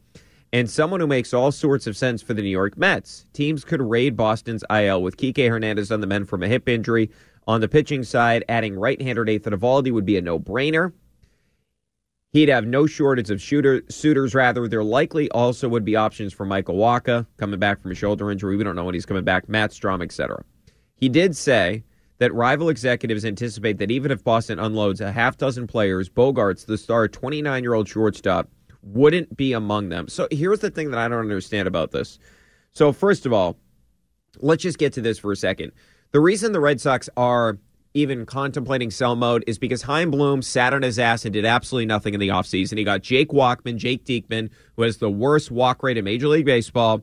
and 0.53 0.69
someone 0.69 0.99
who 0.99 1.07
makes 1.07 1.33
all 1.33 1.51
sorts 1.51 1.87
of 1.87 1.95
sense 1.95 2.21
for 2.21 2.33
the 2.33 2.41
New 2.41 2.49
York 2.49 2.77
Mets. 2.77 3.25
Teams 3.33 3.63
could 3.63 3.81
raid 3.81 4.17
Boston's 4.17 4.63
IL 4.69 5.01
with 5.01 5.17
Kike 5.17 5.49
Hernandez 5.49 5.91
on 5.91 6.01
the 6.01 6.07
men 6.07 6.25
from 6.25 6.43
a 6.43 6.47
hip 6.47 6.67
injury. 6.67 7.09
On 7.47 7.61
the 7.61 7.67
pitching 7.67 8.03
side, 8.03 8.43
adding 8.49 8.75
right-hander 8.75 9.25
Nathan 9.25 9.53
Eovaldi 9.53 9.91
would 9.91 10.05
be 10.05 10.17
a 10.17 10.21
no-brainer. 10.21 10.93
He'd 12.33 12.49
have 12.49 12.65
no 12.65 12.85
shortage 12.85 13.29
of 13.29 13.41
shooter, 13.41 13.83
suitors, 13.89 14.33
rather. 14.33 14.67
There 14.67 14.83
likely 14.83 15.29
also 15.31 15.67
would 15.67 15.83
be 15.83 15.97
options 15.97 16.31
for 16.31 16.45
Michael 16.45 16.75
Wacha 16.75 17.25
coming 17.37 17.59
back 17.59 17.81
from 17.81 17.91
a 17.91 17.95
shoulder 17.95 18.31
injury. 18.31 18.55
We 18.55 18.63
don't 18.63 18.75
know 18.75 18.85
when 18.85 18.93
he's 18.93 19.05
coming 19.05 19.25
back, 19.25 19.49
Matt 19.49 19.71
Strahm, 19.71 20.01
etc. 20.01 20.43
He 20.95 21.09
did 21.09 21.35
say 21.35 21.83
that 22.19 22.33
rival 22.33 22.69
executives 22.69 23.25
anticipate 23.25 23.79
that 23.79 23.91
even 23.91 24.11
if 24.11 24.23
Boston 24.23 24.59
unloads 24.59 25.01
a 25.01 25.11
half 25.11 25.37
dozen 25.37 25.67
players, 25.67 26.07
Bogaerts, 26.07 26.65
the 26.65 26.77
star 26.77 27.07
29 27.09 27.63
year 27.63 27.73
old 27.73 27.89
shortstop, 27.89 28.47
wouldn't 28.83 29.35
be 29.35 29.53
among 29.53 29.89
them. 29.89 30.07
So 30.07 30.27
here's 30.31 30.59
the 30.59 30.71
thing 30.71 30.91
that 30.91 30.99
I 30.99 31.07
don't 31.07 31.19
understand 31.19 31.67
about 31.67 31.91
this. 31.91 32.19
So, 32.73 32.91
first 32.91 33.25
of 33.25 33.33
all, 33.33 33.57
let's 34.39 34.63
just 34.63 34.77
get 34.77 34.93
to 34.93 35.01
this 35.01 35.19
for 35.19 35.31
a 35.31 35.35
second. 35.35 35.71
The 36.11 36.19
reason 36.19 36.51
the 36.51 36.59
Red 36.59 36.79
Sox 36.81 37.09
are 37.17 37.57
even 37.93 38.25
contemplating 38.25 38.89
sell 38.89 39.15
mode 39.15 39.43
is 39.47 39.59
because 39.59 39.81
Chaim 39.81 40.11
Bloom 40.11 40.41
sat 40.41 40.73
on 40.73 40.81
his 40.81 40.97
ass 40.97 41.25
and 41.25 41.33
did 41.33 41.45
absolutely 41.45 41.85
nothing 41.85 42.13
in 42.13 42.19
the 42.19 42.29
offseason. 42.29 42.77
He 42.77 42.83
got 42.83 43.01
Jake 43.01 43.29
Walkman, 43.29 43.75
Jake 43.77 44.05
Diekman, 44.05 44.49
who 44.75 44.83
has 44.83 44.97
the 44.97 45.09
worst 45.09 45.51
walk 45.51 45.83
rate 45.83 45.97
in 45.97 46.05
Major 46.05 46.29
League 46.29 46.45
Baseball, 46.45 47.01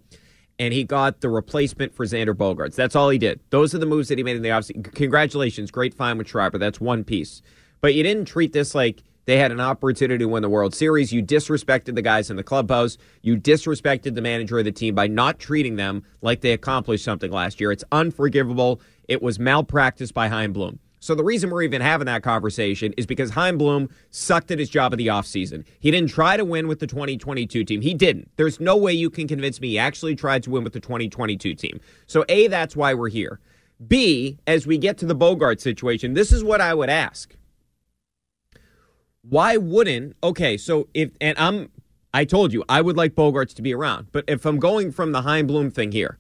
and 0.59 0.73
he 0.73 0.85
got 0.85 1.21
the 1.21 1.29
replacement 1.29 1.95
for 1.95 2.07
Xander 2.07 2.35
Bogaerts. 2.35 2.75
That's 2.75 2.97
all 2.97 3.11
he 3.11 3.19
did. 3.19 3.41
Those 3.51 3.75
are 3.75 3.79
the 3.79 3.87
moves 3.87 4.09
that 4.09 4.19
he 4.19 4.25
made 4.25 4.37
in 4.37 4.43
the 4.43 4.49
offseason. 4.49 4.93
Congratulations. 4.95 5.71
Great 5.71 5.93
find 5.93 6.19
with 6.19 6.29
Schreiber. 6.29 6.59
That's 6.59 6.81
one 6.81 7.05
piece. 7.05 7.43
But 7.81 7.95
you 7.95 8.03
didn't 8.03 8.25
treat 8.25 8.53
this 8.53 8.75
like 8.75 9.03
they 9.29 9.37
had 9.37 9.53
an 9.53 9.61
opportunity 9.61 10.25
to 10.25 10.27
win 10.27 10.41
the 10.41 10.49
World 10.49 10.75
Series. 10.75 11.13
You 11.13 11.23
disrespected 11.23 11.95
the 11.95 12.01
guys 12.01 12.31
in 12.31 12.37
the 12.37 12.43
clubhouse. 12.43 12.97
You 13.21 13.37
disrespected 13.37 14.15
the 14.15 14.23
manager 14.23 14.59
of 14.59 14.65
the 14.65 14.73
team 14.73 14.95
by 14.95 15.07
not 15.07 15.39
treating 15.39 15.77
them 15.77 16.03
like 16.23 16.41
they 16.41 16.53
accomplished 16.53 17.05
something 17.05 17.31
last 17.31 17.61
year. 17.61 17.71
It's 17.71 17.85
unforgivable. 17.93 18.81
It 19.07 19.21
was 19.21 19.39
malpractice 19.39 20.13
by 20.13 20.29
Chaim 20.29 20.55
Bloom. 20.55 20.79
So 21.01 21.15
the 21.15 21.25
reason 21.25 21.51
we're 21.51 21.61
even 21.61 21.83
having 21.83 22.07
that 22.07 22.23
conversation 22.23 22.95
is 22.97 23.05
because 23.05 23.29
Chaim 23.29 23.59
Bloom 23.59 23.91
sucked 24.09 24.51
at 24.51 24.59
his 24.59 24.71
job 24.71 24.95
of 24.95 24.97
the 24.97 25.09
offseason. 25.09 25.67
He 25.79 25.91
didn't 25.91 26.09
try 26.09 26.39
to 26.39 26.45
win 26.47 26.67
with 26.67 26.79
the 26.79 26.87
2022 26.87 27.65
team. 27.65 27.83
He 27.83 27.93
didn't. 27.93 28.31
There's 28.37 28.61
no 28.61 28.79
way 28.79 28.95
you 28.95 29.11
can 29.11 29.29
convince 29.29 29.61
me 29.61 29.69
he 29.69 29.79
actually 29.79 30.17
tried 30.17 30.43
to 30.45 30.51
win 30.51 30.65
with 30.65 30.73
the 30.73 30.81
2022 30.81 31.53
team. 31.55 31.81
So 32.07 32.25
A, 32.31 32.47
that's 32.47 32.75
why 32.75 32.95
we're 32.95 33.11
here. 33.11 33.41
B, 33.87 34.39
as 34.47 34.67
we 34.67 34.79
get 34.79 34.97
to 34.99 35.07
the 35.07 35.15
Bogaerts 35.15 35.61
situation, 35.61 36.15
this 36.15 36.33
is 36.33 36.43
what 36.43 36.63
I 36.63 36.73
would 36.73 36.89
ask. 36.89 37.35
Why 39.23 39.57
wouldn't 39.57 40.17
okay, 40.23 40.57
so 40.57 40.89
if 40.95 41.11
and 41.21 41.37
I'm 41.39 41.71
I 42.15 42.25
told 42.25 42.53
you 42.53 42.65
I 42.69 42.81
would 42.81 42.97
like 42.97 43.15
Bogaerts 43.15 43.55
to 43.55 43.63
be 43.63 43.75
around, 43.75 44.09
but 44.13 44.25
if 44.29 44.47
I'm 44.47 44.59
going 44.59 44.93
from 44.93 45.13
the 45.13 45.23
Chaim 45.23 45.47
Bloom 45.47 45.71
thing 45.71 45.93
here, 45.93 46.19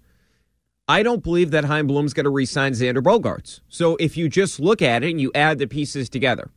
I 0.86 1.02
don't 1.02 1.22
believe 1.22 1.50
that 1.50 1.64
Chaim 1.64 1.86
Bloom's 1.86 2.14
going 2.14 2.24
to 2.24 2.30
re-sign 2.30 2.72
Xander 2.72 3.02
Bogaerts 3.02 3.60
So 3.68 3.96
if 3.96 4.16
you 4.16 4.28
just 4.28 4.58
look 4.58 4.80
at 4.80 5.02
it 5.02 5.10
and 5.10 5.20
you 5.20 5.30
add 5.34 5.58
the 5.58 5.66
pieces 5.66 6.08
together, 6.08 6.50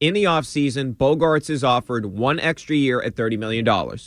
in 0.00 0.14
the 0.14 0.24
offseason, 0.24 0.96
Bogaerts 0.96 1.48
is 1.48 1.62
offered 1.62 2.06
one 2.06 2.40
extra 2.40 2.74
year 2.74 3.00
at 3.00 3.14
$30 3.14 3.38
million. 3.38 3.98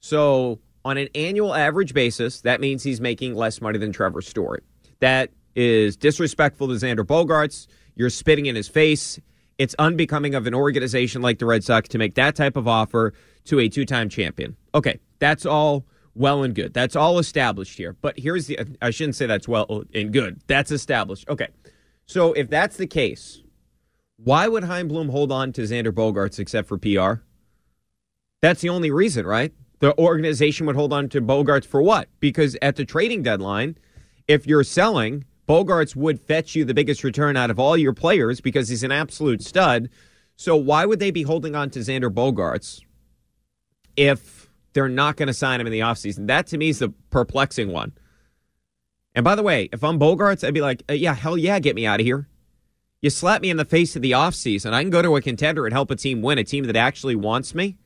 So 0.00 0.60
on 0.84 0.96
an 0.96 1.08
annual 1.14 1.54
average 1.54 1.94
basis, 1.94 2.42
that 2.42 2.60
means 2.60 2.82
he's 2.82 3.00
making 3.00 3.34
less 3.34 3.60
money 3.60 3.78
than 3.78 3.90
Trevor 3.90 4.22
Story. 4.22 4.60
That 5.00 5.30
is 5.56 5.96
disrespectful 5.96 6.68
to 6.68 6.74
Xander 6.74 7.04
Bogaerts 7.04 7.66
You're 7.96 8.10
spitting 8.10 8.46
in 8.46 8.54
his 8.54 8.68
face. 8.68 9.18
It's 9.58 9.74
unbecoming 9.78 10.34
of 10.34 10.46
an 10.46 10.54
organization 10.54 11.22
like 11.22 11.38
the 11.38 11.46
Red 11.46 11.64
Sox 11.64 11.88
to 11.90 11.98
make 11.98 12.14
that 12.16 12.34
type 12.34 12.56
of 12.56 12.66
offer 12.66 13.14
to 13.44 13.60
a 13.60 13.68
two 13.68 13.84
time 13.84 14.08
champion. 14.08 14.56
Okay, 14.74 14.98
that's 15.18 15.46
all 15.46 15.84
well 16.14 16.42
and 16.42 16.54
good. 16.54 16.74
That's 16.74 16.96
all 16.96 17.18
established 17.18 17.76
here. 17.76 17.96
But 18.00 18.18
here's 18.18 18.46
the 18.46 18.58
I 18.80 18.90
shouldn't 18.90 19.16
say 19.16 19.26
that's 19.26 19.48
well 19.48 19.84
and 19.94 20.12
good. 20.12 20.40
That's 20.46 20.70
established. 20.70 21.28
Okay. 21.28 21.48
So 22.06 22.32
if 22.32 22.50
that's 22.50 22.76
the 22.76 22.86
case, 22.86 23.42
why 24.16 24.48
would 24.48 24.64
Chaim 24.64 24.88
Bloom 24.88 25.08
hold 25.08 25.32
on 25.32 25.52
to 25.52 25.62
Xander 25.62 25.92
Bogaerts 25.92 26.38
except 26.38 26.68
for 26.68 26.78
PR? 26.78 27.22
That's 28.40 28.60
the 28.60 28.68
only 28.68 28.90
reason, 28.90 29.26
right? 29.26 29.52
The 29.80 29.98
organization 29.98 30.66
would 30.66 30.76
hold 30.76 30.92
on 30.92 31.08
to 31.10 31.20
Bogaerts 31.20 31.66
for 31.66 31.82
what? 31.82 32.08
Because 32.20 32.56
at 32.62 32.76
the 32.76 32.84
trading 32.84 33.22
deadline, 33.22 33.76
if 34.28 34.46
you're 34.46 34.64
selling, 34.64 35.24
Bogaerts 35.48 35.94
would 35.94 36.20
fetch 36.20 36.54
you 36.54 36.64
the 36.64 36.74
biggest 36.74 37.04
return 37.04 37.36
out 37.36 37.50
of 37.50 37.58
all 37.58 37.76
your 37.76 37.92
players 37.92 38.40
because 38.40 38.68
he's 38.68 38.82
an 38.82 38.92
absolute 38.92 39.42
stud. 39.42 39.90
So 40.36 40.56
why 40.56 40.86
would 40.86 41.00
they 41.00 41.10
be 41.10 41.22
holding 41.22 41.54
on 41.54 41.70
to 41.70 41.80
Xander 41.80 42.12
Bogaerts 42.12 42.80
if 43.96 44.44
they're 44.74 44.88
not 44.88 45.16
going 45.16 45.28
to 45.28 45.34
sign 45.34 45.60
him 45.60 45.66
in 45.66 45.72
the 45.72 45.80
offseason. 45.80 46.26
That 46.26 46.46
to 46.48 46.58
me 46.58 46.68
is 46.68 46.80
the 46.80 46.90
perplexing 47.10 47.70
one. 47.70 47.92
And 49.14 49.24
by 49.24 49.36
the 49.36 49.42
way, 49.42 49.68
if 49.72 49.82
I'm 49.82 49.98
Bogaerts, 49.98 50.46
I'd 50.46 50.54
be 50.54 50.60
like, 50.60 50.82
uh, 50.90 50.94
yeah, 50.94 51.14
hell 51.14 51.38
yeah, 51.38 51.60
get 51.60 51.76
me 51.76 51.86
out 51.86 52.00
of 52.00 52.06
here. 52.06 52.28
You 53.00 53.10
slap 53.10 53.42
me 53.42 53.50
in 53.50 53.56
the 53.56 53.64
face 53.64 53.94
of 53.96 54.02
the 54.02 54.10
offseason. 54.10 54.72
I 54.72 54.82
can 54.82 54.90
go 54.90 55.02
to 55.02 55.16
a 55.16 55.22
contender 55.22 55.66
and 55.66 55.72
help 55.72 55.90
a 55.90 55.96
team 55.96 56.20
win, 56.20 56.38
a 56.38 56.44
team 56.44 56.64
that 56.64 56.76
actually 56.76 57.14
wants 57.14 57.54
me. 57.54 57.78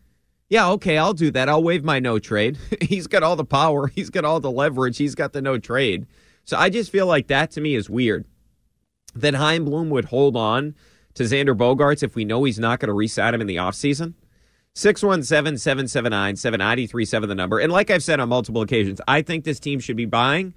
Yeah, 0.49 0.71
okay, 0.71 0.97
I'll 0.97 1.13
do 1.13 1.31
that. 1.33 1.49
I'll 1.49 1.63
waive 1.63 1.85
my 1.85 2.01
no 2.01 2.19
trade. 2.19 2.57
he's 2.81 3.07
got 3.07 3.23
all 3.23 3.37
the 3.37 3.45
power, 3.45 3.87
he's 3.95 4.11
got 4.11 4.25
all 4.25 4.41
the 4.41 4.51
leverage, 4.51 4.97
he's 4.97 5.15
got 5.15 5.33
the 5.35 5.43
no 5.43 5.59
trade. 5.59 6.07
So 6.49 6.57
I 6.57 6.71
just 6.71 6.91
feel 6.91 7.07
like 7.07 7.27
that 7.27 7.51
to 7.53 7.61
me 7.61 7.75
is 7.75 7.91
weird. 7.91 8.25
That 9.15 9.35
Chaim 9.35 9.67
Bloom 9.67 9.91
would 9.91 10.07
hold 10.07 10.35
on 10.35 10.75
to 11.13 11.25
Xander 11.25 11.55
Bogaerts 11.55 12.03
if 12.03 12.15
we 12.15 12.25
know 12.25 12.45
he's 12.45 12.59
not 12.59 12.81
going 12.81 12.89
to 12.89 12.95
resign 12.95 13.35
him 13.35 13.43
in 13.43 13.47
the 13.47 13.57
offseason. 13.57 14.15
617 14.75 15.59
779 15.59 16.37
7937, 16.37 17.29
the 17.29 17.35
number. 17.35 17.59
And 17.59 17.71
like 17.71 17.91
I've 17.91 18.03
said 18.03 18.19
on 18.19 18.31
multiple 18.31 18.63
occasions, 18.63 18.99
I 19.07 19.21
think 19.21 19.45
this 19.45 19.61
team 19.61 19.79
should 19.79 19.99
be 19.99 20.07
buying. 20.07 20.55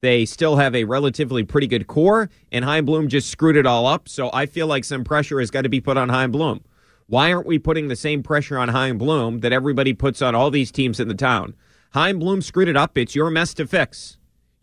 They 0.00 0.24
still 0.24 0.56
have 0.56 0.74
a 0.74 0.84
relatively 0.84 1.44
pretty 1.44 1.66
good 1.66 1.88
core, 1.88 2.30
and 2.50 2.64
Chaim 2.64 2.86
Bloom 2.86 3.08
just 3.08 3.28
screwed 3.28 3.58
it 3.58 3.66
all 3.66 3.86
up. 3.86 4.08
So 4.08 4.30
I 4.32 4.46
feel 4.46 4.66
like 4.66 4.84
some 4.84 5.04
pressure 5.04 5.40
has 5.40 5.50
got 5.50 5.62
to 5.62 5.68
be 5.68 5.80
put 5.82 5.98
on 5.98 6.08
Chaim 6.08 6.30
Bloom. 6.30 6.64
Why 7.06 7.30
aren't 7.30 7.46
we 7.46 7.58
putting 7.58 7.88
the 7.88 7.96
same 7.96 8.22
pressure 8.22 8.56
on 8.56 8.70
Chaim 8.70 8.96
Bloom 8.96 9.40
that 9.40 9.52
everybody 9.52 9.92
puts 9.92 10.22
on 10.22 10.34
all 10.34 10.50
these 10.50 10.72
teams 10.72 11.00
in 11.00 11.08
the 11.08 11.14
town? 11.14 11.54
Chaim 11.92 12.18
Bloom 12.18 12.40
screwed 12.40 12.68
it 12.68 12.78
up. 12.78 12.96
It's 12.96 13.14
your 13.14 13.28
mess 13.28 13.52
to 13.54 13.66
fix. 13.66 14.16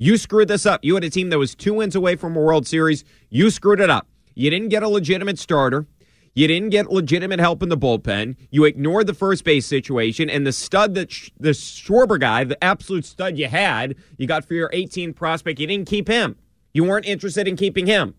You 0.04 0.18
screwed 0.18 0.48
this 0.48 0.66
up. 0.66 0.84
You 0.84 0.96
had 0.96 1.04
a 1.04 1.12
team 1.12 1.30
that 1.30 1.38
was 1.38 1.54
two 1.54 1.76
wins 1.76 1.96
away 1.96 2.16
from 2.16 2.36
a 2.36 2.40
World 2.40 2.66
Series. 2.66 3.06
You 3.30 3.52
screwed 3.52 3.80
it 3.80 3.92
up. 3.92 4.08
You 4.34 4.50
didn't 4.50 4.70
get 4.70 4.82
a 4.82 4.88
legitimate 4.88 5.38
starter. 5.38 5.86
You 6.34 6.48
didn't 6.48 6.72
get 6.72 6.92
legitimate 6.92 7.40
help 7.40 7.62
in 7.62 7.70
the 7.70 7.78
bullpen. 7.78 8.36
You 8.50 8.64
ignored 8.64 9.06
the 9.06 9.14
first 9.14 9.44
base 9.44 9.68
situation, 9.68 10.28
and 10.28 10.48
the 10.48 10.54
stud 10.54 10.96
that 10.96 11.12
sh- 11.12 11.30
the 11.40 11.52
Schwarber 11.52 12.20
guy, 12.20 12.44
the 12.46 12.62
absolute 12.64 13.06
stud 13.06 13.38
you 13.38 13.48
had, 13.48 13.94
you 14.18 14.26
got 14.26 14.44
for 14.44 14.56
your 14.56 14.72
18 14.74 15.14
prospect. 15.14 15.60
You 15.60 15.68
didn't 15.68 15.88
keep 15.88 16.08
him. 16.08 16.36
You 16.74 16.84
weren't 16.84 17.06
interested 17.06 17.48
in 17.48 17.56
keeping 17.56 17.86
him. 17.86 18.16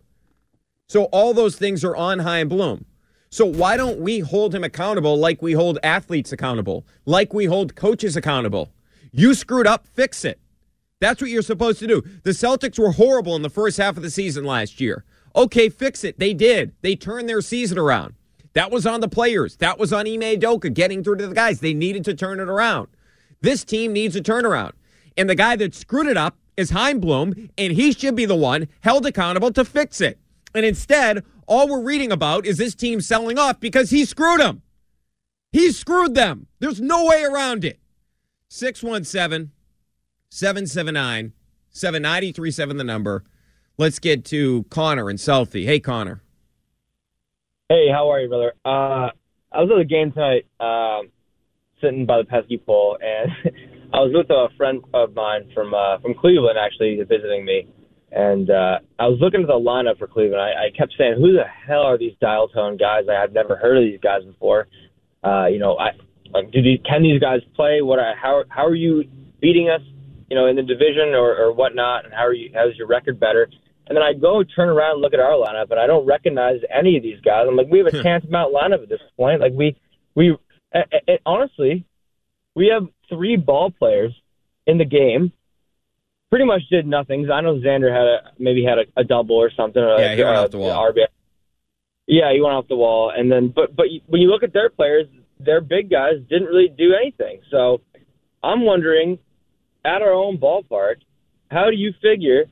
So 0.89 1.07
all 1.07 1.35
those 1.35 1.57
things 1.57 1.83
are 1.83 1.97
on 1.97 2.21
Chaim 2.21 2.49
Bloom. 2.49 2.85
So 3.29 3.45
why 3.45 3.77
don't 3.77 3.99
we 3.99 4.21
hold 4.21 4.55
him 4.55 4.63
accountable 4.63 5.19
like 5.19 5.43
we 5.43 5.55
hold 5.55 5.81
athletes 5.83 6.31
accountable, 6.31 6.87
like 7.07 7.35
we 7.35 7.47
hold 7.47 7.75
coaches 7.75 8.17
accountable? 8.17 8.71
You 9.11 9.35
screwed 9.35 9.67
up, 9.67 9.89
fix 9.89 10.25
it. 10.25 10.39
That's 11.03 11.21
what 11.21 11.31
you're 11.31 11.43
supposed 11.43 11.81
to 11.81 11.89
do. 11.89 12.01
The 12.23 12.31
Celtics 12.31 12.79
were 12.79 12.93
horrible 12.93 13.35
in 13.35 13.43
the 13.43 13.51
first 13.51 13.77
half 13.77 13.97
of 13.97 14.05
the 14.05 14.11
season 14.11 14.45
last 14.45 14.81
year. 14.81 15.05
Okay, 15.35 15.69
fix 15.69 16.05
it. 16.05 16.21
They 16.21 16.33
did. 16.33 16.77
They 16.81 16.95
turned 16.95 17.29
their 17.29 17.41
season 17.41 17.77
around. 17.77 18.15
That 18.53 18.71
was 18.71 18.87
on 18.87 19.01
the 19.01 19.09
players. 19.09 19.57
That 19.57 19.81
was 19.81 19.93
on 19.93 20.07
Ime 20.07 20.21
Udoka 20.21 20.73
getting 20.73 21.03
through 21.03 21.17
to 21.17 21.27
the 21.27 21.35
guys. 21.35 21.59
They 21.59 21.75
needed 21.75 22.05
to 22.05 22.15
turn 22.15 22.39
it 22.39 22.49
around. 22.49 22.87
This 23.41 23.65
team 23.65 23.93
needs 23.93 24.15
a 24.15 24.21
turnaround. 24.21 24.75
And 25.17 25.29
the 25.29 25.35
guy 25.35 25.57
that 25.57 25.75
screwed 25.75 26.07
it 26.07 26.17
up 26.17 26.37
is 26.57 26.71
Chaim 26.71 27.01
Bloom, 27.01 27.51
and 27.59 27.73
he 27.73 27.91
should 27.91 28.15
be 28.15 28.25
the 28.25 28.37
one 28.37 28.69
held 28.83 29.05
accountable 29.05 29.51
to 29.55 29.65
fix 29.65 30.01
it. 30.01 30.21
And 30.55 30.65
instead, 30.65 31.25
all 31.49 31.67
we're 31.67 31.83
reading 31.83 32.13
about 32.13 32.47
is 32.47 32.59
this 32.59 32.77
team 32.77 33.01
selling 33.01 33.41
off 33.41 33.59
because 33.59 33.91
he 33.91 34.05
screwed 34.05 34.39
them. 34.39 34.63
He 35.51 35.73
screwed 35.73 36.15
them. 36.15 36.47
There's 36.61 36.81
no 36.81 37.07
way 37.07 37.25
around 37.25 37.65
it. 37.65 37.81
617 38.51 39.51
779 40.35 41.35
7937, 41.73 42.79
the 42.79 42.85
number. 42.85 43.23
Let's 43.77 43.99
get 43.99 44.25
to 44.27 44.63
Connor 44.71 45.11
and 45.11 45.19
Southie. 45.19 45.67
Hey, 45.67 45.79
Connor. 45.79 46.23
Hey, 47.69 47.89
how 47.93 48.11
are 48.11 48.19
you, 48.19 48.31
brother? 48.31 48.55
Uh, 48.65 49.13
I 49.53 49.61
was 49.61 49.71
at 49.71 49.77
the 49.77 49.85
game 49.85 50.11
tonight, 50.11 50.47
um, 50.59 51.11
sitting 51.83 52.07
by 52.07 52.17
the 52.17 52.25
pesky 52.25 52.57
pole, 52.57 52.97
and 52.99 53.31
I 53.93 53.99
was 53.99 54.13
with 54.15 54.31
a 54.31 54.49
friend 54.57 54.83
of 54.95 55.15
mine 55.15 55.51
from 55.53 55.75
uh, 55.75 55.99
from 55.99 56.15
Cleveland, 56.15 56.59
actually 56.59 56.97
visiting 56.97 57.45
me, 57.45 57.69
and 58.11 58.49
uh, 58.49 58.79
I 58.99 59.09
was 59.09 59.19
looking 59.21 59.43
at 59.43 59.49
the 59.49 59.53
lineup 59.53 59.99
for 59.99 60.07
Cleveland. 60.07 60.41
I, 60.41 60.69
I 60.69 60.71
kept 60.77 60.95
saying, 60.97 61.17
"Who 61.19 61.33
the 61.35 61.45
hell 61.45 61.83
are 61.83 61.99
these 61.99 62.15
dial 62.23 62.49
tone 62.49 62.79
guys? 62.79 63.05
I 63.07 63.21
have 63.21 63.35
never 63.35 63.57
heard 63.57 63.77
of 63.77 63.85
these 63.85 64.01
guys 64.01 64.25
before." 64.25 64.67
Uh, 65.23 65.49
you 65.49 65.59
know, 65.59 65.77
I 65.77 65.91
like, 66.33 66.51
do 66.53 66.63
these 66.63 66.81
can 66.89 67.03
these 67.03 67.21
guys 67.21 67.41
play? 67.55 67.83
What? 67.83 67.99
How 68.17 68.45
how 68.49 68.65
are 68.65 68.75
you 68.75 69.05
beating 69.39 69.69
us? 69.69 69.83
You 70.33 70.39
know, 70.39 70.47
in 70.47 70.57
the 70.57 70.63
division 70.63 71.13
or, 71.13 71.37
or 71.37 71.53
whatnot, 71.53 72.07
and 72.07 72.15
how 72.15 72.25
are 72.25 72.33
you? 72.33 72.51
How's 72.55 72.75
your 72.79 72.87
record 72.87 73.21
better? 73.21 73.51
And 73.87 73.95
then 73.95 74.03
I 74.03 74.15
go 74.15 74.43
turn 74.43 74.71
around 74.71 74.93
and 74.93 75.03
look 75.03 75.13
at 75.13 75.21
our 75.21 75.33
lineup, 75.33 75.71
and 75.71 75.79
I 75.79 75.87
don't 75.87 76.07
recognize 76.07 76.61
any 76.75 76.97
of 76.97 77.03
these 77.03 77.21
guys. 77.21 77.45
I'm 77.47 77.55
like, 77.55 77.67
we 77.71 77.81
have 77.81 77.89
a 77.89 78.03
tantamount 78.03 78.55
lineup 78.55 78.83
at 78.83 78.89
this 78.89 79.03
point. 79.15 79.43
Like 79.43 79.53
we, 79.53 79.77
we, 80.15 80.39
it, 80.73 81.05
it, 81.07 81.21
honestly, 81.27 81.85
we 82.57 82.73
have 82.73 82.89
three 83.11 83.37
ball 83.37 83.71
players 83.71 84.15
in 84.67 84.79
the 84.79 84.87
game. 84.87 85.33
Pretty 86.31 86.47
much 86.47 86.63
did 86.71 86.87
nothing. 86.87 87.31
I 87.31 87.43
know 87.43 87.57
Xander 87.57 87.93
had 87.93 88.07
a 88.07 88.33
maybe 88.39 88.65
had 88.65 88.79
a, 88.79 89.01
a 89.03 89.05
double 89.05 89.37
or 89.37 89.51
something. 89.55 89.83
Yeah, 89.83 90.15
he 90.15 90.25
went 90.25 90.35
uh, 90.39 90.45
off 90.45 90.51
the 90.51 90.59
wall. 90.61 90.93
RBI. 90.93 91.09
Yeah, 92.07 92.33
he 92.33 92.41
went 92.41 92.55
off 92.55 92.69
the 92.69 92.77
wall, 92.77 93.13
and 93.15 93.31
then 93.31 93.53
but 93.55 93.77
but 93.77 93.85
when 94.07 94.23
you 94.23 94.31
look 94.31 94.43
at 94.43 94.55
their 94.55 94.71
players, 94.71 95.09
their 95.39 95.61
big 95.61 95.91
guys 95.91 96.15
didn't 96.31 96.47
really 96.47 96.73
do 96.75 96.95
anything. 96.99 97.41
So 97.51 97.83
I'm 98.43 98.65
wondering, 98.65 99.19
at 99.85 100.03
our 100.03 100.13
own 100.13 100.39
ballpark, 100.39 100.97
how 101.51 101.71
do 101.71 101.77
you 101.77 101.93
figure 102.01 102.45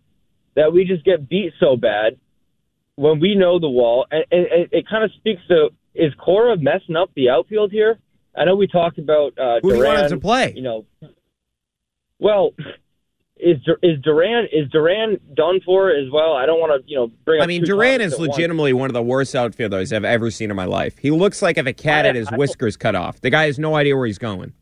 that 0.56 0.72
we 0.72 0.84
just 0.84 1.04
get 1.04 1.28
beat 1.28 1.52
so 1.60 1.76
bad 1.76 2.18
when 2.96 3.20
we 3.20 3.34
know 3.34 3.58
the 3.58 3.68
wall? 3.68 4.06
And, 4.10 4.24
and, 4.30 4.46
and 4.46 4.68
it 4.72 4.88
kind 4.88 5.04
of 5.04 5.12
speaks 5.16 5.40
to 5.48 5.70
is 5.94 6.12
Cora 6.14 6.56
messing 6.56 6.96
up 6.96 7.10
the 7.14 7.30
outfield 7.30 7.72
here? 7.72 7.98
I 8.36 8.44
know 8.44 8.54
we 8.54 8.66
talked 8.68 8.98
about 8.98 9.36
uh, 9.38 9.60
Who 9.62 9.70
Duran. 9.70 9.94
want 9.94 10.00
him 10.04 10.10
to 10.10 10.18
play? 10.18 10.52
You 10.54 10.62
know, 10.62 10.86
well, 12.18 12.52
is 13.36 13.56
is 13.82 14.00
Duran 14.02 14.46
is 14.52 14.70
Duran 14.70 15.18
done 15.34 15.60
for 15.64 15.90
as 15.90 16.10
well? 16.12 16.34
I 16.34 16.46
don't 16.46 16.60
want 16.60 16.80
to 16.80 16.88
you 16.88 16.96
know 16.96 17.10
bring. 17.24 17.40
I 17.40 17.46
mean, 17.46 17.64
Duran 17.64 18.00
is 18.00 18.18
once. 18.18 18.30
legitimately 18.30 18.72
one 18.72 18.88
of 18.90 18.94
the 18.94 19.02
worst 19.02 19.34
outfielders 19.34 19.92
I've 19.92 20.04
ever 20.04 20.30
seen 20.30 20.50
in 20.50 20.56
my 20.56 20.66
life. 20.66 20.98
He 20.98 21.10
looks 21.10 21.42
like 21.42 21.58
if 21.58 21.66
a 21.66 21.72
cat 21.72 22.04
had 22.04 22.14
his 22.14 22.30
whiskers 22.30 22.76
cut 22.76 22.94
off. 22.94 23.20
The 23.20 23.30
guy 23.30 23.46
has 23.46 23.58
no 23.58 23.74
idea 23.74 23.96
where 23.96 24.06
he's 24.06 24.18
going. 24.18 24.52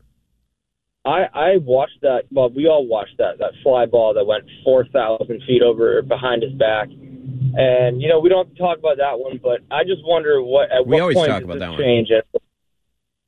I 1.09 1.27
I 1.33 1.57
watched 1.57 2.01
that. 2.01 2.23
Well, 2.31 2.49
we 2.49 2.67
all 2.67 2.85
watched 2.85 3.17
that 3.17 3.39
that 3.39 3.51
fly 3.63 3.85
ball 3.85 4.13
that 4.13 4.25
went 4.25 4.45
four 4.63 4.85
thousand 4.85 5.41
feet 5.47 5.61
over 5.61 6.01
behind 6.01 6.43
his 6.43 6.53
back, 6.53 6.89
and 6.89 8.01
you 8.01 8.07
know 8.07 8.19
we 8.19 8.29
don't 8.29 8.47
have 8.47 8.55
to 8.55 8.61
talk 8.61 8.77
about 8.77 8.97
that 8.97 9.19
one. 9.19 9.39
But 9.41 9.61
I 9.71 9.83
just 9.83 10.01
wonder 10.03 10.41
what 10.41 10.71
at 10.71 10.85
We 10.85 10.93
what 10.93 11.01
always 11.01 11.15
point 11.17 11.29
talk 11.29 11.39
does 11.41 11.45
about 11.45 11.59
that 11.59 11.69
one. 11.71 11.79
change? 11.79 12.09
It? 12.11 12.25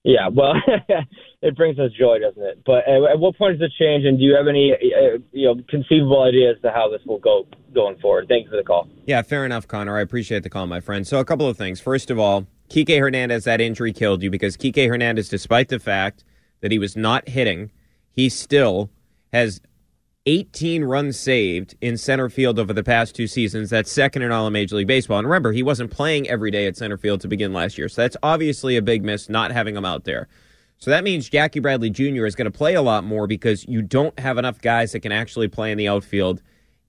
Yeah, 0.04 0.30
well, 0.34 0.54
it 1.42 1.56
brings 1.56 1.78
us 1.78 1.92
joy, 1.98 2.18
doesn't 2.20 2.42
it? 2.42 2.64
But 2.66 2.88
at, 2.88 3.04
at 3.14 3.20
what 3.20 3.38
point 3.38 3.60
does 3.60 3.70
it 3.70 3.74
change? 3.80 4.04
And 4.06 4.18
do 4.18 4.24
you 4.24 4.36
have 4.36 4.48
any 4.48 4.74
uh, 4.74 5.18
you 5.32 5.48
know 5.48 5.62
conceivable 5.70 6.24
ideas 6.24 6.58
to 6.64 6.72
how 6.72 6.90
this 6.90 7.02
will 7.06 7.20
go 7.20 7.48
going 7.74 7.98
forward? 8.00 8.28
Thank 8.28 8.46
you 8.46 8.52
for 8.52 8.58
the 8.58 8.64
call. 8.64 8.88
Yeah, 9.06 9.22
fair 9.22 9.46
enough, 9.46 9.68
Connor. 9.68 9.98
I 9.98 10.02
appreciate 10.02 10.44
the 10.44 10.50
call, 10.50 10.68
my 10.68 10.80
friend. 10.80 11.06
So, 11.06 11.20
a 11.20 11.26
couple 11.26 11.48
of 11.48 11.58
things. 11.58 11.80
First 11.80 12.10
of 12.10 12.18
all, 12.20 12.48
Kike 12.70 13.00
Hernandez, 13.00 13.44
that 13.44 13.62
injury 13.62 13.94
killed 13.94 14.24
you 14.24 14.32
because 14.32 14.58
Kike 14.58 14.88
Hernandez, 14.88 15.30
despite 15.30 15.70
the 15.70 15.80
fact 15.80 16.24
that 16.62 16.72
he 16.72 16.80
was 16.80 16.96
not 16.96 17.28
hitting, 17.30 17.72
he 18.12 18.30
still 18.30 18.90
has 19.34 19.62
18 20.26 20.84
runs 20.84 21.20
saved 21.20 21.76
in 21.82 21.98
center 21.98 22.30
field 22.30 22.60
over 22.60 22.74
the 22.74 22.84
past 22.84 23.16
two 23.16 23.28
seasons. 23.28 23.70
That's 23.70 23.92
second 23.92 24.22
in 24.22 24.32
all 24.32 24.48
of 24.48 24.54
Major 24.54 24.76
League 24.76 24.88
Baseball. 24.88 25.20
And 25.20 25.28
remember, 25.28 25.52
he 25.52 25.64
wasn't 25.64 25.92
playing 25.92 26.30
every 26.30 26.52
day 26.52 26.68
at 26.68 26.78
center 26.78 26.98
field 26.98 27.22
to 27.22 27.28
begin 27.28 27.54
last 27.54 27.78
year. 27.78 27.90
So, 27.90 28.02
that's 28.02 28.18
obviously 28.22 28.78
a 28.78 28.82
big 28.82 29.04
miss 29.04 29.30
not 29.30 29.52
having 29.52 29.76
him 29.76 29.86
out 29.86 30.04
there. 30.04 30.28
So 30.82 30.90
that 30.90 31.04
means 31.04 31.30
Jackie 31.30 31.60
Bradley 31.60 31.92
Jr. 31.92 32.26
is 32.26 32.34
going 32.34 32.52
to 32.52 32.58
play 32.58 32.74
a 32.74 32.82
lot 32.82 33.04
more 33.04 33.28
because 33.28 33.68
you 33.68 33.84
don't 33.84 34.18
have 34.20 34.40
enough 34.40 34.60
guys 34.60 34.94
that 34.94 35.02
can 35.02 35.12
actually 35.12 35.48
play 35.48 35.72
in 35.72 35.78
the 35.78 35.88
outfield 35.88 36.42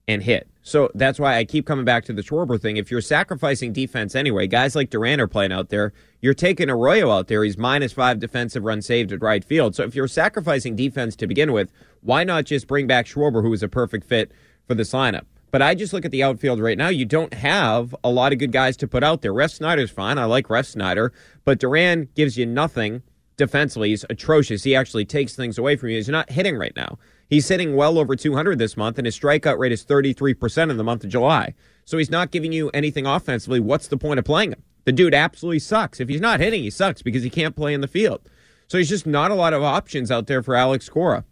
and 0.07 0.23
hit. 0.23 0.49
So 0.65 0.89
that's 0.95 1.19
why 1.19 1.37
I 1.37 1.43
keep 1.43 1.67
coming 1.67 1.83
back 1.83 2.05
to 2.05 2.13
the 2.13 2.21
Schwarber 2.21 2.59
thing. 2.59 2.77
If 2.77 2.89
you're 2.89 3.01
sacrificing 3.01 3.73
defense 3.73 4.15
anyway, 4.15 4.47
guys 4.47 4.77
like 4.77 4.89
Duran 4.89 5.19
are 5.19 5.27
playing 5.27 5.51
out 5.51 5.67
there. 5.67 5.91
You're 6.21 6.33
taking 6.33 6.69
Arroyo 6.69 7.11
out 7.11 7.27
there. 7.27 7.43
He's 7.43 7.57
minus 7.57 7.91
five 7.91 8.19
defensive 8.19 8.63
runs 8.63 8.85
saved 8.85 9.11
at 9.11 9.21
right 9.21 9.43
field. 9.43 9.75
So 9.75 9.83
if 9.83 9.93
you're 9.93 10.07
sacrificing 10.07 10.77
defense 10.77 11.17
to 11.17 11.27
begin 11.27 11.51
with, 11.51 11.69
why 12.01 12.23
not 12.23 12.45
just 12.45 12.65
bring 12.65 12.87
back 12.87 13.05
Schwarber, 13.05 13.41
who 13.41 13.51
is 13.51 13.61
a 13.61 13.67
perfect 13.67 14.05
fit 14.07 14.31
for 14.65 14.73
this 14.73 14.93
lineup? 14.93 15.25
But 15.51 15.61
I 15.61 15.75
just 15.75 15.91
look 15.91 16.05
at 16.05 16.11
the 16.11 16.23
outfield 16.23 16.61
right 16.61 16.77
now. 16.77 16.87
You 16.87 17.05
don't 17.05 17.33
have 17.33 17.93
a 18.01 18.09
lot 18.09 18.31
of 18.31 18.39
good 18.39 18.53
guys 18.53 18.77
to 18.77 18.87
put 18.87 19.03
out 19.03 19.21
there. 19.21 19.33
Refsnyder's 19.33 19.91
fine. 19.91 20.17
I 20.17 20.25
like 20.25 20.47
Refsnyder. 20.47 21.11
But 21.43 21.59
Duran 21.59 22.07
gives 22.15 22.37
you 22.37 22.45
nothing 22.45 23.03
defensively. 23.35 23.89
He's 23.89 24.05
atrocious. 24.09 24.63
He 24.63 24.75
actually 24.75 25.05
takes 25.05 25.35
things 25.35 25.57
away 25.57 25.75
from 25.75 25.89
you. 25.89 25.97
He's 25.97 26.09
not 26.09 26.31
hitting 26.31 26.57
right 26.57 26.75
now. 26.75 26.97
He's 27.29 27.47
hitting 27.47 27.75
well 27.75 27.97
over 27.97 28.15
200 28.15 28.59
this 28.59 28.77
month, 28.77 28.97
and 28.97 29.05
his 29.05 29.17
strikeout 29.17 29.57
rate 29.57 29.71
is 29.71 29.85
33% 29.85 30.69
in 30.69 30.77
the 30.77 30.83
month 30.83 31.03
of 31.03 31.09
July. 31.09 31.53
So 31.85 31.97
he's 31.97 32.11
not 32.11 32.31
giving 32.31 32.51
you 32.51 32.69
anything 32.69 33.05
offensively. 33.05 33.59
What's 33.59 33.87
the 33.87 33.97
point 33.97 34.19
of 34.19 34.25
playing 34.25 34.51
him? 34.51 34.63
The 34.85 34.91
dude 34.91 35.13
absolutely 35.13 35.59
sucks. 35.59 35.99
If 35.99 36.09
he's 36.09 36.21
not 36.21 36.39
hitting, 36.39 36.63
he 36.63 36.69
sucks 36.69 37.01
because 37.01 37.23
he 37.23 37.29
can't 37.29 37.55
play 37.55 37.73
in 37.73 37.81
the 37.81 37.87
field. 37.87 38.29
So 38.67 38.77
he's 38.77 38.89
just 38.89 39.07
not 39.07 39.31
a 39.31 39.35
lot 39.35 39.53
of 39.53 39.63
options 39.63 40.11
out 40.11 40.27
there 40.27 40.43
for 40.43 40.55
Alex 40.55 40.89
Cora. 40.89 41.25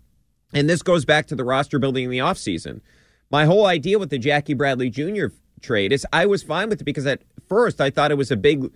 And 0.53 0.69
this 0.69 0.81
goes 0.81 1.05
back 1.05 1.27
to 1.27 1.35
the 1.35 1.43
roster 1.43 1.79
building 1.79 2.05
in 2.05 2.09
the 2.09 2.17
offseason. 2.19 2.81
My 3.29 3.45
whole 3.45 3.65
idea 3.65 3.97
with 3.97 4.09
the 4.09 4.17
Jackie 4.17 4.53
Bradley 4.53 4.89
Jr. 4.89 5.27
trade 5.61 5.93
is 5.93 6.05
I 6.11 6.25
was 6.25 6.43
fine 6.43 6.69
with 6.69 6.81
it 6.81 6.85
because 6.85 7.05
at 7.05 7.21
first 7.47 7.79
I 7.79 7.89
thought 7.89 8.11
it 8.11 8.17
was 8.17 8.31
a 8.31 8.37
big 8.37 8.71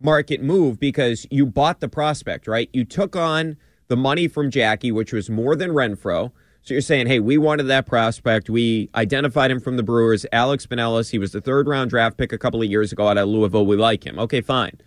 market 0.00 0.42
move 0.42 0.78
because 0.78 1.26
you 1.30 1.46
bought 1.46 1.80
the 1.80 1.88
prospect, 1.88 2.46
right? 2.46 2.68
You 2.72 2.84
took 2.84 3.16
on 3.16 3.56
the 3.88 3.96
money 3.96 4.28
from 4.28 4.50
Jackie, 4.50 4.92
which 4.92 5.12
was 5.12 5.30
more 5.30 5.56
than 5.56 5.70
Renfroe. 5.70 6.32
So 6.64 6.72
you're 6.72 6.80
saying, 6.80 7.08
hey, 7.08 7.20
we 7.20 7.36
wanted 7.36 7.64
that 7.64 7.84
prospect. 7.84 8.48
We 8.48 8.88
identified 8.94 9.50
him 9.50 9.60
from 9.60 9.76
the 9.76 9.82
Brewers. 9.82 10.24
Alex 10.32 10.66
Binelas, 10.66 11.10
he 11.10 11.18
was 11.18 11.32
the 11.32 11.42
third 11.42 11.68
round 11.68 11.90
draft 11.90 12.16
pick 12.16 12.32
a 12.32 12.38
couple 12.38 12.62
of 12.62 12.70
years 12.70 12.90
ago 12.90 13.06
out 13.06 13.18
of 13.18 13.28
Louisville. 13.28 13.66
We 13.66 13.76
like 13.76 14.06
him. 14.06 14.18
Okay, 14.18 14.40
fine. 14.40 14.80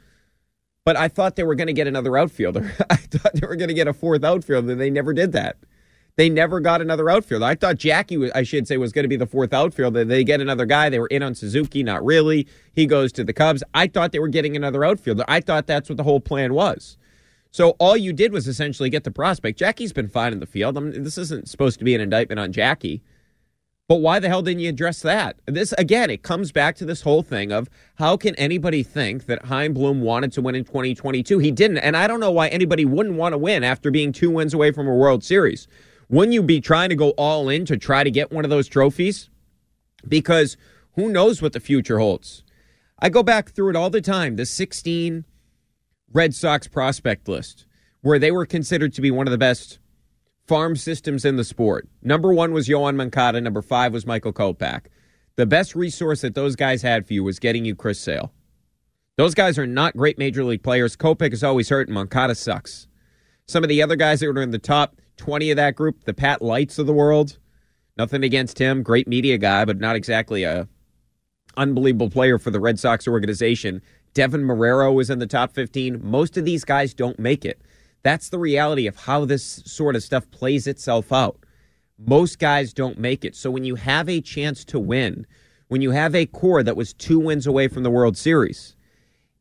But 0.83 0.97
I 0.97 1.07
thought 1.07 1.35
they 1.35 1.43
were 1.43 1.53
going 1.53 1.67
to 1.67 1.73
get 1.73 1.85
another 1.85 2.17
outfielder. 2.17 2.73
I 2.89 2.95
thought 2.95 3.33
they 3.35 3.45
were 3.45 3.55
going 3.55 3.67
to 3.67 3.75
get 3.75 3.87
a 3.87 3.93
fourth 3.93 4.23
outfielder. 4.23 4.73
They 4.73 4.89
never 4.89 5.13
did 5.13 5.33
that. 5.33 5.57
They 6.15 6.29
never 6.29 6.59
got 6.59 6.81
another 6.81 7.11
outfielder. 7.11 7.45
I 7.45 7.53
thought 7.53 7.77
Jackie, 7.77 8.31
I 8.31 8.41
should 8.41 8.67
say, 8.67 8.77
was 8.77 8.91
going 8.91 9.03
to 9.03 9.09
be 9.09 9.15
the 9.15 9.27
fourth 9.27 9.53
outfielder. 9.53 10.03
They 10.03 10.23
get 10.23 10.41
another 10.41 10.65
guy. 10.65 10.89
They 10.89 10.97
were 10.97 11.05
in 11.07 11.21
on 11.21 11.35
Suzuki. 11.35 11.83
Not 11.83 12.03
really. 12.03 12.47
He 12.73 12.87
goes 12.87 13.11
to 13.11 13.23
the 13.23 13.33
Cubs. 13.33 13.61
I 13.75 13.85
thought 13.85 14.13
they 14.13 14.19
were 14.19 14.27
getting 14.27 14.55
another 14.55 14.83
outfielder. 14.83 15.25
I 15.27 15.41
thought 15.41 15.67
that's 15.67 15.89
what 15.89 15.97
the 15.97 16.03
whole 16.03 16.21
plan 16.21 16.55
was. 16.55 16.97
So 17.57 17.71
all 17.79 17.97
you 17.97 18.13
did 18.13 18.33
was 18.33 18.47
essentially 18.47 18.91
get 18.91 19.03
the 19.03 19.09
prospect. 19.09 19.57
Jackie's 19.57 19.91
been 19.91 20.09
fine 20.09 20.31
in 20.31 20.39
the 20.39 20.45
field. 20.45 20.77
I 20.77 20.79
mean, 20.79 21.01
this 21.01 21.17
isn't 21.17 21.49
supposed 21.49 21.79
to 21.79 21.85
be 21.85 21.95
an 21.95 22.01
indictment 22.01 22.39
on 22.39 22.51
Jackie. 22.51 23.01
But 23.87 23.95
why 23.95 24.19
the 24.19 24.27
hell 24.27 24.43
didn't 24.43 24.59
you 24.59 24.69
address 24.69 25.01
that? 25.01 25.39
This 25.47 25.73
again, 25.73 26.11
it 26.11 26.21
comes 26.21 26.51
back 26.51 26.75
to 26.75 26.85
this 26.85 27.01
whole 27.01 27.23
thing 27.23 27.51
of 27.51 27.67
how 27.95 28.15
can 28.15 28.35
anybody 28.35 28.83
think 28.83 29.25
that 29.25 29.45
Chaim 29.45 29.73
Bloom 29.73 30.01
wanted 30.01 30.31
to 30.33 30.41
win 30.43 30.53
in 30.53 30.65
2022? 30.65 31.39
He 31.39 31.49
didn't, 31.49 31.79
and 31.79 31.97
I 31.97 32.05
don't 32.05 32.19
know 32.19 32.29
why 32.29 32.47
anybody 32.49 32.85
wouldn't 32.85 33.15
want 33.15 33.33
to 33.33 33.39
win 33.39 33.63
after 33.63 33.89
being 33.89 34.11
two 34.11 34.29
wins 34.29 34.53
away 34.53 34.71
from 34.71 34.87
a 34.87 34.93
World 34.93 35.23
Series. 35.23 35.67
Wouldn't 36.09 36.35
you 36.35 36.43
be 36.43 36.61
trying 36.61 36.89
to 36.89 36.95
go 36.95 37.09
all 37.17 37.49
in 37.49 37.65
to 37.65 37.75
try 37.75 38.03
to 38.03 38.11
get 38.11 38.31
one 38.31 38.43
of 38.43 38.51
those 38.51 38.67
trophies? 38.67 39.31
Because 40.07 40.57
who 40.93 41.09
knows 41.09 41.41
what 41.41 41.53
the 41.53 41.59
future 41.59 41.97
holds? 41.97 42.43
I 42.99 43.09
go 43.09 43.23
back 43.23 43.49
through 43.49 43.71
it 43.71 43.75
all 43.75 43.89
the 43.89 43.99
time. 43.99 44.35
The 44.35 44.45
16 44.45 45.25
Red 46.13 46.33
Sox 46.33 46.67
prospect 46.67 47.27
list, 47.27 47.65
where 48.01 48.19
they 48.19 48.31
were 48.31 48.45
considered 48.45 48.93
to 48.93 49.01
be 49.01 49.11
one 49.11 49.27
of 49.27 49.31
the 49.31 49.37
best 49.37 49.79
farm 50.47 50.75
systems 50.75 51.25
in 51.25 51.35
the 51.35 51.43
sport. 51.43 51.87
Number 52.01 52.33
one 52.33 52.53
was 52.53 52.67
Yoan 52.67 52.95
Moncada. 52.95 53.41
Number 53.41 53.61
five 53.61 53.91
was 53.91 54.05
Michael 54.05 54.33
Kopech. 54.33 54.85
The 55.35 55.45
best 55.45 55.75
resource 55.75 56.21
that 56.21 56.35
those 56.35 56.55
guys 56.55 56.81
had 56.81 57.05
for 57.05 57.13
you 57.13 57.23
was 57.23 57.39
getting 57.39 57.65
you 57.65 57.75
Chris 57.75 57.99
Sale. 57.99 58.31
Those 59.17 59.35
guys 59.35 59.57
are 59.57 59.67
not 59.67 59.97
great 59.97 60.17
major 60.17 60.43
league 60.43 60.63
players. 60.63 60.95
Kopak 60.95 61.33
is 61.33 61.43
always 61.43 61.69
hurt, 61.69 61.87
and 61.87 61.97
Mancada 61.97 62.35
sucks. 62.35 62.87
Some 63.47 63.63
of 63.63 63.69
the 63.69 63.81
other 63.81 63.95
guys 63.95 64.19
that 64.19 64.27
were 64.27 64.41
in 64.41 64.51
the 64.51 64.59
top 64.59 65.01
20 65.17 65.51
of 65.51 65.57
that 65.57 65.75
group, 65.75 66.03
the 66.05 66.13
Pat 66.13 66.41
Lights 66.41 66.79
of 66.79 66.85
the 66.85 66.93
world, 66.93 67.37
nothing 67.97 68.23
against 68.23 68.59
him. 68.59 68.83
Great 68.83 69.07
media 69.07 69.37
guy, 69.37 69.65
but 69.65 69.79
not 69.79 69.95
exactly 69.95 70.43
a 70.43 70.67
unbelievable 71.57 72.09
player 72.09 72.37
for 72.37 72.51
the 72.51 72.59
Red 72.59 72.79
Sox 72.79 73.07
organization. 73.07 73.81
Deven 74.17 74.45
Marrero 74.45 74.91
was 74.91 75.11
in 75.11 75.19
the 75.19 75.27
top 75.27 75.53
15. 75.53 76.01
Most 76.03 76.37
of 76.37 76.43
these 76.43 76.65
guys 76.65 76.95
don't 76.95 77.19
make 77.19 77.45
it. 77.45 77.61
That's 78.01 78.29
the 78.29 78.39
reality 78.39 78.87
of 78.87 78.95
how 78.95 79.25
this 79.25 79.61
sort 79.65 79.95
of 79.95 80.01
stuff 80.01 80.29
plays 80.31 80.65
itself 80.65 81.13
out. 81.13 81.37
Most 81.99 82.39
guys 82.39 82.73
don't 82.73 82.97
make 82.97 83.23
it. 83.23 83.35
So 83.35 83.51
when 83.51 83.63
you 83.63 83.75
have 83.75 84.09
a 84.09 84.19
chance 84.19 84.65
to 84.65 84.79
win, 84.79 85.27
when 85.67 85.83
you 85.83 85.91
have 85.91 86.15
a 86.15 86.25
core 86.25 86.63
that 86.63 86.75
was 86.75 86.93
two 86.93 87.19
wins 87.19 87.45
away 87.45 87.67
from 87.67 87.83
the 87.83 87.91
World 87.91 88.17
Series, 88.17 88.75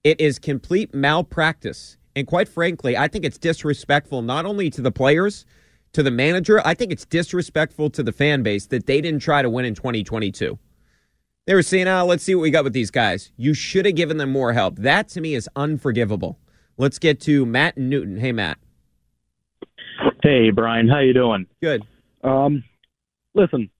it 0.04 0.20
is 0.20 0.38
complete 0.38 0.94
malpractice. 0.94 1.96
And 2.14 2.26
quite 2.26 2.48
frankly, 2.48 2.98
I 2.98 3.08
think 3.08 3.24
it's 3.24 3.38
disrespectful 3.38 4.20
not 4.20 4.44
only 4.44 4.68
to 4.68 4.82
the 4.82 4.92
players, 4.92 5.46
to 5.94 6.02
the 6.02 6.10
manager. 6.10 6.60
I 6.66 6.74
think 6.74 6.92
it's 6.92 7.06
disrespectful 7.06 7.88
to 7.90 8.02
the 8.02 8.12
fan 8.12 8.42
base 8.42 8.66
that 8.66 8.84
they 8.84 9.00
didn't 9.00 9.20
try 9.20 9.40
to 9.40 9.48
win 9.48 9.64
in 9.64 9.74
2022. 9.74 10.58
They 11.46 11.54
were 11.54 11.62
saying, 11.62 11.86
oh, 11.86 12.04
let's 12.04 12.24
see 12.24 12.34
what 12.34 12.42
we 12.42 12.50
got 12.50 12.64
with 12.64 12.72
these 12.72 12.90
guys. 12.90 13.30
You 13.36 13.54
should 13.54 13.86
have 13.86 13.94
given 13.94 14.16
them 14.16 14.32
more 14.32 14.52
help. 14.52 14.76
That 14.76 15.08
to 15.10 15.20
me 15.20 15.34
is 15.34 15.48
unforgivable. 15.54 16.38
Let's 16.76 16.98
get 16.98 17.20
to 17.22 17.46
Matt 17.46 17.76
and 17.76 17.88
Newton. 17.88 18.18
Hey, 18.18 18.32
Matt. 18.32 18.58
Hey, 20.22 20.50
Brian. 20.50 20.88
How 20.88 20.98
you 20.98 21.14
doing? 21.14 21.46
Good. 21.62 21.84
Um, 22.24 22.64
listen, 23.34 23.70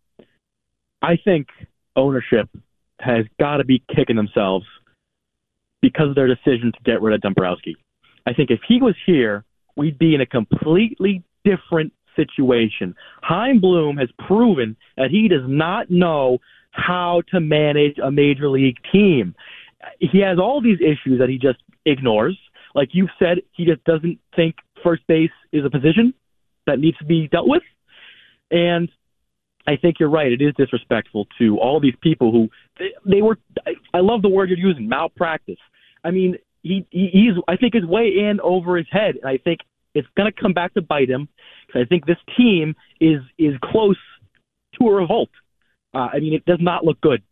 I 1.03 1.17
think 1.23 1.49
ownership 1.97 2.49
has 3.01 3.25
got 3.41 3.57
to 3.57 3.64
be 3.64 3.83
kicking 3.95 4.17
themselves 4.17 4.64
because 5.83 6.11
of 6.11 6.14
their 6.14 6.29
decision 6.29 6.73
to 6.73 6.79
get 6.85 7.03
rid 7.03 7.14
of 7.14 7.21
Dombrowski. 7.21 7.77
I 8.27 8.33
think 8.33 8.51
if 8.51 8.61
he 8.67 8.81
was 8.81 8.95
here, 9.05 9.45
we'd 9.77 9.99
be 9.99 10.14
in 10.14 10.21
a 10.21 10.27
completely 10.27 11.25
different 11.45 11.93
situation. 12.14 12.95
Chaim 13.23 13.61
Bloom 13.61 13.97
has 13.97 14.09
proven 14.27 14.77
that 14.97 15.11
he 15.11 15.29
does 15.29 15.45
not 15.47 15.91
know 15.91 16.39
how 16.77 17.22
to 17.31 17.41
manage 17.41 17.99
a 18.03 18.11
major 18.11 18.49
league 18.49 18.77
team. 18.93 19.35
He 19.99 20.20
has 20.20 20.39
all 20.39 20.61
these 20.61 20.79
issues 20.81 21.18
that 21.20 21.29
he 21.29 21.39
just 21.39 21.59
ignores. 21.85 22.39
Like 22.74 22.91
you 22.93 23.09
said, 23.18 23.39
he 23.53 23.64
just 23.64 23.83
doesn't 23.85 24.18
think 24.35 24.57
first 24.85 25.07
base 25.07 25.31
is 25.53 25.64
a 25.64 25.70
position 25.70 26.12
that 26.66 26.79
needs 26.79 26.99
to 26.99 27.05
be 27.05 27.29
dealt 27.29 27.49
with. 27.49 27.62
And 28.51 28.91
I 29.66 29.77
think 29.77 29.97
you're 29.99 30.11
right. 30.11 30.31
It 30.31 30.43
is 30.43 30.55
disrespectful 30.57 31.27
to 31.39 31.59
all 31.59 31.81
these 31.81 31.95
people 32.01 32.31
who 32.31 32.49
they, 32.79 33.16
they 33.16 33.22
were. 33.22 33.39
I 33.93 33.99
love 34.01 34.22
the 34.22 34.29
word 34.29 34.49
you're 34.49 34.59
using, 34.59 34.89
malpractice. 34.89 35.59
I 36.05 36.11
mean, 36.11 36.37
he, 36.62 36.87
he 36.91 37.09
he's. 37.12 37.43
I 37.49 37.57
think 37.57 37.74
is 37.74 37.85
way 37.85 38.07
in 38.07 38.39
over 38.43 38.77
his 38.77 38.87
head, 38.91 39.16
and 39.20 39.29
I 39.29 39.39
think 39.39 39.61
it's 39.95 40.07
going 40.16 40.31
to 40.31 40.41
come 40.41 40.53
back 40.53 40.74
to 40.74 40.83
bite 40.83 41.09
him 41.09 41.29
because 41.66 41.83
I 41.85 41.89
think 41.89 42.07
this 42.07 42.18
team 42.37 42.74
is 43.01 43.20
is 43.39 43.55
close 43.64 43.99
to 44.79 44.87
a 44.89 44.95
revolt. 44.95 45.31
Uh, 45.97 46.11
I 46.12 46.20
mean, 46.20 46.34
it 46.34 46.44
does 46.44 46.59
not 46.61 46.84
look 46.84 47.01
good. 47.01 47.22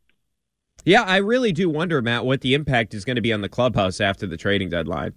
Yeah, 0.86 1.02
I 1.02 1.18
really 1.18 1.52
do 1.52 1.68
wonder, 1.68 2.00
Matt, 2.00 2.24
what 2.24 2.40
the 2.40 2.54
impact 2.54 2.94
is 2.94 3.04
going 3.04 3.16
to 3.16 3.22
be 3.22 3.32
on 3.32 3.42
the 3.42 3.48
clubhouse 3.48 4.00
after 4.00 4.26
the 4.26 4.38
trading 4.38 4.70
deadline. 4.70 5.12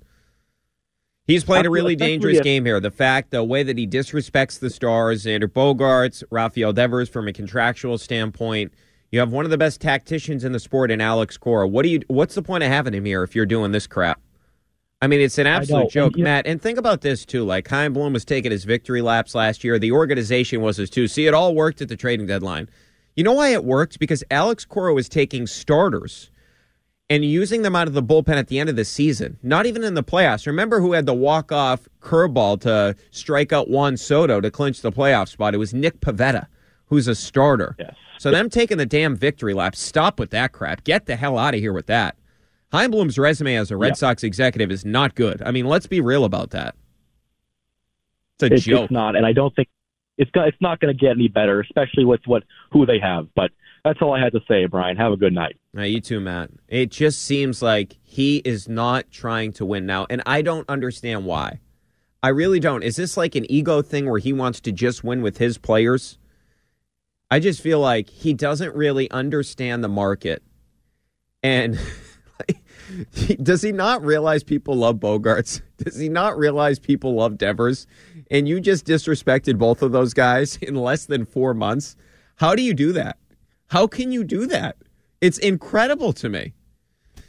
He's 1.25 1.45
played 1.45 1.65
a 1.65 1.69
really 1.69 1.95
dangerous 1.95 2.41
game 2.41 2.65
here. 2.65 2.79
The 2.79 2.91
fact, 2.91 3.31
the 3.31 3.43
way 3.43 3.63
that 3.63 3.77
he 3.77 3.87
disrespects 3.87 4.59
the 4.59 4.69
stars, 4.69 5.23
Xander 5.23 5.47
Bogaerts, 5.47 6.23
Rafael 6.29 6.73
Devers, 6.73 7.09
from 7.09 7.27
a 7.27 7.33
contractual 7.33 7.97
standpoint. 7.97 8.73
You 9.11 9.19
have 9.19 9.31
one 9.31 9.45
of 9.45 9.51
the 9.51 9.57
best 9.57 9.79
tacticians 9.79 10.43
in 10.43 10.51
the 10.51 10.59
sport 10.59 10.91
in 10.91 10.99
Alex 10.99 11.37
Cora. 11.37 11.67
What 11.67 11.83
do 11.83 11.89
you? 11.89 12.01
What's 12.07 12.35
the 12.35 12.41
point 12.41 12.63
of 12.63 12.69
having 12.69 12.93
him 12.93 13.05
here 13.05 13.23
if 13.23 13.35
you're 13.35 13.45
doing 13.45 13.71
this 13.71 13.87
crap? 13.87 14.21
I 15.01 15.07
mean, 15.07 15.21
it's 15.21 15.37
an 15.37 15.47
absolute 15.47 15.89
joke, 15.89 16.15
and, 16.15 16.23
Matt. 16.23 16.47
And 16.47 16.61
think 16.61 16.77
about 16.77 17.01
this 17.01 17.25
too. 17.25 17.43
Like 17.45 17.67
Chaim 17.67 17.93
Bloom 17.93 18.13
was 18.13 18.25
taking 18.25 18.51
his 18.51 18.63
victory 18.63 19.01
laps 19.01 19.35
last 19.35 19.63
year. 19.63 19.79
The 19.79 19.91
organization 19.91 20.61
was 20.61 20.77
his 20.77 20.89
too. 20.89 21.07
See, 21.07 21.27
it 21.27 21.33
all 21.33 21.55
worked 21.55 21.81
at 21.81 21.89
the 21.89 21.95
trading 21.95 22.25
deadline. 22.25 22.69
You 23.17 23.23
know 23.23 23.33
why 23.33 23.49
it 23.49 23.65
worked? 23.65 23.99
Because 23.99 24.23
Alex 24.29 24.63
Cora 24.63 24.93
was 24.93 25.09
taking 25.09 25.47
starters 25.47 26.29
and 27.09 27.25
using 27.25 27.63
them 27.63 27.75
out 27.75 27.87
of 27.87 27.95
the 27.95 28.03
bullpen 28.03 28.35
at 28.35 28.47
the 28.47 28.59
end 28.59 28.69
of 28.69 28.75
the 28.75 28.85
season, 28.85 29.39
not 29.41 29.65
even 29.65 29.83
in 29.83 29.95
the 29.95 30.03
playoffs. 30.03 30.45
Remember 30.45 30.79
who 30.79 30.93
had 30.93 31.07
the 31.07 31.15
walk-off 31.15 31.87
curveball 31.99 32.61
to 32.61 32.95
strike 33.09 33.51
out 33.51 33.69
Juan 33.69 33.97
Soto 33.97 34.39
to 34.39 34.51
clinch 34.51 34.81
the 34.81 34.91
playoff 34.91 35.29
spot? 35.29 35.55
It 35.55 35.57
was 35.57 35.73
Nick 35.73 35.99
Pivetta, 35.99 36.45
who's 36.85 37.07
a 37.07 37.15
starter. 37.15 37.75
Yes. 37.79 37.95
So 38.19 38.29
them 38.29 38.51
taking 38.51 38.77
the 38.77 38.85
damn 38.85 39.15
victory 39.15 39.55
lap, 39.55 39.75
stop 39.75 40.19
with 40.19 40.29
that 40.29 40.51
crap. 40.51 40.83
Get 40.83 41.07
the 41.07 41.15
hell 41.15 41.39
out 41.39 41.55
of 41.55 41.59
here 41.59 41.73
with 41.73 41.87
that. 41.87 42.15
Chaim 42.71 42.91
Bloom's 42.91 43.17
resume 43.17 43.55
as 43.55 43.71
a 43.71 43.77
Red 43.77 43.97
Sox 43.97 44.23
executive 44.23 44.69
is 44.69 44.85
not 44.85 45.15
good. 45.15 45.41
I 45.41 45.49
mean, 45.49 45.65
let's 45.65 45.87
be 45.87 46.01
real 46.01 46.23
about 46.23 46.51
that. 46.51 46.75
It's 48.35 48.43
a 48.43 48.53
it's, 48.53 48.63
joke. 48.63 48.83
It's 48.83 48.91
not, 48.91 49.15
and 49.15 49.25
I 49.25 49.33
don't 49.33 49.55
think 49.55 49.69
it's 50.17 50.31
it's 50.33 50.57
not 50.61 50.79
going 50.79 50.95
to 50.95 50.99
get 50.99 51.11
any 51.11 51.27
better, 51.27 51.61
especially 51.61 52.05
with 52.05 52.21
what 52.25 52.43
who 52.71 52.85
they 52.85 52.99
have. 52.99 53.27
But 53.35 53.51
that's 53.83 54.01
all 54.01 54.13
I 54.13 54.21
had 54.21 54.33
to 54.33 54.41
say, 54.47 54.65
Brian. 54.65 54.97
Have 54.97 55.13
a 55.13 55.17
good 55.17 55.33
night. 55.33 55.57
You 55.73 56.01
too, 56.01 56.19
Matt. 56.19 56.49
It 56.67 56.91
just 56.91 57.21
seems 57.21 57.61
like 57.61 57.97
he 58.01 58.37
is 58.37 58.67
not 58.67 59.11
trying 59.11 59.53
to 59.53 59.65
win 59.65 59.85
now, 59.85 60.07
and 60.09 60.21
I 60.25 60.41
don't 60.41 60.67
understand 60.69 61.25
why. 61.25 61.59
I 62.23 62.29
really 62.29 62.59
don't. 62.59 62.83
Is 62.83 62.95
this 62.95 63.15
like 63.15 63.35
an 63.35 63.49
ego 63.49 63.81
thing 63.81 64.09
where 64.09 64.19
he 64.19 64.33
wants 64.33 64.59
to 64.61 64.71
just 64.71 65.03
win 65.03 65.21
with 65.21 65.37
his 65.37 65.57
players? 65.57 66.17
I 67.29 67.39
just 67.39 67.61
feel 67.61 67.79
like 67.79 68.09
he 68.09 68.33
doesn't 68.33 68.75
really 68.75 69.09
understand 69.11 69.83
the 69.83 69.89
market. 69.89 70.41
And 71.43 71.79
does 73.41 73.61
he 73.61 73.71
not 73.71 74.03
realize 74.03 74.43
people 74.43 74.75
love 74.75 74.97
Bogaerts? 74.97 75.61
Does 75.77 75.97
he 75.97 76.09
not 76.09 76.37
realize 76.37 76.79
people 76.79 77.13
love 77.13 77.37
Devers? 77.37 77.85
And 78.29 78.47
you 78.47 78.59
just 78.59 78.85
disrespected 78.85 79.57
both 79.57 79.81
of 79.81 79.91
those 79.91 80.13
guys 80.13 80.57
in 80.61 80.75
less 80.75 81.05
than 81.05 81.25
four 81.25 81.53
months. 81.53 81.95
How 82.35 82.55
do 82.55 82.61
you 82.61 82.73
do 82.73 82.91
that? 82.93 83.17
How 83.67 83.87
can 83.87 84.11
you 84.11 84.23
do 84.23 84.45
that? 84.47 84.77
It's 85.19 85.37
incredible 85.37 86.13
to 86.13 86.29
me. 86.29 86.53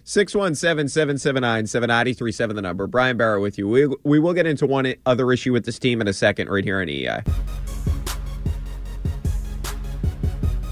617 0.05 0.88
779 0.88 1.66
7937, 1.66 2.57
the 2.57 2.62
number. 2.62 2.86
Brian 2.86 3.16
Barrett 3.16 3.42
with 3.42 3.59
you. 3.59 3.68
We, 3.68 3.88
we 4.05 4.18
will 4.18 4.32
get 4.32 4.46
into 4.46 4.66
one 4.66 4.94
other 5.05 5.30
issue 5.32 5.53
with 5.53 5.66
this 5.66 5.78
team 5.78 6.01
in 6.01 6.09
a 6.09 6.12
second, 6.12 6.49
right 6.49 6.64
here 6.64 6.80
on 6.80 6.88
EI. 6.88 7.22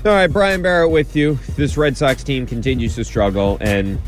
All 0.06 0.12
right, 0.12 0.28
Brian 0.28 0.62
Barrett 0.62 0.90
with 0.90 1.16
you. 1.16 1.38
This 1.56 1.76
Red 1.76 1.96
Sox 1.96 2.22
team 2.22 2.46
continues 2.46 2.94
to 2.94 3.04
struggle, 3.04 3.58
and 3.60 4.00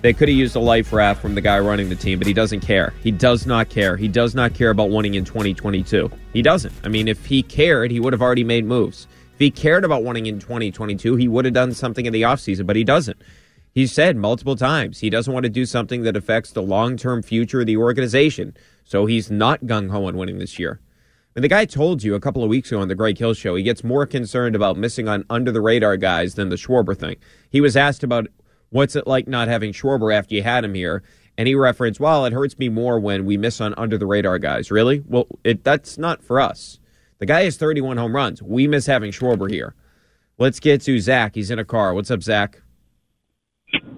they 0.00 0.12
could 0.12 0.28
have 0.28 0.36
used 0.36 0.54
a 0.54 0.60
life 0.60 0.92
raft 0.92 1.20
from 1.20 1.34
the 1.34 1.40
guy 1.40 1.58
running 1.58 1.88
the 1.88 1.96
team, 1.96 2.18
but 2.18 2.26
he 2.26 2.32
doesn't 2.32 2.60
care. 2.60 2.92
He 3.02 3.10
does 3.10 3.46
not 3.46 3.68
care. 3.68 3.96
He 3.96 4.08
does 4.08 4.34
not 4.34 4.54
care 4.54 4.70
about 4.70 4.90
winning 4.90 5.14
in 5.14 5.24
2022. 5.24 6.10
He 6.32 6.42
doesn't. 6.42 6.74
I 6.84 6.88
mean, 6.88 7.08
if 7.08 7.26
he 7.26 7.42
cared, 7.42 7.90
he 7.90 8.00
would 8.00 8.12
have 8.12 8.22
already 8.22 8.44
made 8.44 8.64
moves. 8.64 9.08
If 9.34 9.40
he 9.40 9.50
cared 9.50 9.84
about 9.84 10.04
winning 10.04 10.26
in 10.26 10.38
2022, 10.38 11.16
he 11.16 11.28
would 11.28 11.44
have 11.44 11.54
done 11.54 11.72
something 11.72 12.06
in 12.06 12.12
the 12.12 12.22
offseason, 12.22 12.66
but 12.66 12.76
he 12.76 12.84
doesn't. 12.84 13.20
He 13.72 13.86
said 13.86 14.16
multiple 14.16 14.56
times 14.56 15.00
he 15.00 15.10
doesn't 15.10 15.32
want 15.32 15.44
to 15.44 15.50
do 15.50 15.66
something 15.66 16.02
that 16.02 16.16
affects 16.16 16.52
the 16.52 16.62
long 16.62 16.96
term 16.96 17.22
future 17.22 17.60
of 17.60 17.66
the 17.66 17.76
organization. 17.76 18.56
So 18.84 19.06
he's 19.06 19.30
not 19.30 19.62
gung 19.62 19.90
ho 19.90 20.06
on 20.06 20.16
winning 20.16 20.38
this 20.38 20.58
year. 20.58 20.80
And 21.36 21.44
the 21.44 21.48
guy 21.48 21.66
told 21.66 22.02
you 22.02 22.16
a 22.16 22.20
couple 22.20 22.42
of 22.42 22.48
weeks 22.48 22.72
ago 22.72 22.80
on 22.80 22.88
the 22.88 22.96
Greg 22.96 23.16
Hill 23.16 23.34
show, 23.34 23.54
he 23.54 23.62
gets 23.62 23.84
more 23.84 24.06
concerned 24.06 24.56
about 24.56 24.76
missing 24.76 25.06
on 25.06 25.24
under 25.30 25.52
the 25.52 25.60
radar 25.60 25.96
guys 25.96 26.34
than 26.34 26.48
the 26.48 26.56
Schwarber 26.56 26.98
thing. 26.98 27.14
He 27.50 27.60
was 27.60 27.76
asked 27.76 28.02
about 28.02 28.26
what's 28.70 28.96
it 28.96 29.06
like 29.06 29.28
not 29.28 29.48
having 29.48 29.72
Schwarber 29.72 30.14
after 30.14 30.34
you 30.34 30.42
had 30.42 30.64
him 30.64 30.74
here. 30.74 31.02
And 31.36 31.46
he 31.46 31.54
referenced, 31.54 32.00
well, 32.00 32.24
it 32.24 32.32
hurts 32.32 32.58
me 32.58 32.68
more 32.68 32.98
when 32.98 33.24
we 33.24 33.36
miss 33.36 33.60
on 33.60 33.72
under 33.76 33.96
the 33.96 34.06
radar 34.06 34.38
guys. 34.38 34.70
Really? 34.70 35.04
Well, 35.06 35.28
it, 35.44 35.62
that's 35.62 35.96
not 35.96 36.22
for 36.22 36.40
us. 36.40 36.80
The 37.18 37.26
guy 37.26 37.44
has 37.44 37.56
31 37.56 37.96
home 37.96 38.14
runs. 38.14 38.42
We 38.42 38.66
miss 38.66 38.86
having 38.86 39.12
Schwarber 39.12 39.50
here. 39.50 39.74
Let's 40.36 40.60
get 40.60 40.82
to 40.82 40.98
Zach. 41.00 41.34
He's 41.34 41.50
in 41.50 41.58
a 41.58 41.64
car. 41.64 41.94
What's 41.94 42.10
up, 42.10 42.22
Zach? 42.22 42.60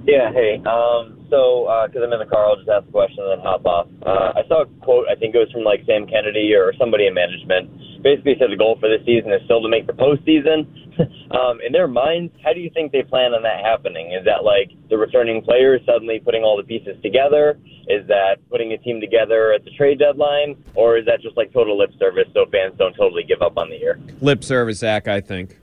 Yeah, 0.04 0.32
hey. 0.32 0.56
Um, 0.66 1.26
so, 1.30 1.68
because 1.86 2.02
uh, 2.02 2.06
I'm 2.06 2.12
in 2.12 2.18
the 2.18 2.26
car, 2.26 2.46
I'll 2.46 2.56
just 2.56 2.68
ask 2.68 2.88
a 2.88 2.90
question 2.90 3.22
and 3.24 3.38
then 3.38 3.40
hop 3.44 3.64
off. 3.64 3.88
Uh, 4.04 4.32
I 4.40 4.42
saw 4.48 4.62
a 4.62 4.66
quote, 4.82 5.06
I 5.08 5.14
think 5.14 5.34
it 5.34 5.38
was 5.38 5.50
from 5.52 5.62
like 5.62 5.84
Sam 5.86 6.06
Kennedy 6.06 6.52
or 6.54 6.72
somebody 6.78 7.06
in 7.06 7.14
management. 7.14 7.70
Basically 8.02 8.34
said 8.40 8.50
the 8.50 8.56
goal 8.56 8.76
for 8.80 8.88
this 8.88 9.04
season 9.04 9.32
is 9.32 9.40
still 9.44 9.62
to 9.62 9.68
make 9.68 9.86
the 9.86 9.92
postseason. 9.92 10.66
um, 11.30 11.60
in 11.64 11.72
their 11.72 11.86
minds, 11.86 12.32
how 12.44 12.52
do 12.52 12.60
you 12.60 12.70
think 12.70 12.90
they 12.92 13.02
plan 13.02 13.34
on 13.34 13.42
that 13.42 13.64
happening? 13.64 14.12
Is 14.12 14.24
that 14.24 14.42
like 14.42 14.70
the 14.88 14.98
returning 14.98 15.42
players 15.42 15.80
suddenly 15.86 16.20
putting 16.20 16.42
all 16.42 16.56
the 16.56 16.64
pieces 16.64 17.00
together? 17.02 17.58
Is 17.88 18.06
that 18.08 18.36
putting 18.50 18.72
a 18.72 18.78
team 18.78 19.00
together 19.00 19.52
at 19.52 19.64
the 19.64 19.70
trade 19.70 19.98
deadline? 19.98 20.62
Or 20.74 20.98
is 20.98 21.06
that 21.06 21.20
just 21.20 21.36
like 21.36 21.52
total 21.52 21.78
lip 21.78 21.90
service 21.98 22.26
so 22.34 22.46
fans 22.50 22.74
don't 22.78 22.94
totally 22.94 23.22
give 23.22 23.42
up 23.42 23.58
on 23.58 23.70
the 23.70 23.76
year? 23.76 24.00
Lip 24.20 24.42
service, 24.42 24.78
Zach, 24.78 25.06
I 25.06 25.20
think. 25.20 25.56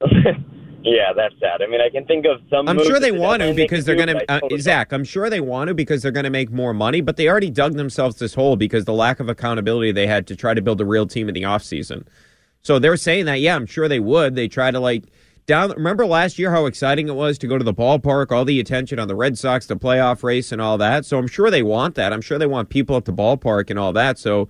Yeah, 0.84 1.12
that's 1.14 1.34
sad. 1.38 1.62
I 1.62 1.68
mean, 1.68 1.80
I 1.80 1.88
can 1.88 2.04
think 2.06 2.26
of 2.26 2.40
some. 2.50 2.68
I'm 2.68 2.82
sure 2.82 2.98
they 2.98 3.12
want 3.12 3.40
to 3.42 3.54
because 3.54 3.84
they're 3.84 3.94
going 3.94 4.08
to. 4.08 4.24
Uh, 4.28 4.40
Zach, 4.58 4.92
I'm 4.92 5.04
sure 5.04 5.30
they 5.30 5.40
want 5.40 5.68
to 5.68 5.74
because 5.74 6.02
they're 6.02 6.10
going 6.10 6.24
to 6.24 6.30
make 6.30 6.50
more 6.50 6.74
money, 6.74 7.00
but 7.00 7.16
they 7.16 7.28
already 7.28 7.50
dug 7.50 7.74
themselves 7.74 8.16
this 8.18 8.34
hole 8.34 8.56
because 8.56 8.84
the 8.84 8.92
lack 8.92 9.20
of 9.20 9.28
accountability 9.28 9.92
they 9.92 10.08
had 10.08 10.26
to 10.26 10.34
try 10.34 10.54
to 10.54 10.60
build 10.60 10.80
a 10.80 10.84
real 10.84 11.06
team 11.06 11.28
in 11.28 11.34
the 11.34 11.42
offseason. 11.42 12.04
So 12.62 12.78
they're 12.78 12.96
saying 12.96 13.26
that, 13.26 13.40
yeah, 13.40 13.54
I'm 13.56 13.66
sure 13.66 13.88
they 13.88 14.00
would. 14.00 14.34
They 14.34 14.48
try 14.48 14.70
to 14.70 14.80
like 14.80 15.04
down. 15.46 15.70
Remember 15.72 16.06
last 16.06 16.38
year 16.38 16.50
how 16.50 16.66
exciting 16.66 17.08
it 17.08 17.14
was 17.14 17.36
to 17.38 17.46
go 17.46 17.58
to 17.58 17.64
the 17.64 17.74
ballpark, 17.74 18.30
all 18.30 18.44
the 18.44 18.60
attention 18.60 18.98
on 18.98 19.08
the 19.08 19.16
Red 19.16 19.36
Sox, 19.36 19.66
the 19.66 19.76
playoff 19.76 20.22
race, 20.22 20.52
and 20.52 20.60
all 20.60 20.78
that. 20.78 21.04
So 21.04 21.18
I'm 21.18 21.26
sure 21.26 21.50
they 21.50 21.62
want 21.62 21.96
that. 21.96 22.12
I'm 22.12 22.20
sure 22.20 22.38
they 22.38 22.46
want 22.46 22.68
people 22.68 22.96
at 22.96 23.04
the 23.04 23.12
ballpark 23.12 23.68
and 23.68 23.78
all 23.78 23.92
that. 23.92 24.18
So 24.18 24.48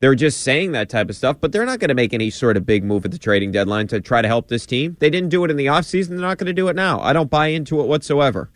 They're 0.00 0.14
just 0.14 0.42
saying 0.42 0.72
that 0.72 0.88
type 0.88 1.10
of 1.10 1.16
stuff, 1.16 1.40
but 1.40 1.50
they're 1.50 1.66
not 1.66 1.80
going 1.80 1.88
to 1.88 1.94
make 1.94 2.14
any 2.14 2.30
sort 2.30 2.56
of 2.56 2.64
big 2.64 2.84
move 2.84 3.04
at 3.04 3.10
the 3.10 3.18
trading 3.18 3.50
deadline 3.50 3.88
to 3.88 4.00
try 4.00 4.22
to 4.22 4.28
help 4.28 4.46
this 4.46 4.64
team. 4.64 4.96
They 5.00 5.10
didn't 5.10 5.30
do 5.30 5.44
it 5.44 5.50
in 5.50 5.56
the 5.56 5.66
offseason. 5.66 6.10
They're 6.10 6.18
not 6.18 6.38
going 6.38 6.46
to 6.46 6.52
do 6.52 6.68
it 6.68 6.76
now. 6.76 7.00
I 7.00 7.12
don't 7.12 7.28
buy 7.28 7.48
into 7.48 7.80
it 7.80 7.88
whatsoever. 7.88 8.48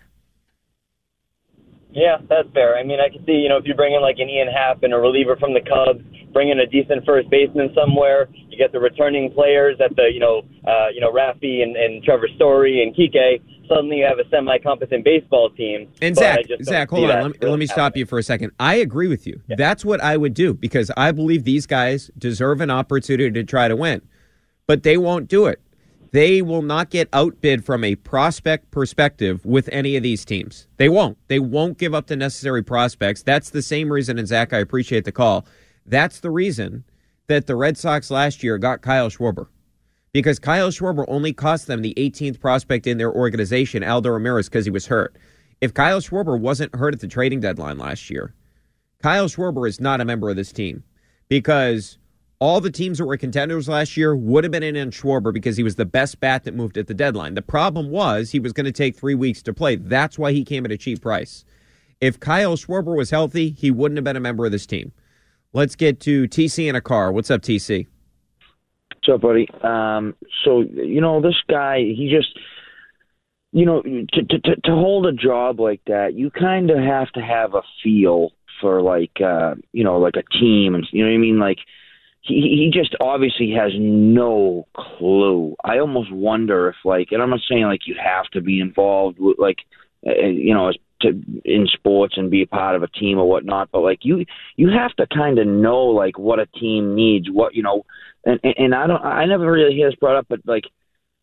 Yeah, 1.91 2.19
that's 2.29 2.49
fair. 2.55 2.77
I 2.79 2.85
mean, 2.85 3.01
I 3.01 3.09
can 3.09 3.27
see, 3.27 3.33
you 3.33 3.49
know, 3.49 3.57
if 3.57 3.67
you 3.67 3.75
bring 3.75 3.93
in 3.93 4.01
like 4.01 4.19
an 4.19 4.29
Ian 4.29 4.49
Happ 4.49 4.85
and 4.85 4.95
a 4.95 4.99
reliever 4.99 5.37
from 5.37 5.53
the 5.53 5.61
Cubs, 5.61 6.05
bring 6.33 6.49
in 6.51 6.61
a 6.61 6.67
decent 6.67 7.05
first 7.05 7.29
baseman 7.31 7.73
somewhere, 7.75 8.29
you 8.49 8.59
get 8.59 8.73
the 8.73 8.81
returning 8.81 9.31
players 9.33 9.79
at 9.85 9.95
the, 9.97 10.11
you 10.13 10.21
know, 10.21 10.43
uh, 10.67 10.89
you 10.93 11.01
know, 11.01 11.13
Rafi 11.13 11.63
and, 11.63 11.77
and 11.77 12.03
Trevor 12.03 12.29
Story 12.37 12.83
and 12.83 12.95
Kike. 12.95 13.43
Suddenly 13.69 13.99
you 13.99 14.05
have 14.05 14.19
a 14.19 14.29
semi-competent 14.29 15.05
baseball 15.05 15.51
team. 15.51 15.89
And 16.03 16.17
Zach, 16.17 16.45
Zach, 16.63 16.91
hold 16.91 17.11
on. 17.11 17.23
Let 17.23 17.33
me, 17.33 17.39
really 17.41 17.51
let 17.51 17.59
me 17.59 17.67
stop 17.67 17.97
you 17.97 18.07
for 18.07 18.19
a 18.19 18.23
second. 18.23 18.53
I 18.61 18.77
agree 18.77 19.09
with 19.09 19.27
you. 19.27 19.41
That's 19.49 19.85
what 19.85 20.01
I 20.03 20.17
would 20.17 20.35
do 20.35 20.55
because 20.55 20.91
I 20.97 21.13
believe 21.13 21.45
these 21.45 21.67
guys 21.67 22.11
deserve 22.19 22.61
an 22.61 22.71
opportunity 22.71 23.31
to 23.31 23.45
try 23.45 23.69
to 23.69 23.77
win, 23.77 24.03
but 24.67 24.83
they 24.83 24.97
won't 24.97 25.29
do 25.29 25.47
it. 25.47 25.61
They 26.13 26.43
will 26.43 26.61
not 26.61 26.91
get 26.91 27.09
outbid 27.15 27.65
from 27.65 27.85
a 27.85 27.95
prospect 27.95 28.71
perspective 28.71 29.47
with 29.47 29.71
any 29.73 29.97
of 29.97 30.03
these 30.03 30.27
teams. 30.27 30.67
They 30.77 30.91
won't. 30.91 31.17
They 31.29 31.39
won't 31.39 31.79
give 31.79 31.95
up 31.95 32.09
the 32.09 32.17
necessary 32.17 32.63
prospects. 32.63 33.23
That's 33.23 33.49
the 33.49 33.63
same 33.63 33.91
reason, 33.91 34.19
and 34.19 34.29
Zach, 34.29 34.53
I 34.53 34.59
appreciate 34.59 35.07
the 35.07 35.13
call. 35.13 35.47
That's 35.87 36.21
the 36.21 36.31
reason 36.31 36.85
that 37.27 37.47
the 37.47 37.57
Red 37.57 37.79
Sox 37.79 38.11
last 38.11 38.43
year 38.43 38.59
got 38.59 38.83
Kyle 38.83 39.09
Schwarber. 39.09 39.49
Because 40.13 40.39
Kyle 40.39 40.71
Schwarber 40.71 41.05
only 41.09 41.33
cost 41.33 41.67
them 41.67 41.81
the 41.81 41.95
18th 41.97 42.39
prospect 42.39 42.87
in 42.87 42.99
their 42.99 43.13
organization, 43.13 43.83
Aldo 43.83 44.11
Ramirez, 44.11 44.49
because 44.49 44.67
he 44.67 44.71
was 44.71 44.87
hurt. 44.87 45.17
If 45.61 45.73
Kyle 45.73 46.01
Schwarber 46.01 46.39
wasn't 46.39 46.75
hurt 46.75 46.93
at 46.93 47.01
the 47.01 47.09
trading 47.09 47.41
deadline 47.41 47.79
last 47.79 48.11
year, 48.11 48.35
Kyle 49.03 49.27
Schwarber 49.27 49.69
is 49.69 49.81
not 49.81 50.01
a 50.01 50.05
member 50.05 50.29
of 50.29 50.37
this 50.37 50.53
team 50.53 50.85
because 51.29 51.99
all 52.41 52.61
the 52.61 52.71
teams 52.71 52.99
that 52.99 53.07
were 53.07 53.17
contenders 53.17 53.69
last 53.69 53.97
year 53.97 54.15
would 54.17 54.45
have 54.45 54.51
been 54.51 54.65
in 54.65 54.77
on 54.77 54.91
Schwarber 54.91 55.33
because 55.33 55.57
he 55.57 55.63
was 55.63 55.77
the 55.77 55.85
best 55.85 56.21
bat 56.21 56.45
that 56.45 56.55
moved 56.55 56.77
at 56.77 56.89
the 56.89 56.95
deadline. 56.95 57.35
The 57.35 57.43
problem 57.43 57.89
was 57.91 58.31
he 58.31 58.41
was 58.41 58.53
going 58.53 58.67
to 58.67 58.73
take 58.73 58.97
three 58.97 59.15
weeks 59.15 59.41
to 59.43 59.55
play. 59.55 59.77
That's 59.77 60.19
why 60.19 60.33
he 60.33 60.45
came 60.45 60.65
at 60.65 60.73
a 60.73 60.77
cheap 60.77 61.01
price. 61.01 61.45
If 62.01 62.19
Kyle 62.19 62.57
Schwarber 62.57 62.97
was 62.97 63.11
healthy, 63.11 63.51
he 63.51 63.71
wouldn't 63.71 63.97
have 63.97 64.05
been 64.05 64.17
a 64.17 64.21
member 64.21 64.45
of 64.45 64.51
this 64.51 64.67
team. 64.67 64.93
Let's 65.55 65.77
get 65.77 66.01
to 66.01 66.25
TC 66.29 66.69
in 66.69 66.77
a 66.77 66.81
car. 66.81 67.13
What's 67.13 67.31
up, 67.31 67.43
TC? 67.43 67.87
What's 68.95 69.15
up, 69.15 69.21
buddy? 69.21 69.49
Um, 69.63 70.15
so 70.45 70.61
you 70.61 71.01
know 71.01 71.21
this 71.21 71.37
guy, 71.49 71.79
he 71.79 72.11
just, 72.11 72.39
you 73.53 73.67
know, 73.67 73.83
to 73.83 74.23
to 74.23 74.39
to 74.41 74.71
hold 74.71 75.07
a 75.07 75.13
job 75.13 75.61
like 75.61 75.83
that, 75.87 76.15
you 76.15 76.31
kind 76.31 76.71
of 76.71 76.79
have 76.79 77.11
to 77.13 77.21
have 77.21 77.55
a 77.55 77.63
feel 77.83 78.31
for 78.61 78.81
like, 78.81 79.21
uh, 79.21 79.57
you 79.73 79.85
know, 79.85 79.99
like 79.99 80.15
a 80.17 80.39
team, 80.39 80.75
and 80.75 80.87
you 80.91 81.05
know 81.05 81.11
what 81.11 81.17
I 81.17 81.19
mean, 81.19 81.39
like. 81.39 81.59
He 82.25 82.35
he 82.35 82.71
just 82.73 82.95
obviously 83.01 83.51
has 83.51 83.73
no 83.77 84.69
clue. 84.77 85.57
I 85.65 85.81
almost 85.81 86.13
wonder 86.13 86.69
if 86.69 86.77
like, 86.85 87.09
and 87.11 87.21
I'm 87.21 87.31
not 87.31 87.41
saying 87.51 87.65
like 87.65 87.89
you 87.89 87.97
have 88.01 88.27
to 88.27 88.41
be 88.41 88.61
involved 88.61 89.19
with 89.19 89.41
like, 89.41 89.57
uh, 90.07 90.27
you 90.29 90.55
know, 90.55 90.71
to 91.03 91.21
in 91.45 91.67
sports 91.67 92.15
and 92.17 92.31
be 92.31 92.43
a 92.43 92.47
part 92.47 92.77
of 92.77 92.83
a 92.83 92.89
team 92.89 93.19
or 93.19 93.29
whatnot, 93.29 93.71
but 93.73 93.81
like 93.81 94.01
you 94.03 94.25
you 94.57 94.71
have 94.71 94.95
to 94.97 95.07
kind 95.15 95.39
of 95.39 95.47
know 95.47 95.85
like 95.87 96.19
what 96.19 96.39
a 96.39 96.47
team 96.47 96.95
needs, 96.95 97.31
what 97.31 97.55
you 97.55 97.63
know, 97.63 97.85
and 98.25 98.41
and 98.43 98.75
I 98.75 98.87
don't 98.87 99.03
I 99.03 99.27
never 99.27 99.51
really 99.51 99.75
hear 99.75 99.91
this 99.91 99.99
brought 99.99 100.17
up, 100.17 100.27
but 100.29 100.41
like, 100.47 100.65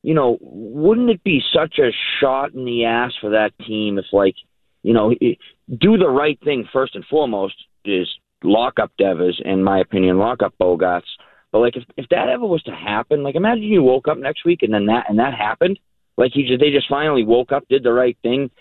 you 0.03 0.13
know, 0.13 0.38
wouldn't 0.41 1.09
it 1.09 1.23
be 1.23 1.41
such 1.53 1.80
a 1.80 1.91
shot 2.19 2.53
in 2.53 2.65
the 2.65 2.86
ass 2.86 3.13
for 3.19 3.32
that 3.32 3.51
team 3.65 3.97
if 3.97 4.05
like, 4.11 4.36
you 4.84 4.93
know, 4.93 5.11
do 5.11 5.97
the 5.97 6.09
right 6.09 6.39
thing 6.43 6.67
first 6.71 6.95
and 6.95 7.05
foremost 7.05 7.55
is 7.86 8.07
lock 8.43 8.80
up 8.80 8.91
Devers, 8.97 9.41
in 9.43 9.63
my 9.63 9.80
opinion, 9.80 10.17
lock 10.17 10.41
up 10.43 10.53
Bogaerts. 10.59 11.03
But 11.51 11.59
like 11.59 11.75
if 11.75 11.84
if 11.97 12.07
that 12.09 12.30
ever 12.30 12.45
was 12.45 12.63
to 12.63 12.71
happen, 12.71 13.23
like 13.23 13.36
imagine 13.36 13.63
you 13.63 13.84
woke 13.84 14.07
up 14.07 14.17
next 14.17 14.45
week 14.45 14.61
and 14.61 14.73
then 14.73 14.86
that 14.88 15.05
and 15.09 15.19
that 15.19 15.34
happened. 15.34 15.80
Like 16.17 16.36
you 16.36 16.47
just 16.47 16.59
they 16.59 16.71
just 16.71 16.89
finally 16.89 17.23
woke 17.23 17.51
up, 17.51 17.67
did 17.69 17.84
the 17.84 17.93
right 17.93 18.17
thing, 18.21 18.51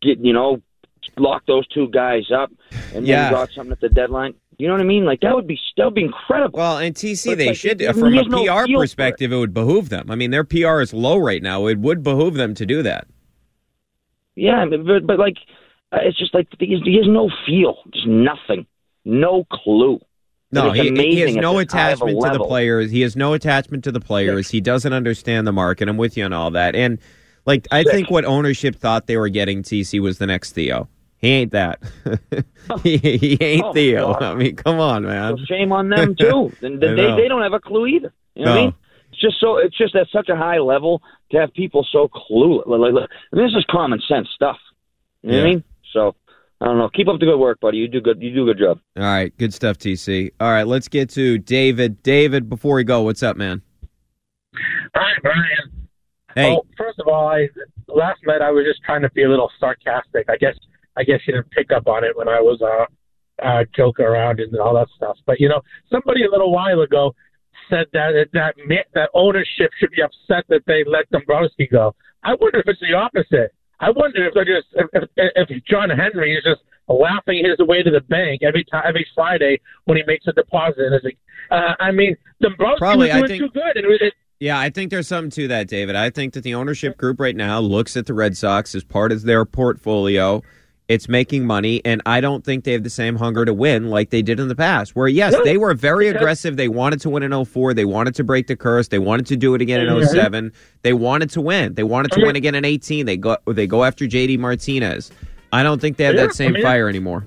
get 0.00 0.18
you 0.20 0.32
know, 0.32 0.62
lock 1.16 1.44
those 1.46 1.66
two 1.68 1.88
guys 1.88 2.30
up, 2.30 2.50
and 2.94 3.06
Yeah. 3.06 3.24
then 3.24 3.32
got 3.32 3.50
something 3.52 3.72
at 3.72 3.80
the 3.80 3.88
deadline. 3.88 4.34
You 4.58 4.66
know 4.66 4.74
what 4.74 4.80
I 4.80 4.84
mean? 4.84 5.04
Like 5.04 5.20
that 5.20 5.34
would 5.34 5.46
be 5.46 5.58
that 5.76 5.84
would 5.84 5.94
be 5.94 6.02
incredible. 6.02 6.58
Well, 6.58 6.78
and 6.78 6.94
TC, 6.94 7.36
they 7.36 7.48
like, 7.48 7.56
should, 7.56 7.80
from 7.80 8.12
a 8.12 8.16
has 8.16 8.26
no 8.26 8.44
PR 8.44 8.64
it. 8.64 8.76
perspective, 8.76 9.32
it 9.32 9.36
would 9.36 9.54
behoove 9.54 9.88
them. 9.88 10.10
I 10.10 10.16
mean, 10.16 10.32
their 10.32 10.44
PR 10.44 10.80
is 10.80 10.92
low 10.92 11.16
right 11.16 11.42
now. 11.42 11.66
It 11.66 11.78
would 11.78 12.02
behoove 12.02 12.34
them 12.34 12.54
to 12.54 12.66
do 12.66 12.82
that. 12.82 13.06
Yeah, 14.34 14.64
but 14.66 15.06
but, 15.06 15.18
like 15.18 15.36
uh, 15.92 15.98
it's 16.02 16.18
just 16.18 16.34
like 16.34 16.48
he 16.58 16.72
has, 16.72 16.82
he 16.84 16.96
has 16.96 17.06
no 17.06 17.30
feel, 17.46 17.78
just 17.92 18.06
nothing, 18.06 18.66
no 19.04 19.44
clue. 19.50 20.00
No, 20.50 20.70
he, 20.72 20.90
he 20.90 21.20
has 21.20 21.36
no 21.36 21.58
this 21.58 21.70
high 21.72 21.90
of 21.90 22.00
a 22.00 22.04
attachment 22.06 22.32
to 22.32 22.38
the 22.38 22.44
players. 22.44 22.90
He 22.90 23.00
has 23.02 23.16
no 23.16 23.34
attachment 23.34 23.84
to 23.84 23.92
the 23.92 24.00
players. 24.00 24.48
He 24.50 24.60
doesn't 24.60 24.92
understand 24.92 25.46
the 25.46 25.52
market. 25.52 25.88
I'm 25.88 25.98
with 25.98 26.16
you 26.16 26.24
on 26.24 26.32
all 26.32 26.50
that. 26.52 26.74
And 26.74 26.98
like, 27.48 27.66
I 27.70 27.82
think 27.82 28.10
what 28.10 28.26
ownership 28.26 28.76
thought 28.76 29.06
they 29.06 29.16
were 29.16 29.30
getting 29.30 29.62
TC 29.62 30.00
was 30.00 30.18
the 30.18 30.26
next 30.26 30.52
Theo. 30.52 30.86
He 31.16 31.28
ain't 31.28 31.52
that. 31.52 31.80
he, 32.82 32.98
he 32.98 33.38
ain't 33.40 33.64
Oh, 33.64 33.72
Theo. 33.72 34.12
God. 34.12 34.22
I 34.22 34.34
mean, 34.34 34.54
come 34.54 34.78
on, 34.78 35.04
man. 35.04 35.38
So 35.38 35.44
shame 35.46 35.72
on 35.72 35.88
them 35.88 36.14
too. 36.14 36.52
And 36.62 36.84
I 36.84 36.88
they 36.94 37.22
they 37.22 37.28
don't 37.28 37.42
have 37.42 37.54
a 37.54 37.60
clue 37.60 37.86
either. 37.86 38.12
You 38.34 38.44
know 38.44 38.50
what 38.50 38.58
I 38.58 38.62
mean? 38.64 38.74
It's 39.12 39.20
just 39.22 39.40
so 39.40 39.56
it's 39.56 39.76
just 39.76 39.96
at 39.96 40.08
such 40.12 40.28
a 40.28 40.36
high 40.36 40.58
level 40.58 41.02
to 41.32 41.38
have 41.38 41.52
people 41.54 41.86
so 41.90 42.08
clueless. 42.08 42.66
Like, 42.66 42.92
like, 42.92 43.08
and 43.32 43.40
this 43.40 43.50
is 43.56 43.64
common 43.70 44.00
sense 44.06 44.28
stuff. 44.34 44.58
You 45.22 45.30
know 45.30 45.38
what 45.38 45.42
I 45.42 45.48
mean? 45.48 45.64
So 45.92 46.14
I 46.60 46.66
don't 46.66 46.76
know. 46.76 46.90
Keep 46.90 47.08
up 47.08 47.18
the 47.18 47.24
good 47.26 47.38
work, 47.38 47.60
buddy. 47.60 47.78
You 47.78 47.88
do 47.88 48.02
good. 48.02 48.22
You 48.22 48.34
do 48.34 48.42
a 48.42 48.52
good 48.52 48.58
job. 48.58 48.78
All 48.98 49.02
right, 49.04 49.36
good 49.38 49.54
stuff, 49.54 49.78
TC. 49.78 50.32
All 50.38 50.50
right, 50.50 50.66
let's 50.66 50.88
get 50.88 51.08
to 51.10 51.38
David. 51.38 52.02
David, 52.02 52.50
before 52.50 52.76
we 52.76 52.84
go, 52.84 53.00
what's 53.02 53.22
up, 53.22 53.38
man? 53.38 53.62
Hi, 54.94 55.12
Brian. 55.22 55.77
Hey. 56.38 56.50
Well, 56.50 56.66
first 56.76 57.00
of 57.00 57.08
all, 57.08 57.26
I 57.26 57.48
last 57.88 58.20
night 58.24 58.42
I 58.42 58.52
was 58.52 58.64
just 58.64 58.80
trying 58.84 59.02
to 59.02 59.10
be 59.10 59.24
a 59.24 59.28
little 59.28 59.50
sarcastic. 59.58 60.26
I 60.28 60.36
guess 60.36 60.54
I 60.96 61.02
guess 61.02 61.18
you 61.26 61.34
didn't 61.34 61.50
pick 61.50 61.72
up 61.72 61.88
on 61.88 62.04
it 62.04 62.16
when 62.16 62.28
I 62.28 62.40
was 62.40 62.62
uh, 62.62 63.44
uh 63.44 63.64
joking 63.74 64.06
around 64.06 64.38
and 64.38 64.56
all 64.60 64.74
that 64.74 64.86
stuff. 64.96 65.16
But 65.26 65.40
you 65.40 65.48
know, 65.48 65.60
somebody 65.90 66.24
a 66.24 66.30
little 66.30 66.52
while 66.52 66.80
ago 66.80 67.12
said 67.68 67.86
that 67.92 68.28
that 68.34 68.54
that 68.94 69.10
ownership 69.14 69.72
should 69.80 69.90
be 69.90 70.02
upset 70.02 70.44
that 70.48 70.62
they 70.68 70.84
let 70.86 71.10
Dombrowski 71.10 71.66
go. 71.66 71.94
I 72.22 72.34
wonder 72.40 72.60
if 72.60 72.68
it's 72.68 72.80
the 72.80 72.94
opposite. 72.94 73.52
I 73.80 73.90
wonder 73.90 74.26
if 74.26 74.34
they're 74.34 74.44
just 74.44 74.68
if, 74.74 75.08
if, 75.16 75.48
if 75.50 75.64
John 75.64 75.90
Henry 75.90 76.36
is 76.36 76.44
just 76.44 76.62
laughing 76.88 77.44
his 77.44 77.58
way 77.66 77.82
to 77.82 77.90
the 77.90 78.00
bank 78.02 78.42
every 78.42 78.64
time 78.64 78.84
every 78.86 79.06
Friday 79.12 79.60
when 79.86 79.96
he 79.96 80.04
makes 80.06 80.26
a 80.28 80.32
deposit. 80.32 80.78
And 80.86 80.94
it's 80.94 81.04
like, 81.04 81.18
uh, 81.50 81.74
I 81.80 81.90
mean, 81.90 82.16
Dombrowski 82.40 82.78
Probably, 82.78 83.08
was 83.08 83.16
doing 83.16 83.26
think- 83.26 83.42
too 83.42 83.60
good, 83.60 83.76
and 83.76 83.92
it, 83.92 84.02
it, 84.02 84.14
Yeah, 84.40 84.58
I 84.58 84.70
think 84.70 84.90
there's 84.90 85.08
something 85.08 85.30
to 85.32 85.48
that, 85.48 85.66
David. 85.66 85.96
I 85.96 86.10
think 86.10 86.34
that 86.34 86.42
the 86.42 86.54
ownership 86.54 86.96
group 86.96 87.18
right 87.18 87.34
now 87.34 87.58
looks 87.58 87.96
at 87.96 88.06
the 88.06 88.14
Red 88.14 88.36
Sox 88.36 88.74
as 88.74 88.84
part 88.84 89.10
of 89.10 89.22
their 89.22 89.44
portfolio. 89.44 90.42
It's 90.86 91.08
making 91.08 91.44
money, 91.44 91.82
and 91.84 92.00
I 92.06 92.20
don't 92.20 92.44
think 92.44 92.64
they 92.64 92.72
have 92.72 92.84
the 92.84 92.88
same 92.88 93.16
hunger 93.16 93.44
to 93.44 93.52
win 93.52 93.90
like 93.90 94.10
they 94.10 94.22
did 94.22 94.38
in 94.40 94.46
the 94.48 94.54
past. 94.54 94.94
Where, 94.96 95.08
yes, 95.08 95.32
No, 95.34 95.44
they 95.44 95.58
were 95.58 95.74
very 95.74 96.08
aggressive. 96.08 96.56
They 96.56 96.68
wanted 96.68 97.00
to 97.00 97.10
win 97.10 97.22
in 97.24 97.32
04. 97.44 97.74
They 97.74 97.84
wanted 97.84 98.14
to 98.14 98.24
break 98.24 98.46
the 98.46 98.56
curse. 98.56 98.88
They 98.88 98.98
wanted 99.00 99.26
to 99.26 99.36
do 99.36 99.54
it 99.54 99.60
again 99.60 99.80
in 99.80 99.88
Mhm. 99.88 100.06
07. 100.06 100.52
They 100.82 100.92
wanted 100.94 101.28
to 101.30 101.40
win. 101.42 101.74
They 101.74 101.82
wanted 101.82 102.12
to 102.12 102.14
I 102.14 102.18
mean- 102.18 102.26
win 102.28 102.36
again 102.36 102.54
in 102.54 102.64
18. 102.64 103.04
They 103.06 103.16
go, 103.18 103.36
they 103.48 103.66
go 103.66 103.84
after 103.84 104.06
JD 104.06 104.38
Martinez. 104.38 105.10
I 105.52 105.62
don't 105.62 105.78
think 105.80 105.96
they 105.98 106.04
have 106.04 106.14
Yeah, 106.14 106.26
that 106.26 106.34
same 106.34 106.50
I 106.50 106.54
mean- 106.54 106.62
fire 106.62 106.88
anymore. 106.88 107.26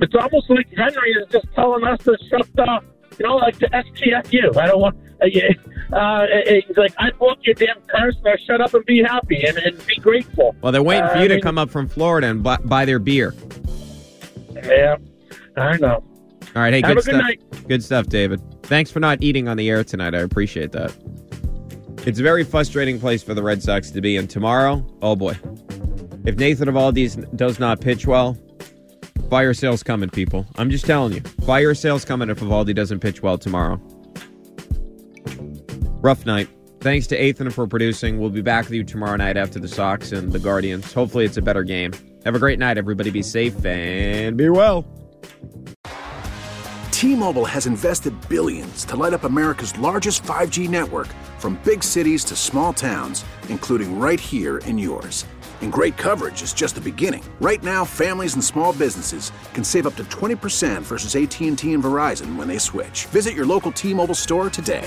It's 0.00 0.14
almost 0.14 0.48
like 0.48 0.68
Henry 0.74 1.10
is 1.20 1.26
just 1.32 1.46
telling 1.54 1.84
us 1.84 1.98
to 2.04 2.16
shut 2.30 2.46
the, 2.54 2.78
you 3.18 3.26
know, 3.26 3.36
like 3.36 3.58
the 3.58 3.66
STFU. 3.74 4.56
I 4.56 4.68
don't 4.68 4.80
want. 4.80 4.96
Uh, 5.22 5.26
yeah, 5.26 5.48
uh, 5.92 6.26
it's 6.28 6.76
like 6.76 6.92
I 6.98 7.10
broke 7.12 7.38
your 7.42 7.54
damn 7.54 7.80
curse. 7.82 8.16
Now 8.24 8.34
shut 8.46 8.60
up 8.60 8.74
and 8.74 8.84
be 8.84 9.02
happy 9.02 9.44
and, 9.46 9.56
and 9.58 9.86
be 9.86 9.96
grateful. 9.96 10.54
Well, 10.60 10.72
they're 10.72 10.82
waiting 10.82 11.06
for 11.08 11.14
Uh, 11.16 11.18
you 11.20 11.24
I 11.24 11.28
to 11.28 11.34
mean, 11.34 11.42
come 11.42 11.58
up 11.58 11.70
from 11.70 11.88
Florida 11.88 12.26
and 12.28 12.42
bu- 12.42 12.58
buy 12.64 12.84
their 12.84 12.98
beer. 12.98 13.34
Yeah, 14.54 14.96
I 15.56 15.76
know. 15.76 16.02
All 16.56 16.62
right, 16.62 16.72
hey, 16.72 16.80
Have 16.82 16.88
good 16.88 16.90
a 16.90 16.94
good 16.94 17.02
stuff. 17.14 17.22
night. 17.22 17.68
Good 17.68 17.82
stuff, 17.84 18.06
David. 18.08 18.40
Thanks 18.64 18.90
for 18.90 19.00
not 19.00 19.22
eating 19.22 19.48
on 19.48 19.56
the 19.56 19.68
air 19.68 19.82
tonight. 19.84 20.14
I 20.14 20.18
appreciate 20.20 20.72
that. 20.72 20.94
It's 22.06 22.18
a 22.18 22.22
very 22.22 22.44
frustrating 22.44 23.00
place 23.00 23.22
for 23.22 23.34
the 23.34 23.42
Red 23.42 23.62
Sox 23.62 23.90
to 23.92 24.00
be, 24.00 24.16
and 24.16 24.28
tomorrow, 24.28 24.84
oh 25.00 25.16
boy, 25.16 25.36
if 26.26 26.36
Nathan 26.36 26.68
Eovaldi 26.68 27.36
does 27.36 27.58
not 27.58 27.80
pitch 27.80 28.06
well, 28.06 28.36
fire 29.30 29.54
sales 29.54 29.82
coming, 29.82 30.10
people. 30.10 30.46
I'm 30.56 30.70
just 30.70 30.84
telling 30.86 31.14
you, 31.14 31.20
fire 31.46 31.74
sales 31.74 32.04
coming 32.04 32.28
if 32.30 32.40
Evaldi 32.40 32.74
doesn't 32.74 33.00
pitch 33.00 33.22
well 33.22 33.38
tomorrow. 33.38 33.80
Rough 36.04 36.26
night. 36.26 36.50
Thanks 36.80 37.06
to 37.06 37.24
Ethan 37.24 37.48
for 37.48 37.66
producing. 37.66 38.20
We'll 38.20 38.28
be 38.28 38.42
back 38.42 38.66
with 38.66 38.74
you 38.74 38.84
tomorrow 38.84 39.16
night 39.16 39.38
after 39.38 39.58
the 39.58 39.68
Sox 39.68 40.12
and 40.12 40.30
the 40.30 40.38
Guardians. 40.38 40.92
Hopefully, 40.92 41.24
it's 41.24 41.38
a 41.38 41.42
better 41.42 41.62
game. 41.62 41.94
Have 42.26 42.34
a 42.34 42.38
great 42.38 42.58
night, 42.58 42.76
everybody. 42.76 43.10
Be 43.10 43.22
safe 43.22 43.64
and 43.64 44.36
be 44.36 44.50
well. 44.50 44.84
T-Mobile 46.90 47.46
has 47.46 47.66
invested 47.66 48.12
billions 48.28 48.84
to 48.84 48.96
light 48.96 49.14
up 49.14 49.24
America's 49.24 49.78
largest 49.78 50.22
5G 50.24 50.68
network 50.68 51.08
from 51.38 51.58
big 51.64 51.82
cities 51.82 52.22
to 52.24 52.36
small 52.36 52.74
towns, 52.74 53.24
including 53.48 53.98
right 53.98 54.20
here 54.20 54.58
in 54.58 54.76
yours. 54.76 55.24
And 55.62 55.72
great 55.72 55.96
coverage 55.96 56.42
is 56.42 56.52
just 56.52 56.74
the 56.74 56.82
beginning. 56.82 57.24
Right 57.40 57.62
now, 57.62 57.86
families 57.86 58.34
and 58.34 58.44
small 58.44 58.74
businesses 58.74 59.32
can 59.54 59.64
save 59.64 59.86
up 59.86 59.96
to 59.96 60.04
20% 60.04 60.82
versus 60.82 61.16
AT&T 61.16 61.72
and 61.72 61.82
Verizon 61.82 62.36
when 62.36 62.46
they 62.46 62.58
switch. 62.58 63.06
Visit 63.06 63.32
your 63.32 63.46
local 63.46 63.72
T-Mobile 63.72 64.14
store 64.14 64.50
today. 64.50 64.86